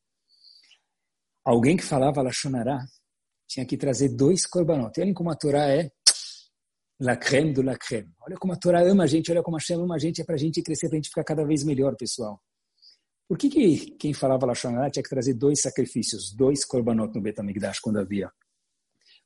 Alguém 1.44 1.76
que 1.76 1.82
falava 1.82 2.22
Lachonará 2.22 2.78
tinha 3.48 3.66
que 3.66 3.76
trazer 3.76 4.10
dois 4.10 4.46
korbanot. 4.46 5.00
Olhem 5.00 5.12
como 5.12 5.32
a 5.32 5.34
Torá 5.34 5.66
é 5.66 5.90
la 7.00 7.16
creme 7.16 7.52
do 7.52 7.60
la 7.60 7.76
creme. 7.76 8.14
Olha 8.20 8.36
como 8.36 8.52
a 8.52 8.56
Torá 8.56 8.88
ama 8.88 9.02
a 9.02 9.06
gente, 9.08 9.32
olha 9.32 9.42
como 9.42 9.56
a 9.56 9.58
Shem 9.58 9.82
ama 9.82 9.96
a 9.96 9.98
gente, 9.98 10.22
é 10.22 10.24
para 10.24 10.36
a 10.36 10.38
gente 10.38 10.62
crescer, 10.62 10.86
para 10.86 10.94
a 10.94 10.98
gente 10.98 11.08
ficar 11.08 11.24
cada 11.24 11.44
vez 11.44 11.64
melhor, 11.64 11.96
pessoal. 11.96 12.40
Por 13.26 13.36
que, 13.36 13.48
que 13.48 13.90
quem 13.96 14.14
falava 14.14 14.46
Lachonará 14.46 14.88
tinha 14.90 15.02
que 15.02 15.10
trazer 15.10 15.34
dois 15.34 15.60
sacrifícios, 15.60 16.32
dois 16.32 16.64
korbanot 16.64 17.12
no 17.12 17.20
Betamigdash 17.20 17.80
quando 17.80 17.98
havia? 17.98 18.30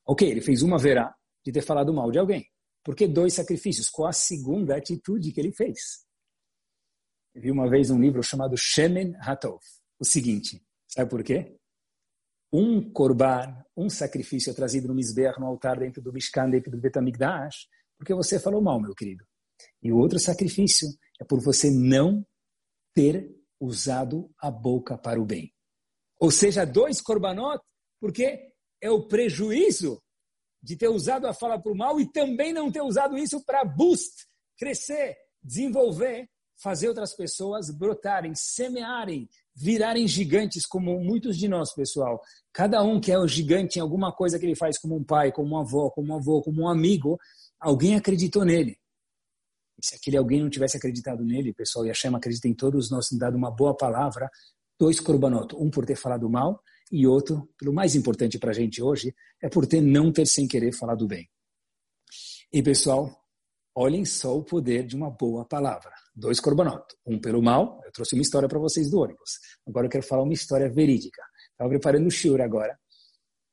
Ok, 0.03 0.27
ele 0.27 0.41
fez 0.41 0.63
uma 0.63 0.79
verá 0.79 1.13
de 1.45 1.51
ter 1.51 1.61
falado 1.61 1.93
mal 1.93 2.09
de 2.09 2.17
alguém. 2.17 2.43
Por 2.83 2.95
que 2.95 3.07
dois 3.07 3.35
sacrifícios? 3.35 3.87
Qual 3.87 4.07
a 4.07 4.13
segunda 4.13 4.75
atitude 4.75 5.31
que 5.31 5.39
ele 5.39 5.51
fez? 5.51 6.04
Vi 7.35 7.51
uma 7.51 7.69
vez 7.69 7.89
um 7.89 7.99
livro 7.99 8.23
chamado 8.23 8.55
Shemen 8.57 9.13
Hatov. 9.19 9.59
O 9.99 10.05
seguinte, 10.05 10.63
sabe 10.87 11.09
por 11.09 11.21
quê? 11.21 11.57
Um 12.51 12.89
korban, 12.93 13.61
um 13.75 13.89
sacrifício 13.89 14.55
trazido 14.55 14.87
no 14.87 14.95
Mizbeach, 14.95 15.37
no 15.37 15.45
altar, 15.45 15.77
dentro 15.77 16.01
do 16.01 16.13
Mishkan, 16.13 16.49
dentro 16.49 16.71
do 16.71 16.79
Betamigdash, 16.79 17.67
porque 17.97 18.13
você 18.13 18.39
falou 18.39 18.61
mal, 18.61 18.79
meu 18.79 18.95
querido. 18.95 19.25
E 19.83 19.91
o 19.91 19.97
outro 19.97 20.17
sacrifício 20.17 20.87
é 21.19 21.25
por 21.25 21.43
você 21.43 21.69
não 21.69 22.25
ter 22.93 23.29
usado 23.59 24.31
a 24.39 24.49
boca 24.49 24.97
para 24.97 25.19
o 25.19 25.25
bem. 25.25 25.53
Ou 26.17 26.31
seja, 26.31 26.63
dois 26.63 27.01
korbanot, 27.01 27.61
porque 27.99 28.53
é 28.81 28.89
o 28.89 29.09
prejuízo 29.09 30.01
de 30.63 30.77
ter 30.77 30.87
usado 30.87 31.27
a 31.27 31.33
fala 31.33 31.61
para 31.61 31.71
o 31.71 31.75
mal 31.75 31.99
e 31.99 32.09
também 32.09 32.53
não 32.53 32.71
ter 32.71 32.81
usado 32.81 33.17
isso 33.17 33.43
para 33.43 33.65
boost, 33.65 34.25
crescer, 34.57 35.17
desenvolver, 35.43 36.29
fazer 36.57 36.87
outras 36.87 37.13
pessoas 37.13 37.69
brotarem, 37.69 38.33
semearem, 38.35 39.29
virarem 39.55 40.07
gigantes 40.07 40.65
como 40.65 40.99
muitos 40.99 41.37
de 41.37 41.47
nós, 41.47 41.73
pessoal. 41.73 42.21
Cada 42.51 42.81
um 42.81 42.99
que 42.99 43.11
é 43.11 43.19
o 43.19 43.27
gigante 43.27 43.77
em 43.77 43.81
alguma 43.81 44.11
coisa 44.11 44.39
que 44.39 44.45
ele 44.45 44.55
faz 44.55 44.77
como 44.77 44.95
um 44.95 45.03
pai, 45.03 45.31
como 45.31 45.49
uma 45.49 45.61
avó, 45.61 45.89
como 45.89 46.13
um 46.13 46.17
avô, 46.17 46.41
como 46.41 46.63
um 46.63 46.67
amigo, 46.67 47.19
alguém 47.59 47.95
acreditou 47.95 48.45
nele. 48.45 48.77
E 49.77 49.85
se 49.85 49.95
aquele 49.95 50.17
alguém 50.17 50.41
não 50.41 50.49
tivesse 50.49 50.77
acreditado 50.77 51.23
nele, 51.23 51.53
pessoal, 51.53 51.85
e 51.85 51.91
a 51.91 51.93
Shema 51.93 52.17
acredita 52.17 52.47
em 52.47 52.53
todos 52.53 52.89
nós, 52.89 53.07
dado 53.11 53.35
uma 53.35 53.51
boa 53.51 53.75
palavra, 53.75 54.29
dois 54.79 54.99
korbanot, 54.99 55.55
um 55.55 55.69
por 55.69 55.85
ter 55.85 55.95
falado 55.95 56.29
mal 56.29 56.61
e 56.91 57.05
outro, 57.07 57.49
pelo 57.57 57.73
mais 57.73 57.95
importante 57.95 58.37
para 58.37 58.51
a 58.51 58.53
gente 58.53 58.81
hoje, 58.81 59.13
é 59.41 59.49
por 59.49 59.65
ter 59.65 59.81
não 59.81 60.11
ter 60.11 60.25
sem 60.25 60.47
querer 60.47 60.71
falado 60.73 61.07
bem. 61.07 61.29
E 62.53 62.61
pessoal, 62.63 63.11
olhem 63.73 64.05
só 64.05 64.37
o 64.37 64.43
poder 64.43 64.85
de 64.85 64.95
uma 64.95 65.09
boa 65.09 65.43
palavra. 65.43 65.91
Dois 66.15 66.39
korbanot, 66.39 66.85
um 67.05 67.19
pelo 67.19 67.41
mal, 67.41 67.81
eu 67.83 67.91
trouxe 67.91 68.15
uma 68.15 68.21
história 68.21 68.47
para 68.47 68.57
vocês 68.57 68.89
do 68.89 68.99
ônibus. 68.99 69.31
Agora 69.67 69.87
eu 69.87 69.89
quero 69.89 70.03
falar 70.05 70.23
uma 70.23 70.31
história 70.31 70.69
verídica. 70.69 71.21
Estava 71.51 71.69
preparando 71.69 72.07
o 72.07 72.11
shiur 72.11 72.39
agora. 72.39 72.79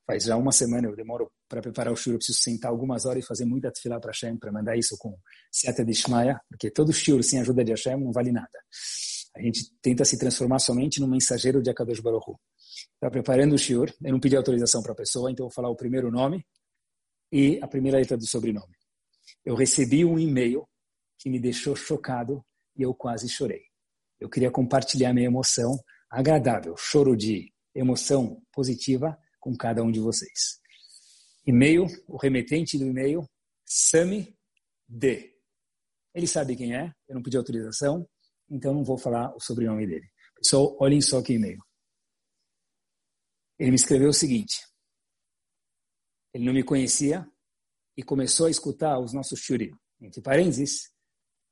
Faz 0.07 0.25
já 0.25 0.37
uma 0.37 0.53
semana 0.53 0.87
eu 0.87 0.95
demoro 0.95 1.29
para 1.49 1.61
preparar 1.61 1.93
o 1.93 1.97
shiur, 1.97 2.15
eu 2.15 2.19
preciso 2.19 2.39
sentar 2.39 2.71
algumas 2.71 3.05
horas 3.05 3.25
e 3.25 3.27
fazer 3.27 3.45
muita 3.45 3.73
tefilá 3.73 3.99
para 3.99 4.13
Hashem, 4.13 4.37
para 4.37 4.53
mandar 4.53 4.77
isso 4.77 4.97
com 4.97 5.19
Seata 5.51 5.85
de 5.85 5.93
Shmaya, 5.93 6.41
porque 6.49 6.71
todo 6.71 6.93
shiur 6.93 7.23
sem 7.25 7.41
ajuda 7.41 7.65
de 7.65 7.73
Hashem 7.73 7.97
não 7.97 8.13
vale 8.13 8.31
nada. 8.31 8.59
A 9.37 9.43
gente 9.43 9.73
tenta 9.81 10.05
se 10.05 10.17
transformar 10.17 10.61
somente 10.61 11.01
num 11.01 11.09
mensageiro 11.09 11.61
de 11.61 11.69
Akadosh 11.69 12.01
Baruch 12.01 12.31
Hu. 12.31 12.39
Estava 12.95 13.11
preparando 13.11 13.55
o 13.55 13.59
shiur, 13.59 13.93
eu 14.05 14.13
não 14.13 14.21
pedi 14.21 14.37
autorização 14.37 14.83
para 14.83 14.93
a 14.93 14.97
pessoa, 14.97 15.33
então 15.33 15.47
vou 15.47 15.53
falar 15.53 15.69
o 15.69 15.77
primeiro 15.77 16.13
nome 16.13 16.47
e 17.33 17.59
a 17.61 17.67
primeira 17.67 17.99
letra 17.99 18.17
do 18.17 18.27
sobrenome. 18.27 18.77
Eu 19.45 19.57
recebi 19.57 20.05
um 20.05 20.17
e-mail 20.17 20.65
que 21.19 21.29
me 21.29 21.41
deixou 21.41 21.75
chocado 21.75 22.45
eu 22.83 22.95
quase 22.95 23.29
chorei. 23.29 23.63
Eu 24.21 24.29
queria 24.29 24.51
compartilhar 24.51 25.13
minha 25.13 25.27
emoção 25.27 25.79
agradável, 26.11 26.77
choro 26.77 27.17
de 27.17 27.53
emoção 27.75 28.43
positiva 28.53 29.19
com 29.41 29.57
cada 29.57 29.83
um 29.83 29.91
de 29.91 30.01
vocês. 30.01 30.61
E-mail, 31.47 31.87
o 32.07 32.17
remetente 32.17 32.79
do 32.79 32.87
e-mail, 32.87 33.25
Sami 33.65 34.37
D. 34.87 35.35
Ele 36.15 36.27
sabe 36.27 36.55
quem 36.55 36.77
é, 36.77 36.93
eu 37.09 37.15
não 37.15 37.23
pedi 37.23 37.37
autorização, 37.37 38.07
então 38.51 38.75
não 38.75 38.85
vou 38.85 38.99
falar 38.99 39.35
o 39.35 39.41
sobrenome 39.41 39.87
dele. 39.87 40.07
Pessoal, 40.37 40.77
olhem 40.79 41.01
só 41.01 41.23
que 41.23 41.33
e-mail. 41.33 41.59
Ele 43.59 43.71
me 43.71 43.77
escreveu 43.77 44.11
o 44.11 44.15
seguinte: 44.15 44.61
ele 46.35 46.45
não 46.45 46.53
me 46.53 46.63
conhecia 46.63 47.27
e 47.97 48.03
começou 48.03 48.47
a 48.47 48.51
escutar 48.51 48.99
os 48.99 49.13
nossos 49.13 49.41
shurim. 49.41 49.73
Entre 50.01 50.21
parênteses, 50.21 50.91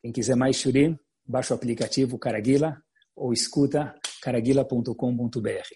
quem 0.02 0.12
quiser 0.12 0.36
mais 0.36 0.56
shurim, 0.56 0.98
baixa 1.30 1.54
o 1.54 1.56
aplicativo 1.56 2.18
Caraguila 2.18 2.76
ou 3.14 3.32
escuta 3.32 3.94
caraguila.com.br. 4.22 5.68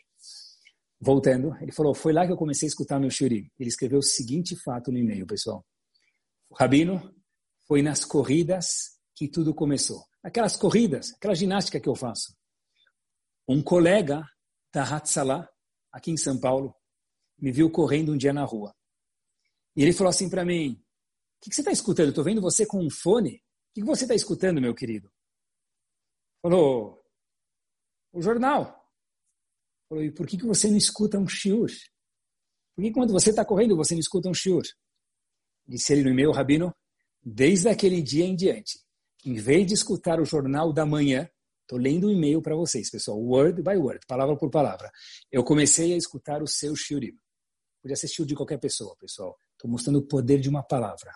Voltando, 1.01 1.55
ele 1.61 1.73
falou, 1.73 1.95
foi 1.95 2.13
lá 2.13 2.27
que 2.27 2.33
eu 2.33 2.37
comecei 2.37 2.67
a 2.67 2.71
escutar 2.71 2.99
meu 2.99 3.11
shurim. 3.11 3.51
Ele 3.59 3.69
escreveu 3.69 3.99
o 3.99 4.03
seguinte 4.03 4.57
fato 4.57 4.91
no 4.91 4.99
e-mail, 4.99 5.27
pessoal. 5.27 5.65
Rabino, 6.53 7.15
foi 7.67 7.83
nas 7.83 8.05
corridas 8.05 8.99
que 9.15 9.29
tudo 9.29 9.55
começou. 9.55 10.05
Aquelas 10.23 10.57
corridas, 10.57 11.13
aquela 11.15 11.35
ginástica 11.35 11.79
que 11.79 11.89
eu 11.89 11.95
faço. 11.95 12.35
Um 13.49 13.63
colega 13.63 14.23
da 14.73 14.83
Hatzalah, 14.83 15.49
aqui 15.93 16.11
em 16.11 16.17
São 16.17 16.41
Paulo, 16.41 16.75
me 17.39 17.53
viu 17.53 17.71
correndo 17.71 18.13
um 18.13 18.17
dia 18.17 18.33
na 18.33 18.45
rua. 18.45 18.75
E 19.77 19.83
ele 19.83 19.93
falou 19.93 20.11
assim 20.11 20.31
para 20.31 20.45
mim: 20.45 20.73
O 20.73 20.77
que, 21.43 21.51
que, 21.51 21.55
você 21.55 21.61
está 21.61 21.73
escutando? 21.73 22.09
Estou 22.09 22.25
vendo 22.25 22.41
você 22.41 22.65
com 22.65 22.83
um 22.83 22.91
fone. 22.91 23.37
O 23.37 23.75
que, 23.75 23.81
que 23.83 23.87
você 23.87 24.05
está 24.05 24.15
escutando, 24.15 24.61
meu 24.61 24.75
querido? 24.75 25.11
Falou: 26.45 27.03
o 28.13 28.21
jornal. 28.21 28.87
Falou, 29.89 30.05
e 30.05 30.13
por 30.13 30.27
que, 30.27 30.37
que 30.37 30.45
você 30.45 30.69
não 30.69 30.77
escuta 30.77 31.19
um 31.19 31.27
shiur? 31.27 31.71
Por 32.77 32.85
que 32.85 32.93
quando 32.93 33.15
você 33.15 33.31
está 33.31 33.47
correndo 33.47 33.75
você 33.75 33.95
não 33.95 34.01
escuta 34.01 34.29
um 34.29 34.35
shiur? 34.35 34.63
Disse 35.67 35.95
ele 35.95 36.03
no 36.03 36.11
e-mail, 36.11 36.33
Rabino, 36.33 36.71
desde 37.23 37.71
aquele 37.71 38.03
dia 38.03 38.27
em 38.27 38.37
diante, 38.37 38.79
em 39.25 39.33
vez 39.37 39.67
de 39.67 39.73
escutar 39.73 40.21
o 40.21 40.25
jornal 40.27 40.71
da 40.71 40.85
manhã, 40.85 41.27
estou 41.63 41.79
lendo 41.79 42.05
o 42.05 42.09
um 42.09 42.13
e-mail 42.13 42.43
para 42.43 42.55
vocês, 42.55 42.91
pessoal, 42.91 43.19
word 43.19 43.63
by 43.63 43.79
word, 43.79 44.05
palavra 44.07 44.37
por 44.37 44.51
palavra. 44.51 44.91
Eu 45.33 45.43
comecei 45.43 45.95
a 45.95 45.97
escutar 45.97 46.43
o 46.43 46.47
seu 46.47 46.77
shiurim. 46.77 47.19
Podia 47.81 47.97
ser 47.97 48.09
shiur 48.09 48.27
de 48.27 48.35
qualquer 48.35 48.59
pessoa, 48.59 48.95
pessoal. 48.97 49.35
Estou 49.53 49.71
mostrando 49.71 50.01
o 50.01 50.07
poder 50.07 50.41
de 50.41 50.51
uma 50.51 50.63
palavra. 50.63 51.11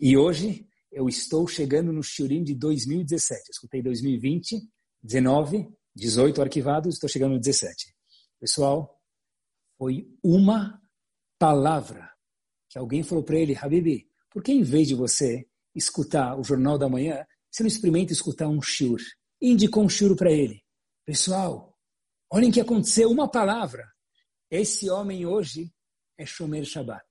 E 0.00 0.16
hoje 0.16 0.66
eu 0.90 1.08
estou 1.08 1.46
chegando 1.46 1.92
no 1.92 2.02
shiurim 2.02 2.42
de 2.42 2.54
2017. 2.54 3.50
escutei 3.50 3.82
2020, 3.82 4.60
19, 5.02 5.68
18 5.94 6.42
arquivados, 6.42 6.94
estou 6.94 7.08
chegando 7.08 7.34
no 7.34 7.40
17. 7.40 7.94
Pessoal, 8.40 9.00
foi 9.78 10.08
uma 10.22 10.80
palavra 11.38 12.10
que 12.68 12.78
alguém 12.78 13.02
falou 13.02 13.24
para 13.24 13.38
ele, 13.38 13.56
Habibi, 13.56 14.08
por 14.30 14.42
que 14.42 14.52
em 14.52 14.62
vez 14.62 14.88
de 14.88 14.94
você 14.94 15.46
escutar 15.74 16.38
o 16.38 16.44
Jornal 16.44 16.78
da 16.78 16.88
Manhã, 16.88 17.24
você 17.50 17.62
não 17.62 17.68
experimenta 17.68 18.12
escutar 18.12 18.48
um 18.48 18.60
shiur? 18.60 19.00
Indicou 19.40 19.84
um 19.84 19.88
shiur 19.88 20.16
para 20.16 20.30
ele. 20.30 20.62
Pessoal, 21.04 21.78
olhem 22.30 22.50
que 22.50 22.60
aconteceu, 22.60 23.10
uma 23.10 23.30
palavra. 23.30 23.86
Esse 24.50 24.90
homem 24.90 25.24
hoje 25.24 25.72
é 26.18 26.26
Shomer 26.26 26.64
Shabbat. 26.64 27.06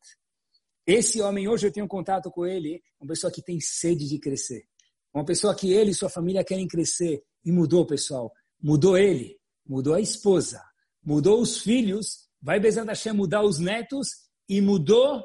Esse 0.85 1.19
homem 1.21 1.47
hoje 1.47 1.65
eu 1.65 1.71
tenho 1.71 1.87
contato 1.87 2.29
com 2.29 2.45
ele, 2.45 2.83
uma 2.99 3.07
pessoa 3.07 3.31
que 3.31 3.41
tem 3.41 3.59
sede 3.59 4.07
de 4.07 4.19
crescer. 4.19 4.67
Uma 5.13 5.25
pessoa 5.25 5.55
que 5.55 5.71
ele 5.71 5.91
e 5.91 5.95
sua 5.95 6.09
família 6.09 6.43
querem 6.43 6.67
crescer. 6.67 7.23
E 7.43 7.51
mudou, 7.51 7.85
pessoal. 7.85 8.31
Mudou 8.61 8.97
ele, 8.97 9.39
mudou 9.65 9.93
a 9.93 10.01
esposa, 10.01 10.63
mudou 11.03 11.41
os 11.41 11.59
filhos, 11.59 12.27
vai 12.41 12.59
Bezat 12.59 12.87
Hashem 12.87 13.13
mudar 13.13 13.43
os 13.43 13.57
netos 13.59 14.09
e 14.47 14.61
mudou 14.61 15.23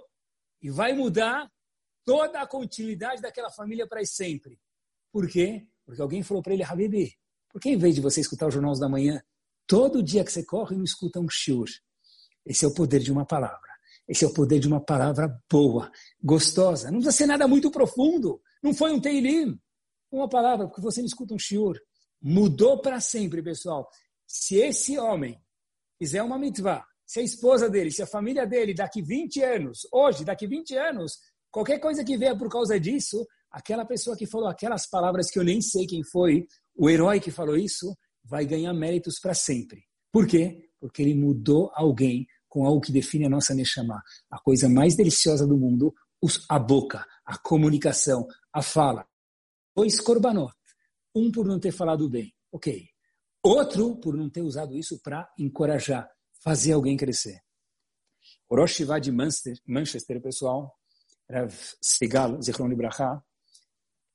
e 0.63 0.71
vai 0.71 0.93
mudar 0.93 1.51
toda 2.05 2.41
a 2.41 2.47
continuidade 2.47 3.21
daquela 3.21 3.51
família 3.51 3.87
para 3.87 4.05
sempre. 4.05 4.59
Por 5.13 5.29
quê? 5.29 5.67
Porque 5.85 6.01
alguém 6.01 6.23
falou 6.23 6.43
para 6.43 6.55
ele, 6.55 6.63
Habibi, 6.63 7.15
por 7.51 7.61
que 7.61 7.71
em 7.71 7.79
vez 7.79 7.95
de 7.95 8.01
você 8.01 8.21
escutar 8.21 8.47
os 8.47 8.55
jornais 8.55 8.79
da 8.79 8.89
manhã, 8.89 9.23
todo 9.67 10.03
dia 10.03 10.25
que 10.25 10.33
você 10.33 10.45
corre 10.45 10.77
não 10.77 10.85
escuta 10.85 11.21
um 11.21 11.29
shiur? 11.29 11.69
Esse 12.47 12.65
é 12.65 12.69
o 12.69 12.75
poder 12.75 13.01
de 13.01 13.13
uma 13.13 13.27
palavra. 13.27 13.70
Esse 14.11 14.25
é 14.25 14.27
o 14.27 14.35
poder 14.35 14.59
de 14.59 14.67
uma 14.67 14.85
palavra 14.85 15.41
boa, 15.49 15.89
gostosa. 16.21 16.91
Não 16.91 16.99
precisa 16.99 17.17
ser 17.17 17.27
nada 17.27 17.47
muito 17.47 17.71
profundo. 17.71 18.43
Não 18.61 18.75
foi 18.75 18.91
um 18.91 19.01
teilim. 19.01 19.57
Uma 20.11 20.29
palavra, 20.29 20.67
porque 20.67 20.81
você 20.81 21.01
não 21.01 21.07
escuta 21.07 21.33
um 21.33 21.39
shiur. 21.39 21.79
Mudou 22.21 22.81
para 22.81 23.01
sempre, 23.01 23.41
pessoal. 23.41 23.89
Se 24.27 24.57
esse 24.57 24.99
homem 24.99 25.41
fizer 25.97 26.25
uma 26.25 26.37
mitzvah, 26.37 26.85
se 27.07 27.21
a 27.21 27.23
esposa 27.23 27.71
dele, 27.71 27.93
se 27.93 28.03
a 28.03 28.07
família 28.07 28.45
dele, 28.45 28.75
daqui 28.75 29.01
20 29.01 29.45
anos, 29.45 29.87
hoje, 29.93 30.25
daqui 30.25 30.45
20 30.45 30.75
anos, 30.75 31.13
qualquer 31.49 31.79
coisa 31.79 32.03
que 32.03 32.19
venha 32.19 32.37
por 32.37 32.51
causa 32.51 32.81
disso, 32.81 33.25
aquela 33.49 33.85
pessoa 33.85 34.17
que 34.17 34.27
falou 34.27 34.49
aquelas 34.49 34.89
palavras 34.89 35.31
que 35.31 35.39
eu 35.39 35.45
nem 35.45 35.63
sei 35.63 35.87
quem 35.87 36.03
foi, 36.03 36.49
o 36.75 36.91
herói 36.91 37.21
que 37.21 37.31
falou 37.31 37.57
isso, 37.57 37.97
vai 38.25 38.45
ganhar 38.45 38.75
méritos 38.75 39.21
para 39.21 39.35
sempre. 39.35 39.85
Por 40.11 40.27
quê? 40.27 40.69
Porque 40.81 41.01
ele 41.01 41.15
mudou 41.15 41.71
alguém 41.75 42.27
com 42.51 42.67
algo 42.67 42.81
que 42.81 42.93
define 42.93 43.27
a 43.27 43.31
nossa 43.31 43.55
Neshama. 43.55 44.03
A 44.29 44.39
coisa 44.41 44.69
mais 44.69 44.97
deliciosa 44.97 45.47
do 45.47 45.57
mundo, 45.57 45.95
a 46.49 46.59
boca, 46.59 47.07
a 47.25 47.39
comunicação, 47.39 48.27
a 48.53 48.61
fala. 48.61 49.07
Dois 49.75 50.01
korbanot. 50.01 50.53
Um 51.15 51.31
por 51.31 51.47
não 51.47 51.59
ter 51.59 51.73
falado 51.73 52.11
bem. 52.11 52.35
Ok. 52.53 52.87
Outro 53.43 53.97
por 53.97 54.17
não 54.17 54.29
ter 54.29 54.43
usado 54.43 54.77
isso 54.77 55.01
para 55.01 55.33
encorajar, 55.39 56.11
fazer 56.43 56.73
alguém 56.73 56.97
crescer. 56.97 57.41
O 58.49 58.57
Rosh 58.57 58.75
Shiva 58.75 59.01
de 59.01 59.11
Manchester, 59.11 60.21
pessoal, 60.21 60.77
Rav 61.31 61.55
Segal, 61.81 62.43
Zichron 62.43 62.69
Libraha, 62.69 63.25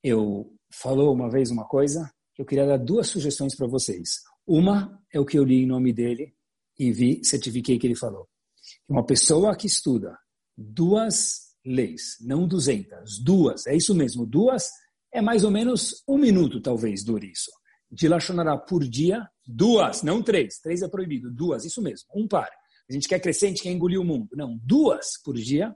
eu 0.03 0.53
falou 0.69 1.13
uma 1.13 1.29
vez 1.29 1.49
uma 1.49 1.65
coisa, 1.65 2.13
eu 2.37 2.45
queria 2.45 2.67
dar 2.67 2.77
duas 2.77 3.07
sugestões 3.07 3.55
para 3.55 3.65
vocês. 3.65 4.21
Uma 4.45 5.01
é 5.11 5.19
o 5.19 5.25
que 5.25 5.39
eu 5.39 5.43
li 5.43 5.63
em 5.63 5.65
nome 5.65 5.91
dele 5.91 6.34
e 6.77 6.91
vi, 6.91 7.23
certifiquei 7.23 7.77
que 7.79 7.87
ele 7.87 7.95
falou. 7.95 8.27
Uma 8.87 9.05
pessoa 9.05 9.55
que 9.55 9.67
estuda 9.67 10.17
duas 10.57 11.55
leis, 11.65 12.17
não 12.21 12.47
duzentas, 12.47 13.19
duas, 13.19 13.65
é 13.67 13.75
isso 13.75 13.93
mesmo, 13.95 14.25
duas 14.25 14.69
é 15.13 15.21
mais 15.21 15.43
ou 15.43 15.51
menos 15.51 16.03
um 16.07 16.17
minuto, 16.17 16.61
talvez, 16.61 17.03
dure 17.03 17.31
isso 17.31 17.51
de 17.95 18.07
Lachonará 18.07 18.57
por 18.57 18.83
dia, 18.87 19.27
duas, 19.47 20.03
não 20.03 20.21
três. 20.21 20.59
Três 20.59 20.81
é 20.81 20.87
proibido, 20.87 21.31
duas, 21.31 21.65
isso 21.65 21.81
mesmo, 21.81 22.07
um 22.13 22.27
par. 22.27 22.49
A 22.89 22.93
gente 22.93 23.07
quer 23.07 23.21
gente 23.23 23.63
quer 23.63 23.71
engolir 23.71 23.99
o 23.99 24.03
mundo. 24.03 24.27
Não, 24.33 24.59
duas 24.61 25.21
por 25.23 25.35
dia. 25.35 25.73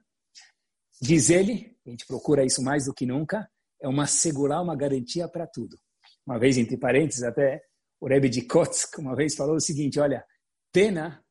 Diz 1.01 1.29
ele, 1.29 1.75
a 1.87 1.89
gente 1.89 2.05
procura 2.05 2.45
isso 2.45 2.61
mais 2.61 2.85
do 2.85 2.93
que 2.93 3.05
nunca, 3.05 3.49
é 3.81 3.87
uma 3.87 4.05
segurar, 4.05 4.61
uma 4.61 4.75
garantia 4.75 5.27
para 5.29 5.47
tudo. 5.47 5.77
Uma 6.25 6.37
vez, 6.37 6.57
entre 6.57 6.77
parênteses, 6.77 7.23
até 7.23 7.61
o 8.01 8.07
Rebbe 8.07 8.29
de 8.29 8.41
Kotsk 8.41 8.99
uma 8.99 9.15
vez 9.15 9.33
falou 9.35 9.55
o 9.55 9.61
seguinte, 9.61 9.99
olha, 9.99 10.23
pena 10.71 11.23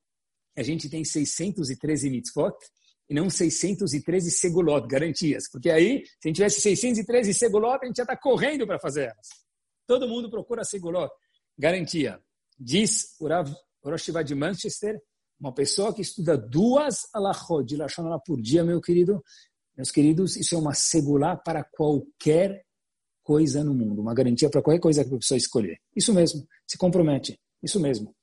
a 0.57 0.63
gente 0.63 0.89
tem 0.89 1.05
613 1.05 2.11
mitzvot 2.11 2.57
e 3.09 3.15
não 3.15 3.31
613 3.31 4.31
segulot, 4.31 4.87
garantias. 4.89 5.45
Porque 5.51 5.71
aí, 5.71 6.05
se 6.05 6.13
a 6.25 6.29
gente 6.29 6.37
tivesse 6.37 6.61
613 6.61 7.33
segulot, 7.33 7.79
a 7.83 7.87
gente 7.87 7.97
já 7.97 8.03
está 8.03 8.17
correndo 8.17 8.67
para 8.67 8.79
fazer 8.79 9.05
elas. 9.05 9.29
Todo 9.87 10.09
mundo 10.09 10.29
procura 10.29 10.65
segurou 10.65 11.09
garantia. 11.57 12.21
Diz 12.59 13.17
o 13.21 13.29
Rosh 13.89 14.11
de 14.25 14.35
Manchester, 14.35 15.01
uma 15.41 15.55
pessoa 15.55 15.95
que 15.95 16.03
estuda 16.03 16.37
duas 16.37 17.07
alachot 17.15 17.65
de 17.65 17.77
Lashon 17.77 18.19
por 18.27 18.41
dia, 18.41 18.65
meu 18.65 18.81
querido, 18.81 19.23
meus 19.77 19.91
queridos, 19.91 20.37
isso 20.37 20.57
é 20.57 20.59
uma 20.59 20.75
segulá 20.75 21.37
para 21.37 21.63
qualquer 21.63 22.65
coisa 23.23 23.63
no 23.63 23.73
mundo, 23.73 24.01
uma 24.01 24.15
garantia 24.15 24.51
para 24.51 24.61
qualquer 24.61 24.81
coisa 24.81 25.05
que 25.05 25.15
a 25.15 25.19
pessoa 25.19 25.39
escolher. 25.39 25.79
Isso 25.95 26.13
mesmo, 26.13 26.47
se 26.67 26.77
compromete, 26.77 27.39
isso 27.63 27.79
mesmo. 27.79 28.15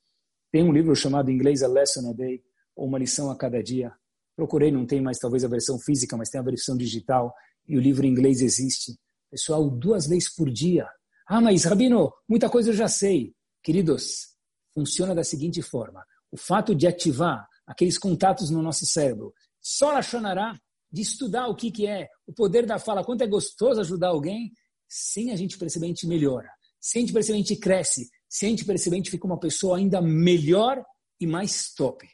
Tem 0.55 0.63
um 0.63 0.71
livro 0.71 0.95
chamado 0.95 1.29
em 1.29 1.33
inglês 1.33 1.61
A 1.63 1.67
Lesson 1.67 2.11
a 2.11 2.13
Day, 2.13 2.41
ou 2.77 2.87
Uma 2.87 2.97
Lição 2.97 3.29
a 3.29 3.35
Cada 3.35 3.61
Dia. 3.61 3.91
Procurei, 4.37 4.71
não 4.71 4.85
tem 4.85 5.01
mais 5.01 5.19
talvez 5.19 5.43
a 5.43 5.49
versão 5.49 5.77
física, 5.77 6.15
mas 6.15 6.29
tem 6.29 6.39
a 6.39 6.43
versão 6.45 6.77
digital, 6.77 7.35
e 7.67 7.75
o 7.75 7.81
livro 7.81 8.05
em 8.05 8.09
inglês 8.09 8.39
existe. 8.39 8.97
Pessoal, 9.29 9.69
duas 9.69 10.07
leis 10.07 10.33
por 10.33 10.49
dia. 10.49 10.87
Ah, 11.27 11.41
mas 11.41 11.65
Rabino, 11.65 12.09
muita 12.25 12.49
coisa 12.49 12.69
eu 12.69 12.73
já 12.73 12.87
sei. 12.87 13.35
Queridos, 13.61 14.29
funciona 14.73 15.13
da 15.13 15.25
seguinte 15.25 15.61
forma. 15.61 16.05
O 16.31 16.37
fato 16.37 16.73
de 16.73 16.87
ativar 16.87 17.45
aqueles 17.67 17.97
contatos 17.97 18.49
no 18.49 18.61
nosso 18.61 18.85
cérebro, 18.85 19.33
só 19.59 19.91
Lachonará, 19.91 20.57
de 20.89 21.01
estudar 21.01 21.49
o 21.49 21.55
que, 21.57 21.69
que 21.69 21.85
é 21.85 22.07
o 22.25 22.31
poder 22.33 22.65
da 22.65 22.79
fala, 22.79 23.03
quanto 23.03 23.25
é 23.25 23.27
gostoso 23.27 23.81
ajudar 23.81 24.07
alguém, 24.07 24.53
sem 24.87 25.33
a 25.33 25.35
gente 25.35 25.57
perceber, 25.57 25.87
a 25.87 25.89
gente 25.89 26.07
melhora. 26.07 26.49
Sem 26.79 27.01
a 27.01 27.05
gente 27.05 27.13
perceber, 27.13 27.39
a 27.39 27.41
gente 27.41 27.57
cresce. 27.57 28.07
Sem 28.37 28.47
a 28.47 28.49
gente 28.49 28.65
perceber, 28.65 28.95
a 28.95 28.99
gente 28.99 29.11
fica 29.11 29.25
uma 29.25 29.39
pessoa 29.39 29.77
ainda 29.77 30.01
melhor 30.01 30.83
e 31.19 31.27
mais 31.27 31.73
top. 31.73 32.05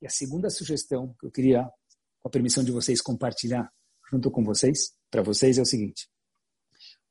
E 0.00 0.06
a 0.06 0.10
segunda 0.10 0.48
sugestão 0.50 1.16
que 1.18 1.26
eu 1.26 1.30
queria, 1.30 1.64
com 2.20 2.28
a 2.28 2.30
permissão 2.30 2.62
de 2.62 2.70
vocês, 2.70 3.00
compartilhar 3.00 3.68
junto 4.10 4.30
com 4.30 4.44
vocês, 4.44 4.92
para 5.10 5.22
vocês, 5.22 5.58
é 5.58 5.62
o 5.62 5.66
seguinte 5.66 6.06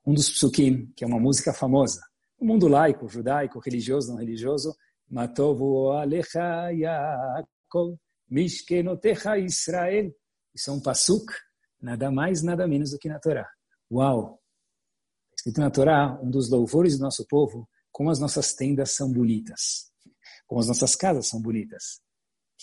um 0.06 0.14
dos 0.14 0.30
psukim, 0.30 0.92
que 0.96 1.04
é 1.04 1.08
uma 1.08 1.20
música 1.20 1.54
famosa. 1.54 2.02
O 2.40 2.46
mundo 2.46 2.68
laico, 2.68 3.08
judaico, 3.08 3.60
religioso, 3.60 4.12
não 4.12 4.18
religioso, 4.18 4.76
Matovu 5.10 5.92
alecha 5.92 6.72
Yaakov, 6.72 7.98
Mishkenotecha 8.30 9.38
Israel. 9.38 10.12
Isso 10.54 10.70
é 10.70 10.74
um 10.74 10.82
pasuk, 10.82 11.32
nada 11.80 12.12
mais, 12.12 12.42
nada 12.42 12.68
menos 12.68 12.92
do 12.92 12.98
que 12.98 13.10
na 13.10 13.20
Torá. 13.20 13.48
Uau! 13.92 14.40
Escrito 15.36 15.60
na 15.60 15.70
Torá, 15.70 16.20
um 16.22 16.30
dos 16.30 16.50
louvores 16.50 16.98
do 16.98 17.04
nosso 17.04 17.26
povo, 17.28 17.68
como 17.92 18.10
as 18.10 18.20
nossas 18.20 18.54
tendas 18.54 18.92
são 18.96 19.12
bonitas, 19.12 19.92
como 20.48 20.62
as 20.62 20.68
nossas 20.68 20.96
casas 20.96 21.28
são 21.28 21.42
bonitas. 21.42 22.02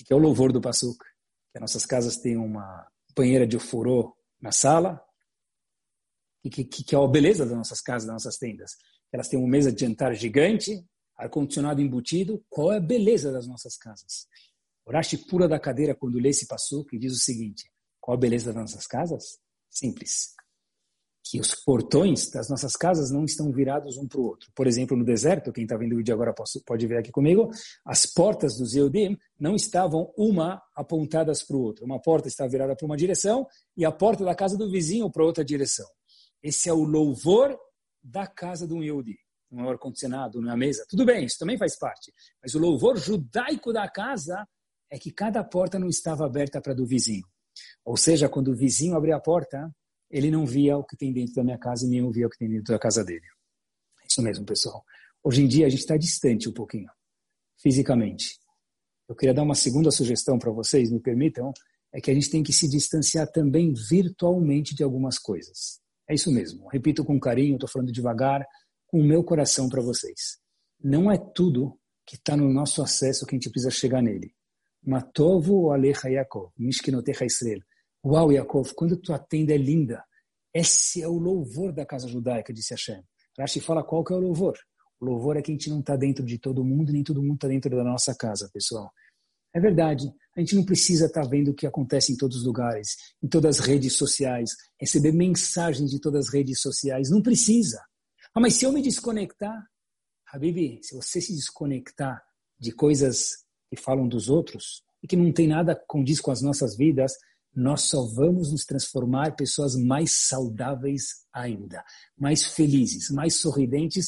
O 0.00 0.04
que 0.04 0.12
é 0.12 0.16
o 0.16 0.18
louvor 0.18 0.52
do 0.52 0.60
pasuk? 0.60 0.98
Que 1.52 1.58
as 1.58 1.60
nossas 1.60 1.84
casas 1.84 2.16
têm 2.16 2.36
uma 2.36 2.86
banheira 3.16 3.46
de 3.46 3.56
ofurô 3.56 4.16
na 4.40 4.52
sala, 4.52 5.02
que, 6.50 6.64
que, 6.64 6.84
que 6.84 6.94
é 6.94 6.98
a 6.98 7.06
beleza 7.06 7.44
das 7.44 7.56
nossas 7.56 7.80
casas, 7.80 8.06
das 8.06 8.14
nossas 8.14 8.38
tendas. 8.38 8.72
Elas 9.12 9.28
têm 9.28 9.38
uma 9.38 9.48
mesa 9.48 9.72
de 9.72 9.80
jantar 9.80 10.14
gigante, 10.14 10.84
ar-condicionado 11.16 11.80
embutido. 11.80 12.44
Qual 12.48 12.72
é 12.72 12.76
a 12.76 12.80
beleza 12.80 13.32
das 13.32 13.46
nossas 13.46 13.76
casas? 13.76 14.26
Orashi 14.84 15.18
pura 15.18 15.48
da 15.48 15.58
cadeira 15.58 15.94
quando 15.94 16.18
lê 16.18 16.30
esse 16.30 16.46
passo 16.46 16.84
que 16.84 16.98
diz 16.98 17.12
o 17.12 17.18
seguinte: 17.18 17.70
qual 18.00 18.16
a 18.16 18.20
beleza 18.20 18.52
das 18.52 18.62
nossas 18.62 18.86
casas? 18.86 19.38
Simples. 19.68 20.34
Que 21.30 21.40
os 21.40 21.54
portões 21.54 22.30
das 22.30 22.48
nossas 22.48 22.74
casas 22.74 23.10
não 23.10 23.24
estão 23.24 23.52
virados 23.52 23.98
um 23.98 24.08
para 24.08 24.20
o 24.20 24.24
outro. 24.24 24.50
Por 24.54 24.66
exemplo, 24.66 24.96
no 24.96 25.04
deserto, 25.04 25.52
quem 25.52 25.64
está 25.64 25.76
vendo 25.76 25.92
o 25.92 25.96
vídeo 25.96 26.14
agora 26.14 26.34
pode 26.64 26.86
ver 26.86 26.98
aqui 26.98 27.10
comigo, 27.10 27.50
as 27.84 28.06
portas 28.06 28.56
dos 28.56 28.74
Eudim 28.74 29.16
não 29.38 29.54
estavam 29.54 30.10
uma 30.16 30.62
apontadas 30.74 31.42
para 31.42 31.56
o 31.56 31.60
outro. 31.60 31.84
Uma 31.84 32.00
porta 32.00 32.28
estava 32.28 32.48
virada 32.48 32.74
para 32.74 32.86
uma 32.86 32.96
direção 32.96 33.46
e 33.76 33.84
a 33.84 33.92
porta 33.92 34.24
da 34.24 34.34
casa 34.34 34.56
do 34.56 34.70
vizinho 34.70 35.10
para 35.10 35.24
outra 35.24 35.44
direção. 35.44 35.86
Esse 36.42 36.68
é 36.68 36.72
o 36.72 36.84
louvor 36.84 37.58
da 38.02 38.26
casa 38.26 38.66
um 38.72 38.82
Yehudi. 38.82 39.18
no 39.50 39.68
ar-condicionado, 39.68 40.40
na 40.40 40.56
mesa. 40.56 40.84
Tudo 40.88 41.04
bem, 41.04 41.24
isso 41.24 41.38
também 41.38 41.58
faz 41.58 41.78
parte. 41.78 42.12
Mas 42.42 42.54
o 42.54 42.58
louvor 42.58 42.96
judaico 42.96 43.72
da 43.72 43.88
casa 43.88 44.46
é 44.90 44.98
que 44.98 45.10
cada 45.10 45.42
porta 45.44 45.78
não 45.78 45.88
estava 45.88 46.24
aberta 46.24 46.60
para 46.60 46.74
do 46.74 46.86
vizinho. 46.86 47.26
Ou 47.84 47.96
seja, 47.96 48.28
quando 48.28 48.48
o 48.48 48.56
vizinho 48.56 48.96
abria 48.96 49.16
a 49.16 49.20
porta, 49.20 49.70
ele 50.10 50.30
não 50.30 50.46
via 50.46 50.76
o 50.76 50.84
que 50.84 50.96
tem 50.96 51.12
dentro 51.12 51.34
da 51.34 51.44
minha 51.44 51.58
casa 51.58 51.86
e 51.86 51.88
nem 51.88 52.02
ouvia 52.02 52.26
o 52.26 52.30
que 52.30 52.38
tem 52.38 52.48
dentro 52.48 52.72
da 52.72 52.78
casa 52.78 53.04
dele. 53.04 53.26
Isso 54.08 54.22
mesmo, 54.22 54.44
pessoal. 54.44 54.82
Hoje 55.22 55.42
em 55.42 55.48
dia 55.48 55.66
a 55.66 55.68
gente 55.68 55.80
está 55.80 55.96
distante 55.96 56.48
um 56.48 56.52
pouquinho, 56.52 56.88
fisicamente. 57.60 58.38
Eu 59.08 59.14
queria 59.14 59.34
dar 59.34 59.42
uma 59.42 59.54
segunda 59.54 59.90
sugestão 59.90 60.38
para 60.38 60.50
vocês, 60.50 60.90
me 60.90 61.00
permitam, 61.00 61.52
é 61.92 62.00
que 62.00 62.10
a 62.10 62.14
gente 62.14 62.30
tem 62.30 62.42
que 62.42 62.52
se 62.52 62.68
distanciar 62.68 63.30
também 63.30 63.72
virtualmente 63.72 64.74
de 64.74 64.82
algumas 64.82 65.18
coisas. 65.18 65.80
É 66.08 66.14
isso 66.14 66.30
mesmo. 66.30 66.66
Repito 66.68 67.04
com 67.04 67.18
carinho, 67.18 67.54
estou 67.54 67.68
falando 67.68 67.92
devagar, 67.92 68.46
com 68.86 69.00
o 69.00 69.04
meu 69.04 69.22
coração 69.22 69.68
para 69.68 69.82
vocês. 69.82 70.38
Não 70.82 71.10
é 71.10 71.18
tudo 71.18 71.78
que 72.06 72.16
está 72.16 72.36
no 72.36 72.50
nosso 72.50 72.82
acesso 72.82 73.26
que 73.26 73.34
a 73.34 73.36
gente 73.36 73.50
precisa 73.50 73.70
chegar 73.70 74.02
nele. 74.02 74.34
Matovo 74.82 75.70
alecha 75.70 76.08
Yaakov, 76.08 76.52
mishkinotecha 76.56 77.26
Israel. 77.26 77.60
Uau, 78.04 78.32
Yaakov, 78.32 78.72
quando 78.74 78.96
tua 78.96 79.18
tenda 79.18 79.52
é 79.52 79.56
linda. 79.56 80.04
Esse 80.54 81.02
é 81.02 81.08
o 81.08 81.18
louvor 81.18 81.72
da 81.72 81.84
casa 81.84 82.08
judaica, 82.08 82.52
disse 82.52 82.72
Hashem. 82.72 83.02
Rashi 83.38 83.60
fala 83.60 83.84
qual 83.84 84.02
que 84.04 84.12
é 84.12 84.16
o 84.16 84.20
louvor. 84.20 84.56
O 85.00 85.04
louvor 85.04 85.36
é 85.36 85.42
que 85.42 85.50
a 85.50 85.54
gente 85.54 85.70
não 85.70 85.80
está 85.80 85.96
dentro 85.96 86.24
de 86.24 86.38
todo 86.38 86.64
mundo, 86.64 86.92
nem 86.92 87.04
todo 87.04 87.22
mundo 87.22 87.34
está 87.34 87.48
dentro 87.48 87.76
da 87.76 87.84
nossa 87.84 88.14
casa, 88.14 88.50
pessoal. 88.52 88.90
É 89.54 89.60
verdade, 89.60 90.12
a 90.36 90.40
gente 90.40 90.54
não 90.54 90.64
precisa 90.64 91.06
estar 91.06 91.22
tá 91.22 91.28
vendo 91.28 91.50
o 91.50 91.54
que 91.54 91.66
acontece 91.66 92.12
em 92.12 92.16
todos 92.16 92.38
os 92.38 92.44
lugares, 92.44 92.96
em 93.22 93.28
todas 93.28 93.58
as 93.58 93.66
redes 93.66 93.94
sociais, 93.94 94.50
receber 94.80 95.12
mensagens 95.12 95.90
de 95.90 96.00
todas 96.00 96.26
as 96.26 96.34
redes 96.34 96.60
sociais. 96.60 97.10
Não 97.10 97.22
precisa. 97.22 97.80
Ah, 98.34 98.40
mas 98.40 98.54
se 98.54 98.64
eu 98.64 98.72
me 98.72 98.82
desconectar, 98.82 99.66
Habibi, 100.32 100.80
se 100.82 100.94
você 100.94 101.20
se 101.20 101.34
desconectar 101.34 102.22
de 102.58 102.72
coisas 102.72 103.44
que 103.70 103.80
falam 103.80 104.06
dos 104.06 104.28
outros 104.28 104.82
e 105.02 105.06
que 105.06 105.16
não 105.16 105.32
tem 105.32 105.46
nada 105.46 105.80
condiz 105.86 106.20
com 106.20 106.30
as 106.30 106.42
nossas 106.42 106.76
vidas, 106.76 107.12
nós 107.54 107.82
só 107.82 108.02
vamos 108.14 108.52
nos 108.52 108.64
transformar 108.64 109.34
pessoas 109.34 109.74
mais 109.74 110.26
saudáveis 110.28 111.26
ainda, 111.32 111.84
mais 112.16 112.44
felizes, 112.44 113.10
mais 113.10 113.40
sorridentes, 113.40 114.06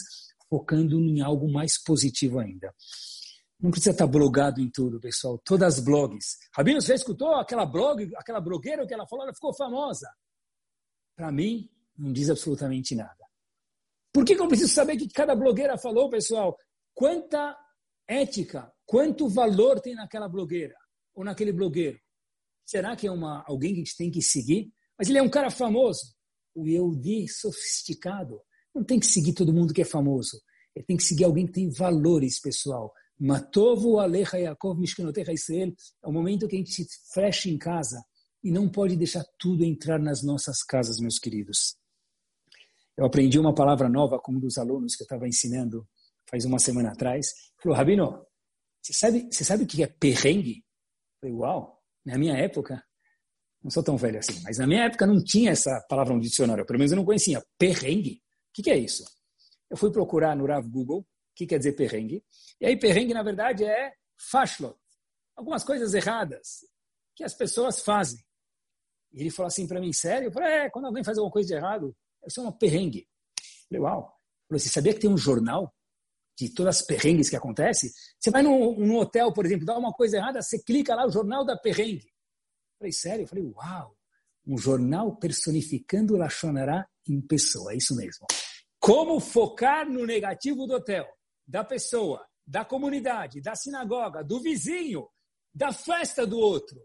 focando 0.49 1.01
em 1.01 1.21
algo 1.21 1.51
mais 1.51 1.83
positivo 1.83 2.39
ainda. 2.39 2.75
Não 3.59 3.71
precisa 3.71 3.91
estar 3.91 4.07
blogado 4.07 4.61
em 4.61 4.71
tudo, 4.71 4.99
pessoal. 4.99 5.39
Todas 5.45 5.79
as 5.79 5.85
blogs. 5.85 6.39
Rabino, 6.55 6.81
você 6.81 6.95
escutou 6.95 7.35
aquela 7.35 7.67
blog, 7.67 8.11
aquela 8.17 8.41
blogueira 8.41 8.87
que 8.87 8.95
ela 8.95 9.07
falou, 9.07 9.25
ela 9.25 9.35
ficou 9.35 9.55
famosa. 9.55 10.11
Para 11.15 11.31
mim, 11.31 11.69
não 11.97 12.13
diz 12.13 12.31
absolutamente 12.31 12.95
nada. 12.95 13.27
Por 14.13 14.25
que, 14.25 14.35
que 14.35 14.41
eu 14.41 14.49
preciso 14.49 14.73
saber 14.73 14.95
o 14.95 14.99
que 14.99 15.09
cada 15.09 15.35
blogueira 15.35 15.77
falou, 15.77 16.09
pessoal? 16.09 16.57
Quanta 16.95 17.57
ética, 18.09 18.73
quanto 18.87 19.29
valor 19.29 19.79
tem 19.81 19.95
naquela 19.95 20.29
blogueira 20.29 20.75
ou 21.15 21.23
naquele 21.23 21.53
blogueiro? 21.53 22.01
Será 22.71 22.95
que 22.95 23.05
é 23.05 23.11
uma, 23.11 23.43
alguém 23.49 23.75
que 23.75 23.81
a 23.81 23.85
gente 23.85 23.97
tem 23.97 24.11
que 24.13 24.23
seguir? 24.23 24.73
Mas 24.97 25.09
ele 25.09 25.19
é 25.19 25.23
um 25.23 25.29
cara 25.29 25.51
famoso. 25.51 26.15
O 26.55 26.69
Yehudi 26.69 27.27
sofisticado 27.27 28.41
não 28.73 28.85
tem 28.85 29.01
que 29.01 29.07
seguir 29.07 29.33
todo 29.33 29.53
mundo 29.53 29.75
que 29.75 29.83
é 29.83 29.85
famoso. 29.85 30.41
Ele 30.73 30.85
tem 30.85 30.97
que 30.97 31.03
seguir 31.03 31.25
alguém 31.25 31.47
que 31.47 31.53
tem 31.53 31.69
valores, 31.69 32.41
pessoal. 32.41 32.93
Matovo 33.19 33.99
Alecha 33.99 34.39
Yaakov 34.39 34.79
Mishkenotecha 34.79 35.33
Israel. 35.33 35.75
É 36.01 36.09
o 36.09 36.13
momento 36.13 36.47
que 36.47 36.55
a 36.55 36.59
gente 36.61 36.71
se 36.71 36.87
fecha 37.13 37.51
em 37.51 37.59
casa 37.59 38.01
e 38.41 38.53
não 38.53 38.69
pode 38.69 38.95
deixar 38.95 39.25
tudo 39.37 39.65
entrar 39.65 39.99
nas 39.99 40.23
nossas 40.23 40.63
casas, 40.63 41.01
meus 41.01 41.19
queridos. 41.19 41.77
Eu 42.97 43.05
aprendi 43.05 43.37
uma 43.37 43.53
palavra 43.53 43.89
nova 43.89 44.21
com 44.21 44.31
um 44.31 44.39
dos 44.39 44.59
alunos 44.59 44.95
que 44.95 45.03
eu 45.03 45.07
estava 45.07 45.27
ensinando 45.27 45.85
faz 46.31 46.45
uma 46.45 46.61
semana 46.61 46.93
atrás. 46.93 47.33
Falou, 47.61 47.77
Rabino, 47.77 48.25
você 48.81 48.93
sabe, 48.93 49.27
você 49.29 49.43
sabe 49.43 49.65
o 49.65 49.67
que 49.67 49.83
é 49.83 49.89
perrengue? 49.89 50.59
Eu 50.59 51.21
falei, 51.21 51.35
uau, 51.35 51.80
na 52.05 52.19
minha 52.19 52.37
época, 52.37 52.83
não 53.63 53.71
sou 53.71 53.83
tão 53.83 53.97
velho 53.97 54.19
assim, 54.19 54.41
mas 54.43 54.59
na 54.59 54.67
minha 54.67 54.85
época 54.85 55.07
não 55.07 55.23
tinha 55.23 55.51
essa 55.51 55.85
palavra 55.89 56.15
no 56.15 56.21
dicionário, 56.21 56.65
pelo 56.65 56.79
menos 56.79 56.93
eu 56.93 56.97
não 56.97 57.05
conhecia. 57.05 57.45
Perrengue? 57.59 58.15
O 58.15 58.53
que, 58.55 58.63
que 58.63 58.71
é 58.71 58.79
isso? 58.79 59.05
Eu 59.69 59.77
fui 59.77 59.93
procurar 59.93 60.35
no 60.35 60.47
Rav 60.47 60.67
Google 60.69 61.01
o 61.01 61.07
que 61.35 61.47
quer 61.47 61.59
dizer 61.59 61.73
perrengue. 61.73 62.25
E 62.61 62.67
aí 62.67 62.77
perrengue, 62.77 63.15
na 63.15 63.23
verdade, 63.23 63.65
é 63.65 63.93
fashlot. 64.31 64.77
Algumas 65.37 65.63
coisas 65.63 65.95
erradas 65.95 66.67
que 67.15 67.23
as 67.23 67.35
pessoas 67.35 67.81
fazem. 67.81 68.21
E 69.13 69.21
ele 69.21 69.31
falou 69.31 69.49
assim 69.49 69.67
para 69.67 69.81
mim, 69.81 69.93
sério? 69.93 70.29
Eu 70.29 70.33
falei, 70.33 70.51
é, 70.51 70.71
quando 70.71 70.87
alguém 70.87 71.05
faz 71.05 71.19
alguma 71.19 71.33
coisa 71.33 71.49
de 71.49 71.55
errado, 71.55 71.97
isso 72.27 72.41
é 72.41 72.45
um 72.45 72.53
perrengue. 72.53 73.01
Eu 73.01 73.69
falei, 73.69 73.83
uau. 73.83 74.17
Falei, 74.49 74.61
você 74.61 74.69
sabia 74.69 74.93
que 74.93 75.01
tem 75.01 75.11
um 75.11 75.17
jornal 75.17 75.73
de 76.39 76.53
todas 76.55 76.79
as 76.79 76.87
perrengues 76.87 77.29
que 77.29 77.37
acontecem, 77.37 77.91
você 78.19 78.31
vai 78.31 78.43
num, 78.43 78.79
num, 78.79 78.97
hotel, 78.97 79.33
por 79.33 79.45
exemplo, 79.45 79.67
dá 79.67 79.77
uma 79.77 79.93
coisa 79.93 80.17
errada, 80.17 80.41
você 80.41 80.63
clica 80.63 80.95
lá, 80.95 81.07
o 81.07 81.11
jornal 81.11 81.45
da 81.45 81.57
perrengue. 81.57 82.07
Eu 82.07 82.79
falei, 82.79 82.93
sério? 82.93 83.25
Eu 83.25 83.29
falei, 83.29 83.45
uau, 83.45 83.97
um 84.47 84.57
jornal 84.57 85.17
personificando 85.17 86.15
o 86.15 86.17
Lachonará 86.17 86.87
em 87.09 87.21
pessoa, 87.21 87.73
é 87.73 87.77
isso 87.77 87.95
mesmo. 87.95 88.27
Como 88.79 89.21
focar 89.21 89.89
no 89.89 90.07
negativo 90.07 90.67
do 90.67 90.75
hotel, 90.75 91.07
da 91.47 91.63
pessoa, 91.63 92.27
da 92.47 92.65
comunidade, 92.65 93.41
da 93.41 93.55
sinagoga, 93.55 94.25
do 94.25 94.41
vizinho, 94.41 95.07
da 95.55 95.73
festa 95.73 96.27
do 96.27 96.39
outro. 96.39 96.81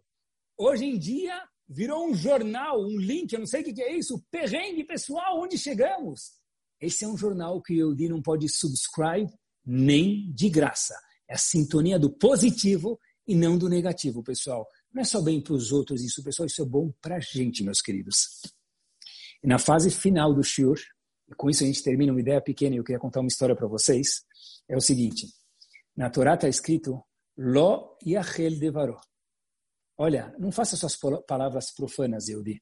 Hoje 0.58 0.86
em 0.86 0.98
dia, 0.98 1.42
virou 1.68 2.08
um 2.08 2.14
jornal, 2.14 2.80
um 2.80 2.98
link, 2.98 3.32
eu 3.34 3.40
não 3.40 3.48
sei 3.48 3.62
o 3.62 3.64
que 3.64 3.82
é 3.82 3.96
isso, 3.96 4.24
perrengue 4.30 4.84
pessoal, 4.84 5.40
onde 5.40 5.58
chegamos? 5.58 6.34
Esse 6.80 7.06
é 7.06 7.08
um 7.08 7.18
jornal 7.18 7.62
que 7.62 7.74
o 7.74 7.76
Yehudi 7.76 8.10
não 8.10 8.22
pode 8.22 8.48
subscribe 8.50 9.32
nem 9.66 10.32
de 10.34 10.50
graça. 10.50 10.94
É 11.28 11.36
a 11.36 11.38
sintonia 11.38 11.98
do 11.98 12.10
positivo 12.10 13.00
e 13.28 13.36
não 13.36 13.58
do 13.58 13.68
negativo, 13.68 14.24
pessoal. 14.24 14.68
Não 14.94 15.02
é 15.02 15.06
só 15.06 15.22
bem 15.22 15.42
para 15.42 15.54
os 15.54 15.72
outros 15.72 16.04
isso, 16.04 16.24
pessoal, 16.24 16.46
isso 16.46 16.62
é 16.62 16.66
bom 16.66 16.92
para 17.02 17.16
a 17.16 17.20
gente, 17.20 17.64
meus 17.64 17.82
queridos. 17.82 18.42
E 19.44 19.48
na 19.48 19.58
fase 19.58 19.90
final 19.90 20.34
do 20.34 20.44
Shur, 20.44 20.78
e 21.28 21.34
com 21.36 21.50
isso 21.50 21.64
a 21.64 21.68
gente 21.68 21.84
termina 21.84 22.12
uma 22.12 22.22
ideia 22.22 22.42
pequena 22.42 22.76
e 22.76 22.78
eu 22.78 22.84
queria 22.84 23.00
contar 23.00 23.20
uma 23.22 23.28
história 23.28 23.56
para 23.56 23.68
vocês, 23.68 24.24
é 24.70 24.78
o 24.78 24.82
seguinte. 24.82 25.28
Na 25.96 26.10
Torá 26.10 26.36
está 26.36 26.48
escrito 26.48 27.04
Lo 27.38 27.98
Yachel 28.06 28.60
Devaro. 28.60 29.00
Olha, 29.98 30.36
não 30.38 30.52
faça 30.52 30.76
suas 30.76 30.98
palavras 31.26 31.74
profanas, 31.74 32.28
Yehudi. 32.28 32.62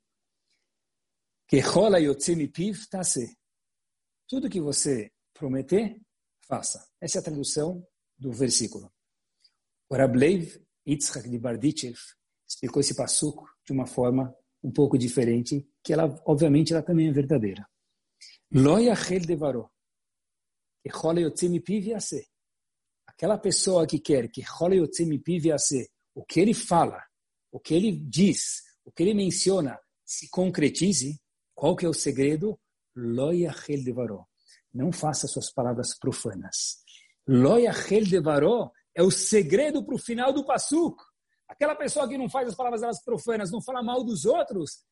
Que 1.48 1.60
rola 1.60 2.00
yotzemi 2.00 2.48
piv 2.48 2.88
tase. 2.90 3.38
Tudo 4.34 4.50
que 4.50 4.60
você 4.60 5.12
prometer, 5.32 6.02
faça. 6.48 6.84
Essa 7.00 7.20
é 7.20 7.22
a 7.22 7.24
tradução 7.24 7.88
do 8.18 8.32
versículo. 8.32 8.92
O 9.88 9.96
Rableiv 9.96 10.60
Yitzhak 10.88 11.30
de 11.30 11.38
Bardichev 11.38 12.00
explicou 12.50 12.80
esse 12.80 12.96
passuco 12.96 13.48
de 13.64 13.72
uma 13.72 13.86
forma 13.86 14.36
um 14.64 14.72
pouco 14.72 14.98
diferente, 14.98 15.70
que 15.84 15.94
ela, 15.94 16.20
obviamente, 16.26 16.74
ela 16.74 16.82
também 16.82 17.10
é 17.10 17.12
verdadeira. 17.12 17.70
Lo 18.52 18.80
yachel 18.80 19.20
devaro, 19.20 19.70
que 20.82 20.90
Aquela 23.06 23.38
pessoa 23.38 23.86
que 23.86 24.00
quer 24.00 24.32
que 24.32 24.44
o 26.16 26.26
que 26.26 26.40
ele 26.40 26.56
fala, 26.56 27.04
o 27.52 27.60
que 27.60 27.76
ele 27.76 27.92
diz, 27.92 28.64
o 28.84 28.92
que 28.92 29.04
ele 29.04 29.14
menciona, 29.14 29.80
se 30.04 30.28
concretize, 30.28 31.22
qual 31.54 31.76
que 31.76 31.86
é 31.86 31.88
o 31.88 31.94
segredo? 31.94 32.60
Loyachel 32.96 33.84
devaró. 33.84 34.26
Não 34.74 34.92
faça 34.92 35.28
suas 35.28 35.52
palavras 35.52 35.98
profanas. 35.98 36.84
Loyachel 37.28 38.06
devaró 38.06 38.72
é 38.96 39.02
o 39.02 39.12
segredo 39.12 39.84
para 39.84 39.96
o 39.96 40.00
final 40.00 40.32
do 40.34 40.46
pasuk. 40.46 41.02
Aquela 41.48 41.76
pessoa 41.76 42.08
que 42.08 42.18
não 42.18 42.30
faz 42.30 42.50
as 42.50 42.56
palavras 42.56 43.04
profanas, 43.04 43.52
não 43.52 43.62
fala 43.62 43.84
mal 43.84 44.04
dos 44.04 44.26
outros, 44.26 44.84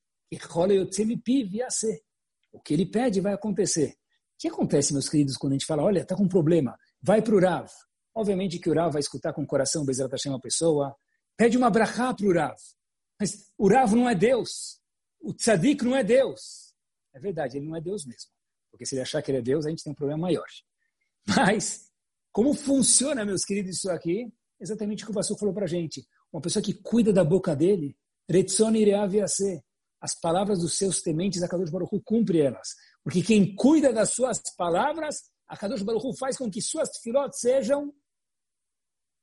o 2.54 2.60
que 2.60 2.74
ele 2.74 2.86
pede 2.86 3.20
vai 3.20 3.34
acontecer. 3.34 3.90
O 3.90 4.40
que 4.40 4.48
acontece, 4.48 4.94
meus 4.94 5.10
queridos, 5.10 5.38
quando 5.38 5.54
a 5.54 5.56
gente 5.56 5.66
fala, 5.66 5.84
olha, 5.84 6.02
está 6.02 6.16
com 6.16 6.24
um 6.24 6.30
problema, 6.30 6.78
vai 7.02 7.22
para 7.22 7.36
o 7.36 7.40
Rav. 7.40 7.70
Obviamente 8.14 8.60
que 8.60 8.70
o 8.70 8.74
Rav 8.74 8.92
vai 8.92 9.00
escutar 9.00 9.34
com 9.34 9.44
o 9.44 9.48
coração, 9.48 9.86
Bezerra 9.86 10.10
Hashem, 10.12 10.32
uma 10.32 10.40
pessoa, 10.40 10.96
pede 11.38 11.58
uma 11.58 11.70
brachá 11.70 12.14
para 12.14 12.26
o 12.26 12.34
Rav. 12.34 12.58
Mas 13.20 13.52
o 13.58 13.70
Rav 13.70 13.94
não 13.94 14.10
é 14.10 14.16
Deus. 14.16 14.80
O 15.20 15.34
tzadik 15.34 15.84
não 15.84 15.96
é 15.96 16.04
Deus. 16.04 16.71
É 17.14 17.20
verdade, 17.20 17.58
ele 17.58 17.68
não 17.68 17.76
é 17.76 17.82
Deus 17.82 18.06
mesmo. 18.06 18.32
Porque 18.70 18.86
se 18.86 18.96
ele 18.96 19.02
achar 19.02 19.22
que 19.22 19.32
ele 19.32 19.40
é 19.40 19.42
Deus, 19.42 19.66
a 19.66 19.70
gente 19.70 19.84
tem 19.84 19.92
um 19.92 19.96
problema 19.96 20.22
maior. 20.22 20.48
Mas, 21.28 21.90
como 22.32 22.54
funciona, 22.54 23.26
meus 23.26 23.44
queridos, 23.44 23.78
isso 23.78 23.90
aqui? 23.90 24.32
Exatamente 24.60 25.04
o 25.04 25.08
que 25.08 25.12
o 25.12 25.16
Vassu 25.16 25.38
falou 25.38 25.54
para 25.54 25.68
gente. 25.68 26.06
Uma 26.32 26.42
pessoa 26.42 26.64
que 26.64 26.74
cuida 26.74 27.12
da 27.12 27.24
boca 27.24 27.56
dele, 27.56 27.98
as 30.00 30.16
palavras 30.16 30.60
dos 30.60 30.78
seus 30.78 31.02
tementes, 31.02 31.44
a 31.44 31.48
Kadosh 31.48 31.70
Baruch 31.70 31.94
Hu 31.94 32.02
cumpre 32.02 32.40
elas. 32.40 32.70
Porque 33.04 33.22
quem 33.22 33.56
cuida 33.56 33.92
das 33.92 34.12
suas 34.14 34.42
palavras, 34.56 35.30
a 35.48 35.58
Kadosh 35.58 35.84
Baruch 35.84 36.06
Hu 36.06 36.18
faz 36.18 36.38
com 36.38 36.50
que 36.50 36.62
suas 36.62 36.90
filhotes 37.04 37.40
sejam 37.40 37.94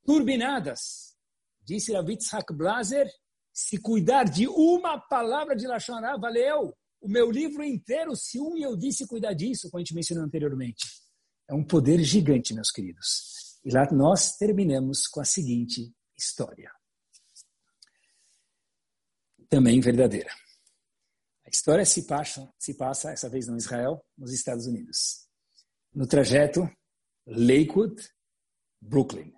turbinadas. 0.05 1.15
Disse 1.61 1.93
Ravitzhak 1.93 2.53
Blazer, 2.53 3.09
se 3.51 3.77
cuidar 3.79 4.25
de 4.25 4.47
uma 4.47 4.99
palavra 4.99 5.55
de 5.55 5.67
Lashon 5.67 6.01
valeu 6.19 6.73
o 7.01 7.07
meu 7.07 7.31
livro 7.31 7.63
inteiro, 7.63 8.15
se 8.15 8.39
um 8.39 8.57
eu 8.57 8.75
disse 8.75 9.07
cuidar 9.07 9.33
disso, 9.33 9.69
como 9.69 9.79
a 9.79 9.83
gente 9.83 9.95
mencionou 9.95 10.25
anteriormente. 10.25 10.85
É 11.47 11.53
um 11.53 11.63
poder 11.63 12.03
gigante, 12.03 12.53
meus 12.53 12.71
queridos. 12.71 13.59
E 13.63 13.71
lá 13.71 13.89
nós 13.91 14.35
terminamos 14.37 15.07
com 15.07 15.19
a 15.21 15.25
seguinte 15.25 15.93
história. 16.17 16.71
Também 19.49 19.79
verdadeira. 19.79 20.31
A 21.45 21.49
história 21.49 21.85
se 21.85 22.05
passa, 22.05 22.53
se 22.59 22.75
passa, 22.75 23.11
essa 23.11 23.27
vez 23.27 23.47
não 23.47 23.55
em 23.55 23.57
Israel, 23.57 24.05
nos 24.17 24.31
Estados 24.31 24.67
Unidos. 24.67 25.27
No 25.93 26.05
trajeto 26.05 26.69
Lakewood, 27.25 28.07
Brooklyn, 28.79 29.33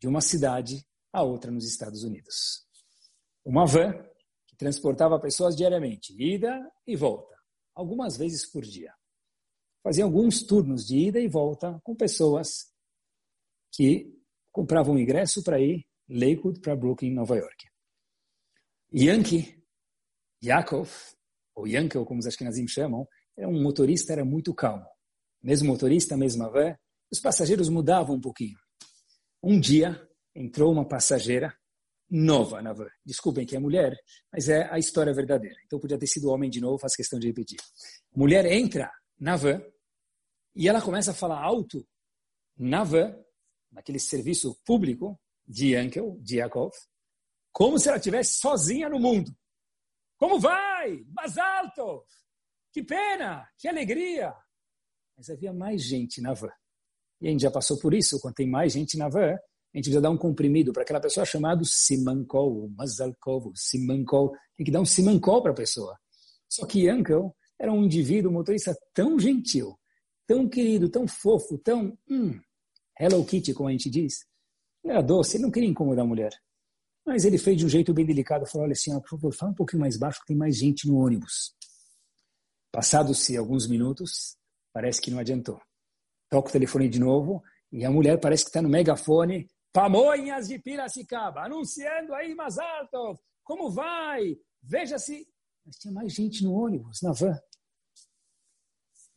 de 0.00 0.08
uma 0.08 0.20
cidade 0.20 0.84
a 1.12 1.22
outra 1.22 1.50
nos 1.50 1.64
Estados 1.64 2.02
Unidos. 2.02 2.66
Uma 3.44 3.66
van 3.66 3.94
que 4.54 4.58
transportava 4.58 5.18
pessoas 5.18 5.56
diariamente, 5.56 6.14
ida 6.16 6.70
e 6.86 6.94
volta, 6.94 7.34
algumas 7.74 8.16
vezes 8.16 8.48
por 8.48 8.62
dia. 8.62 8.94
Fazia 9.82 10.04
alguns 10.04 10.44
turnos 10.44 10.86
de 10.86 10.96
ida 10.96 11.20
e 11.20 11.28
volta 11.28 11.80
com 11.82 11.94
pessoas 11.94 12.72
que 13.72 14.16
compravam 14.52 14.96
ingresso 14.96 15.42
para 15.42 15.60
ir 15.60 15.84
Lakewood 16.08 16.60
para 16.60 16.76
Brooklyn, 16.76 17.12
Nova 17.12 17.36
York. 17.36 17.66
Yankee, 18.92 19.60
Yaakov, 20.42 20.90
ou 21.56 21.66
Yankel, 21.66 22.06
como 22.06 22.20
os 22.20 22.26
Ashkenazim 22.26 22.68
chamam, 22.68 23.06
era 23.36 23.48
um 23.48 23.60
motorista, 23.60 24.12
era 24.12 24.24
muito 24.24 24.54
calmo. 24.54 24.86
Mesmo 25.42 25.68
motorista, 25.68 26.16
mesma 26.16 26.48
van, 26.48 26.76
os 27.10 27.18
passageiros 27.18 27.68
mudavam 27.68 28.16
um 28.16 28.20
pouquinho. 28.20 28.56
Um 29.42 29.58
dia, 29.58 30.08
entrou 30.34 30.72
uma 30.72 30.86
passageira 30.86 31.52
nova 32.10 32.62
na 32.62 32.72
van. 32.72 32.88
Desculpem 33.04 33.46
que 33.46 33.56
é 33.56 33.58
mulher, 33.58 33.96
mas 34.32 34.48
é 34.48 34.68
a 34.70 34.78
história 34.78 35.12
verdadeira. 35.12 35.56
Então 35.64 35.78
podia 35.78 35.98
ter 35.98 36.06
sido 36.06 36.30
homem 36.30 36.50
de 36.50 36.60
novo, 36.60 36.78
faz 36.78 36.94
questão 36.94 37.18
de 37.18 37.26
repetir. 37.26 37.58
mulher 38.14 38.46
entra 38.46 38.90
na 39.18 39.36
van 39.36 39.62
e 40.54 40.68
ela 40.68 40.80
começa 40.80 41.10
a 41.10 41.14
falar 41.14 41.42
alto 41.42 41.86
na 42.56 42.84
van, 42.84 43.16
naquele 43.72 43.98
serviço 43.98 44.56
público 44.64 45.18
de 45.46 45.72
Yankel, 45.72 46.16
de 46.20 46.36
Yaakov, 46.36 46.72
como 47.52 47.78
se 47.78 47.88
ela 47.88 47.98
estivesse 47.98 48.38
sozinha 48.38 48.88
no 48.88 48.98
mundo. 48.98 49.34
Como 50.16 50.38
vai? 50.38 51.04
Mais 51.12 51.36
alto! 51.36 52.06
Que 52.72 52.82
pena! 52.82 53.48
Que 53.58 53.68
alegria! 53.68 54.34
Mas 55.16 55.28
havia 55.28 55.52
mais 55.52 55.82
gente 55.82 56.20
na 56.20 56.32
van. 56.32 56.52
E 57.20 57.28
a 57.28 57.30
gente 57.30 57.42
já 57.42 57.50
passou 57.50 57.78
por 57.78 57.94
isso, 57.94 58.20
quando 58.20 58.34
tem 58.34 58.48
mais 58.48 58.72
gente 58.72 58.96
na 58.96 59.08
van, 59.08 59.36
a 59.74 59.78
gente 59.78 59.86
precisa 59.86 60.00
dar 60.00 60.10
um 60.10 60.16
comprimido 60.16 60.72
para 60.72 60.84
aquela 60.84 61.00
pessoa 61.00 61.26
chamado 61.26 61.64
Simankol, 61.64 62.70
Mazalkov, 62.76 63.50
Simankol. 63.56 64.32
Tem 64.56 64.64
que 64.64 64.70
dar 64.70 64.80
um 64.80 64.84
Simankol 64.84 65.42
para 65.42 65.50
a 65.50 65.54
pessoa. 65.54 65.98
Só 66.48 66.64
que 66.64 66.84
Yankel 66.84 67.34
era 67.58 67.72
um 67.72 67.82
indivíduo, 67.82 68.30
um 68.30 68.34
motorista 68.34 68.72
tão 68.94 69.18
gentil, 69.18 69.76
tão 70.28 70.48
querido, 70.48 70.88
tão 70.88 71.08
fofo, 71.08 71.58
tão 71.58 71.98
hum, 72.08 72.38
Hello 72.96 73.24
Kitty, 73.24 73.52
como 73.52 73.68
a 73.68 73.72
gente 73.72 73.90
diz. 73.90 74.24
Ele 74.84 74.92
era 74.92 75.02
doce, 75.02 75.36
ele 75.36 75.42
não 75.42 75.50
queria 75.50 75.68
incomodar 75.68 76.04
a 76.04 76.08
mulher. 76.08 76.32
Mas 77.04 77.24
ele 77.24 77.36
fez 77.36 77.58
de 77.58 77.66
um 77.66 77.68
jeito 77.68 77.92
bem 77.92 78.06
delicado, 78.06 78.46
falou, 78.46 78.68
olha 78.68 78.76
senhora, 78.76 79.02
por 79.02 79.10
favor, 79.10 79.34
fala 79.34 79.50
um 79.50 79.56
pouquinho 79.56 79.80
mais 79.80 79.96
baixo 79.96 80.20
que 80.20 80.26
tem 80.26 80.36
mais 80.36 80.56
gente 80.56 80.86
no 80.86 80.98
ônibus. 80.98 81.52
Passados-se 82.70 83.36
alguns 83.36 83.66
minutos, 83.66 84.36
parece 84.72 85.00
que 85.00 85.10
não 85.10 85.18
adiantou. 85.18 85.60
Toca 86.30 86.48
o 86.48 86.52
telefone 86.52 86.88
de 86.88 87.00
novo 87.00 87.42
e 87.72 87.84
a 87.84 87.90
mulher 87.90 88.20
parece 88.20 88.44
que 88.44 88.50
está 88.50 88.62
no 88.62 88.68
megafone 88.68 89.48
Pamonhas 89.74 90.46
de 90.46 90.56
Piracicaba, 90.56 91.46
anunciando 91.46 92.14
aí 92.14 92.32
mais 92.32 92.58
alto. 92.58 93.18
Como 93.42 93.72
vai? 93.72 94.38
Veja 94.62 95.00
se. 95.00 95.26
Mas 95.66 95.76
tinha 95.76 95.92
mais 95.92 96.12
gente 96.12 96.44
no 96.44 96.52
ônibus, 96.54 97.02
na 97.02 97.10
van. 97.10 97.36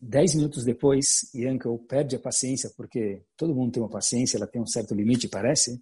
Dez 0.01 0.33
minutos 0.33 0.65
depois, 0.65 1.31
Yankel 1.35 1.77
perde 1.87 2.15
a 2.15 2.19
paciência, 2.19 2.71
porque 2.75 3.23
todo 3.35 3.53
mundo 3.53 3.73
tem 3.73 3.83
uma 3.83 3.89
paciência, 3.89 4.37
ela 4.37 4.47
tem 4.47 4.59
um 4.59 4.65
certo 4.65 4.95
limite, 4.95 5.29
parece. 5.29 5.79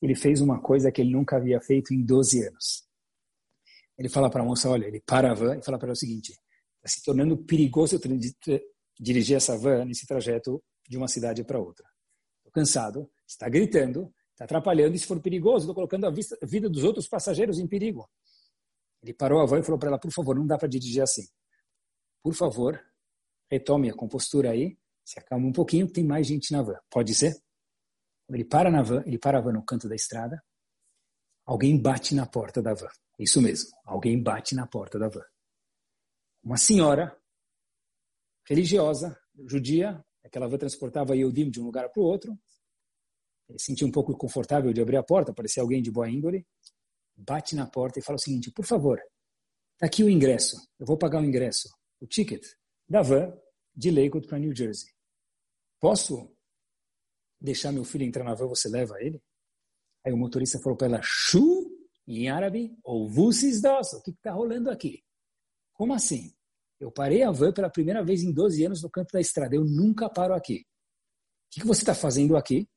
Ele 0.00 0.14
fez 0.14 0.42
uma 0.42 0.60
coisa 0.60 0.92
que 0.92 1.00
ele 1.00 1.12
nunca 1.12 1.38
havia 1.38 1.60
feito 1.62 1.94
em 1.94 2.04
12 2.04 2.48
anos. 2.48 2.86
Ele 3.96 4.10
fala 4.10 4.28
para 4.28 4.42
a 4.42 4.44
moça: 4.44 4.68
olha, 4.68 4.84
ele 4.84 5.00
para 5.00 5.30
a 5.30 5.34
van 5.34 5.56
e 5.56 5.64
fala 5.64 5.78
para 5.78 5.86
ela 5.86 5.94
o 5.94 5.96
seguinte: 5.96 6.32
está 6.32 6.88
se 6.88 7.02
tornando 7.02 7.38
perigoso 7.38 7.98
dirigir 9.00 9.36
essa 9.36 9.56
van 9.56 9.86
nesse 9.86 10.06
trajeto 10.06 10.62
de 10.86 10.98
uma 10.98 11.08
cidade 11.08 11.42
para 11.44 11.58
outra. 11.58 11.86
Estou 12.40 12.52
cansado, 12.52 13.10
está 13.32 13.48
gritando, 13.48 14.12
está 14.30 14.44
atrapalhando, 14.44 14.94
e 14.94 14.98
se 14.98 15.06
for 15.06 15.20
perigoso, 15.20 15.64
estou 15.64 15.74
colocando 15.74 16.06
a, 16.06 16.10
vida 16.10 16.68
dos 16.68 16.84
outros 16.84 17.08
passageiros 17.08 17.58
em 17.58 17.66
perigo. 17.66 18.08
Ele 19.02 19.14
parou 19.14 19.40
a 19.40 19.46
van 19.46 19.60
e 19.60 19.62
falou 19.62 19.78
para 19.78 19.88
ela, 19.88 19.98
por 19.98 20.12
favor, 20.12 20.36
não 20.36 20.46
dá 20.46 20.56
para 20.56 20.68
dirigir 20.68 21.02
assim. 21.02 21.26
Por 22.22 22.34
favor, 22.34 22.80
retome 23.50 23.90
a 23.90 23.94
compostura 23.94 24.50
aí, 24.50 24.78
se 25.04 25.18
acalma 25.18 25.46
um 25.46 25.52
pouquinho, 25.52 25.90
tem 25.90 26.04
mais 26.04 26.26
gente 26.26 26.52
na 26.52 26.62
van. 26.62 26.78
Pode 26.88 27.14
ser? 27.14 27.34
Ele 28.28 28.44
para 28.44 28.70
na 28.70 28.82
van, 28.82 29.02
ele 29.04 29.18
para 29.18 29.38
a 29.38 29.40
van 29.40 29.52
no 29.52 29.64
canto 29.64 29.88
da 29.88 29.94
estrada, 29.94 30.42
alguém 31.44 31.80
bate 31.80 32.14
na 32.14 32.26
porta 32.26 32.62
da 32.62 32.72
van. 32.72 32.88
Isso 33.18 33.42
mesmo, 33.42 33.70
alguém 33.84 34.22
bate 34.22 34.54
na 34.54 34.66
porta 34.66 34.98
da 34.98 35.08
van. 35.08 35.24
Uma 36.42 36.56
senhora 36.56 37.16
religiosa, 38.48 39.18
judia, 39.46 40.04
aquela 40.24 40.48
van 40.48 40.58
transportava 40.58 41.16
Yehudim 41.16 41.50
de 41.50 41.60
um 41.60 41.64
lugar 41.64 41.90
para 41.90 42.00
o 42.00 42.04
outro, 42.04 42.38
ele 43.52 43.58
sentiu 43.58 43.86
um 43.86 43.90
pouco 43.90 44.16
confortável 44.16 44.72
de 44.72 44.80
abrir 44.80 44.96
a 44.96 45.02
porta, 45.02 45.32
parecia 45.32 45.62
alguém 45.62 45.82
de 45.82 45.90
boa 45.90 46.08
índole, 46.08 46.46
bate 47.14 47.54
na 47.54 47.66
porta 47.66 47.98
e 47.98 48.02
fala 48.02 48.16
o 48.16 48.20
seguinte, 48.20 48.50
por 48.50 48.64
favor, 48.64 48.98
está 49.74 49.86
aqui 49.86 50.02
o 50.02 50.10
ingresso, 50.10 50.56
eu 50.78 50.86
vou 50.86 50.96
pagar 50.96 51.20
o 51.20 51.24
ingresso, 51.24 51.68
o 52.00 52.06
ticket 52.06 52.44
da 52.88 53.02
van 53.02 53.32
de 53.74 53.90
Lakewood 53.90 54.26
para 54.26 54.38
New 54.38 54.54
Jersey. 54.54 54.90
Posso 55.78 56.34
deixar 57.40 57.72
meu 57.72 57.84
filho 57.84 58.04
entrar 58.04 58.24
na 58.24 58.34
van, 58.34 58.48
você 58.48 58.68
leva 58.68 58.94
ele? 59.00 59.22
Aí 60.04 60.12
o 60.12 60.16
motorista 60.16 60.58
falou 60.58 60.76
para 60.76 60.88
ela, 60.88 61.00
Shu, 61.02 61.70
em 62.06 62.28
árabe, 62.28 62.76
ou 62.82 63.08
Vusis 63.08 63.60
dos, 63.60 63.92
o 63.92 64.02
que 64.02 64.10
está 64.10 64.32
rolando 64.32 64.70
aqui? 64.70 65.02
Como 65.72 65.92
assim? 65.92 66.32
Eu 66.80 66.90
parei 66.90 67.22
a 67.22 67.30
van 67.30 67.52
pela 67.52 67.70
primeira 67.70 68.04
vez 68.04 68.22
em 68.22 68.32
12 68.32 68.64
anos 68.64 68.82
no 68.82 68.90
canto 68.90 69.12
da 69.12 69.20
estrada, 69.20 69.54
eu 69.54 69.64
nunca 69.64 70.10
paro 70.10 70.34
aqui. 70.34 70.64
O 71.46 71.60
que 71.60 71.66
você 71.66 71.82
está 71.82 71.94
fazendo 71.94 72.36
aqui? 72.36 72.68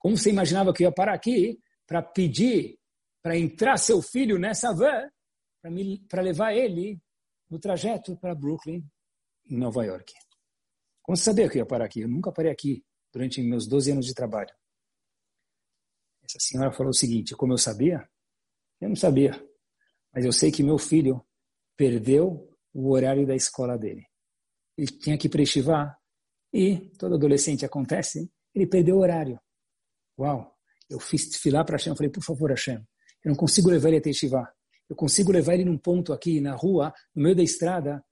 Como 0.00 0.16
você 0.16 0.30
imaginava 0.30 0.72
que 0.72 0.82
eu 0.82 0.88
ia 0.88 0.94
parar 0.94 1.14
aqui 1.14 1.60
para 1.86 2.02
pedir 2.02 2.80
para 3.22 3.36
entrar 3.36 3.76
seu 3.76 4.00
filho 4.00 4.38
nessa 4.38 4.74
van 4.74 5.10
para 6.08 6.22
levar 6.22 6.54
ele 6.54 6.98
no 7.50 7.58
trajeto 7.58 8.16
para 8.16 8.34
Brooklyn, 8.34 8.82
em 9.44 9.58
Nova 9.58 9.84
York? 9.84 10.14
Como 11.02 11.16
você 11.16 11.24
sabia 11.24 11.48
que 11.50 11.58
eu 11.58 11.60
ia 11.60 11.66
parar 11.66 11.84
aqui? 11.84 12.00
Eu 12.00 12.08
nunca 12.08 12.32
parei 12.32 12.50
aqui 12.50 12.82
durante 13.12 13.42
meus 13.42 13.68
12 13.68 13.92
anos 13.92 14.06
de 14.06 14.14
trabalho. 14.14 14.54
Essa 16.24 16.38
senhora 16.40 16.72
falou 16.72 16.90
o 16.90 16.96
seguinte: 16.96 17.36
como 17.36 17.52
eu 17.52 17.58
sabia? 17.58 18.08
Eu 18.80 18.88
não 18.88 18.96
sabia, 18.96 19.32
mas 20.14 20.24
eu 20.24 20.32
sei 20.32 20.50
que 20.50 20.62
meu 20.62 20.78
filho 20.78 21.22
perdeu 21.76 22.56
o 22.72 22.90
horário 22.90 23.26
da 23.26 23.34
escola 23.34 23.76
dele. 23.76 24.06
Ele 24.78 24.86
tinha 24.86 25.18
que 25.18 25.28
prestivar 25.28 25.98
e 26.50 26.88
todo 26.96 27.16
adolescente 27.16 27.66
acontece, 27.66 28.32
ele 28.54 28.66
perdeu 28.66 28.96
o 28.96 29.00
horário. 29.00 29.38
Uau! 30.20 30.54
Eu 30.88 31.00
fiz 31.00 31.36
filar 31.36 31.64
para 31.64 31.76
Hashem, 31.76 31.96
falei, 31.96 32.10
por 32.10 32.22
favor, 32.22 32.50
Hashem, 32.50 32.76
eu 33.24 33.30
não 33.30 33.36
consigo 33.36 33.70
levar 33.70 33.88
ele 33.88 33.98
até 33.98 34.12
Shivá. 34.12 34.52
Eu 34.88 34.96
consigo 34.96 35.32
levar 35.32 35.54
ele 35.54 35.64
num 35.64 35.78
ponto 35.78 36.12
aqui, 36.12 36.40
na 36.40 36.54
rua, 36.54 36.92
no 37.14 37.22
meio 37.22 37.36
da 37.36 37.42
estrada, 37.42 38.04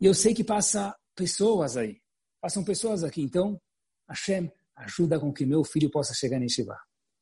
e 0.00 0.06
eu 0.06 0.14
sei 0.14 0.34
que 0.34 0.42
passa 0.42 0.94
pessoas 1.14 1.76
aí. 1.76 2.00
Passam 2.40 2.64
pessoas 2.64 3.04
aqui. 3.04 3.22
Então, 3.22 3.60
Hashem, 4.08 4.50
ajuda 4.76 5.20
com 5.20 5.32
que 5.32 5.44
meu 5.44 5.62
filho 5.62 5.90
possa 5.90 6.14
chegar 6.14 6.40
em 6.42 6.48
Shivá. 6.48 6.78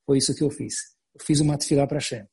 Foi 0.07 0.19
isso 0.19 0.35
que 0.35 0.43
eu 0.43 0.51
fiz. 0.51 0.75
Eu 1.15 1.25
fiz 1.25 1.41
uma 1.41 1.59
tefilá 1.59 1.87
para 1.87 1.99
Hashem. 1.99 2.25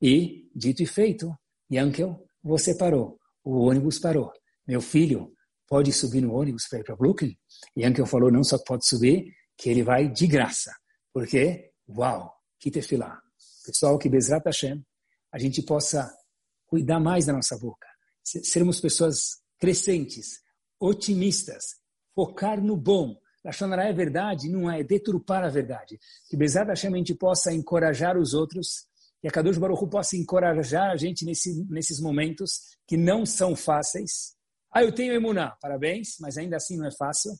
E, 0.00 0.50
dito 0.54 0.82
e 0.82 0.86
feito, 0.86 1.32
Yankel, 1.72 2.26
você 2.42 2.76
parou. 2.76 3.18
O 3.44 3.68
ônibus 3.68 4.00
parou. 4.00 4.32
Meu 4.66 4.80
filho 4.80 5.32
pode 5.68 5.92
subir 5.92 6.20
no 6.20 6.34
ônibus 6.34 6.66
para 6.68 6.80
ir 6.80 6.84
para 6.84 6.96
Brooklyn? 6.96 7.36
Yankel 7.78 8.04
falou, 8.04 8.30
não 8.30 8.42
só 8.42 8.58
pode 8.58 8.86
subir, 8.86 9.32
que 9.56 9.70
ele 9.70 9.84
vai 9.84 10.08
de 10.10 10.26
graça. 10.26 10.72
Porque, 11.12 11.72
uau, 11.88 12.32
que 12.58 12.70
tefilá. 12.70 13.20
Pessoal, 13.64 13.98
que 13.98 14.08
Bezrat 14.08 14.44
Hashem, 14.44 14.84
a 15.32 15.38
gente 15.38 15.62
possa 15.62 16.12
cuidar 16.66 17.00
mais 17.00 17.26
da 17.26 17.32
nossa 17.32 17.56
boca. 17.58 17.86
Sermos 18.22 18.80
pessoas 18.80 19.42
crescentes, 19.58 20.40
otimistas, 20.80 21.64
focar 22.14 22.62
no 22.62 22.76
bom. 22.76 23.16
Lachonará 23.44 23.88
é 23.88 23.92
verdade, 23.92 24.48
não 24.48 24.70
é, 24.70 24.80
é 24.80 24.84
deturpar 24.84 25.44
a 25.44 25.48
verdade. 25.48 25.98
Que 26.28 26.36
Bezrat 26.36 26.68
Hashem 26.68 26.94
a 26.94 26.96
gente 26.96 27.14
possa 27.14 27.52
encorajar 27.52 28.16
os 28.16 28.34
outros 28.34 28.86
e 29.22 29.28
a 29.28 29.30
Kadosh 29.30 29.58
Baruch 29.58 29.84
Hu 29.84 29.88
possa 29.88 30.16
encorajar 30.16 30.90
a 30.90 30.96
gente 30.96 31.24
nesse, 31.24 31.64
nesses 31.68 32.00
momentos 32.00 32.60
que 32.86 32.96
não 32.96 33.24
são 33.24 33.54
fáceis. 33.54 34.34
Ah, 34.72 34.82
eu 34.82 34.92
tenho 34.92 35.12
emuná, 35.12 35.56
parabéns, 35.60 36.16
mas 36.18 36.36
ainda 36.36 36.56
assim 36.56 36.76
não 36.76 36.86
é 36.86 36.90
fácil. 36.90 37.32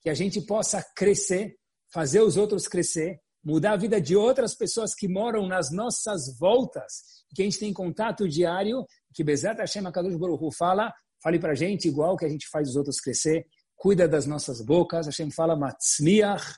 Que 0.00 0.10
a 0.10 0.14
gente 0.14 0.40
possa 0.42 0.84
crescer 0.94 1.56
fazer 1.94 2.22
os 2.22 2.36
outros 2.36 2.66
crescer, 2.66 3.20
mudar 3.42 3.74
a 3.74 3.76
vida 3.76 4.00
de 4.00 4.16
outras 4.16 4.52
pessoas 4.52 4.96
que 4.96 5.06
moram 5.06 5.46
nas 5.46 5.70
nossas 5.70 6.36
voltas, 6.36 7.22
que 7.32 7.40
a 7.40 7.44
gente 7.44 7.60
tem 7.60 7.72
contato 7.72 8.28
diário, 8.28 8.84
que 9.14 9.22
Bezat 9.22 9.58
Hashem 9.58 9.86
HaKadosh 9.86 10.16
Baruch 10.16 10.56
fala, 10.56 10.92
fale 11.22 11.38
para 11.38 11.52
a 11.52 11.54
gente 11.54 11.86
igual 11.86 12.16
que 12.16 12.24
a 12.24 12.28
gente 12.28 12.48
faz 12.48 12.70
os 12.70 12.74
outros 12.74 12.98
crescer. 12.98 13.46
cuida 13.76 14.08
das 14.08 14.26
nossas 14.26 14.60
bocas. 14.60 15.06
Hashem 15.06 15.30
fala, 15.30 15.54
Matzniach 15.54 16.56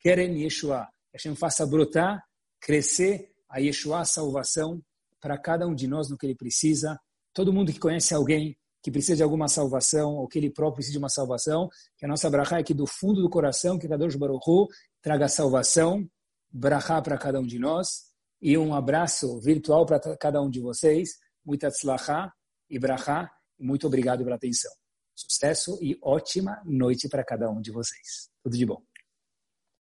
Keren 0.00 0.40
Yeshua. 0.40 0.86
Hashem 1.12 1.34
faça 1.34 1.66
brotar, 1.66 2.22
crescer 2.60 3.32
a 3.48 3.58
Yeshua, 3.58 4.00
a 4.00 4.04
salvação, 4.04 4.80
para 5.20 5.36
cada 5.36 5.66
um 5.66 5.74
de 5.74 5.88
nós 5.88 6.08
no 6.08 6.16
que 6.16 6.26
ele 6.26 6.36
precisa. 6.36 6.96
Todo 7.34 7.52
mundo 7.52 7.72
que 7.72 7.80
conhece 7.80 8.14
alguém 8.14 8.56
que 8.82 8.90
precisa 8.90 9.16
de 9.16 9.22
alguma 9.22 9.48
salvação, 9.48 10.16
ou 10.16 10.26
que 10.26 10.38
ele 10.38 10.50
próprio 10.50 10.76
precisa 10.76 10.92
de 10.92 10.98
uma 10.98 11.08
salvação, 11.08 11.68
que 11.96 12.04
a 12.04 12.08
nossa 12.08 12.28
brachá 12.30 12.58
é 12.58 12.62
que 12.62 12.74
do 12.74 12.86
fundo 12.86 13.20
do 13.20 13.28
coração, 13.28 13.78
que 13.78 13.88
Kadosh 13.88 14.16
Baruch 14.16 14.48
Hu 14.48 14.68
traga 15.02 15.28
salvação, 15.28 16.08
brachá 16.50 17.00
para 17.02 17.18
cada 17.18 17.40
um 17.40 17.46
de 17.46 17.58
nós, 17.58 18.10
e 18.40 18.56
um 18.56 18.74
abraço 18.74 19.40
virtual 19.40 19.84
para 19.84 20.00
cada 20.16 20.40
um 20.40 20.48
de 20.48 20.60
vocês. 20.60 21.10
Muita 21.44 21.70
tzlachá 21.70 22.32
e 22.68 22.78
brachá, 22.78 23.30
e 23.58 23.64
muito 23.64 23.86
obrigado 23.86 24.24
pela 24.24 24.36
atenção. 24.36 24.72
Sucesso 25.14 25.78
e 25.82 25.98
ótima 26.02 26.62
noite 26.64 27.08
para 27.08 27.24
cada 27.24 27.50
um 27.50 27.60
de 27.60 27.70
vocês. 27.70 28.30
Tudo 28.42 28.56
de 28.56 28.64
bom. 28.64 28.89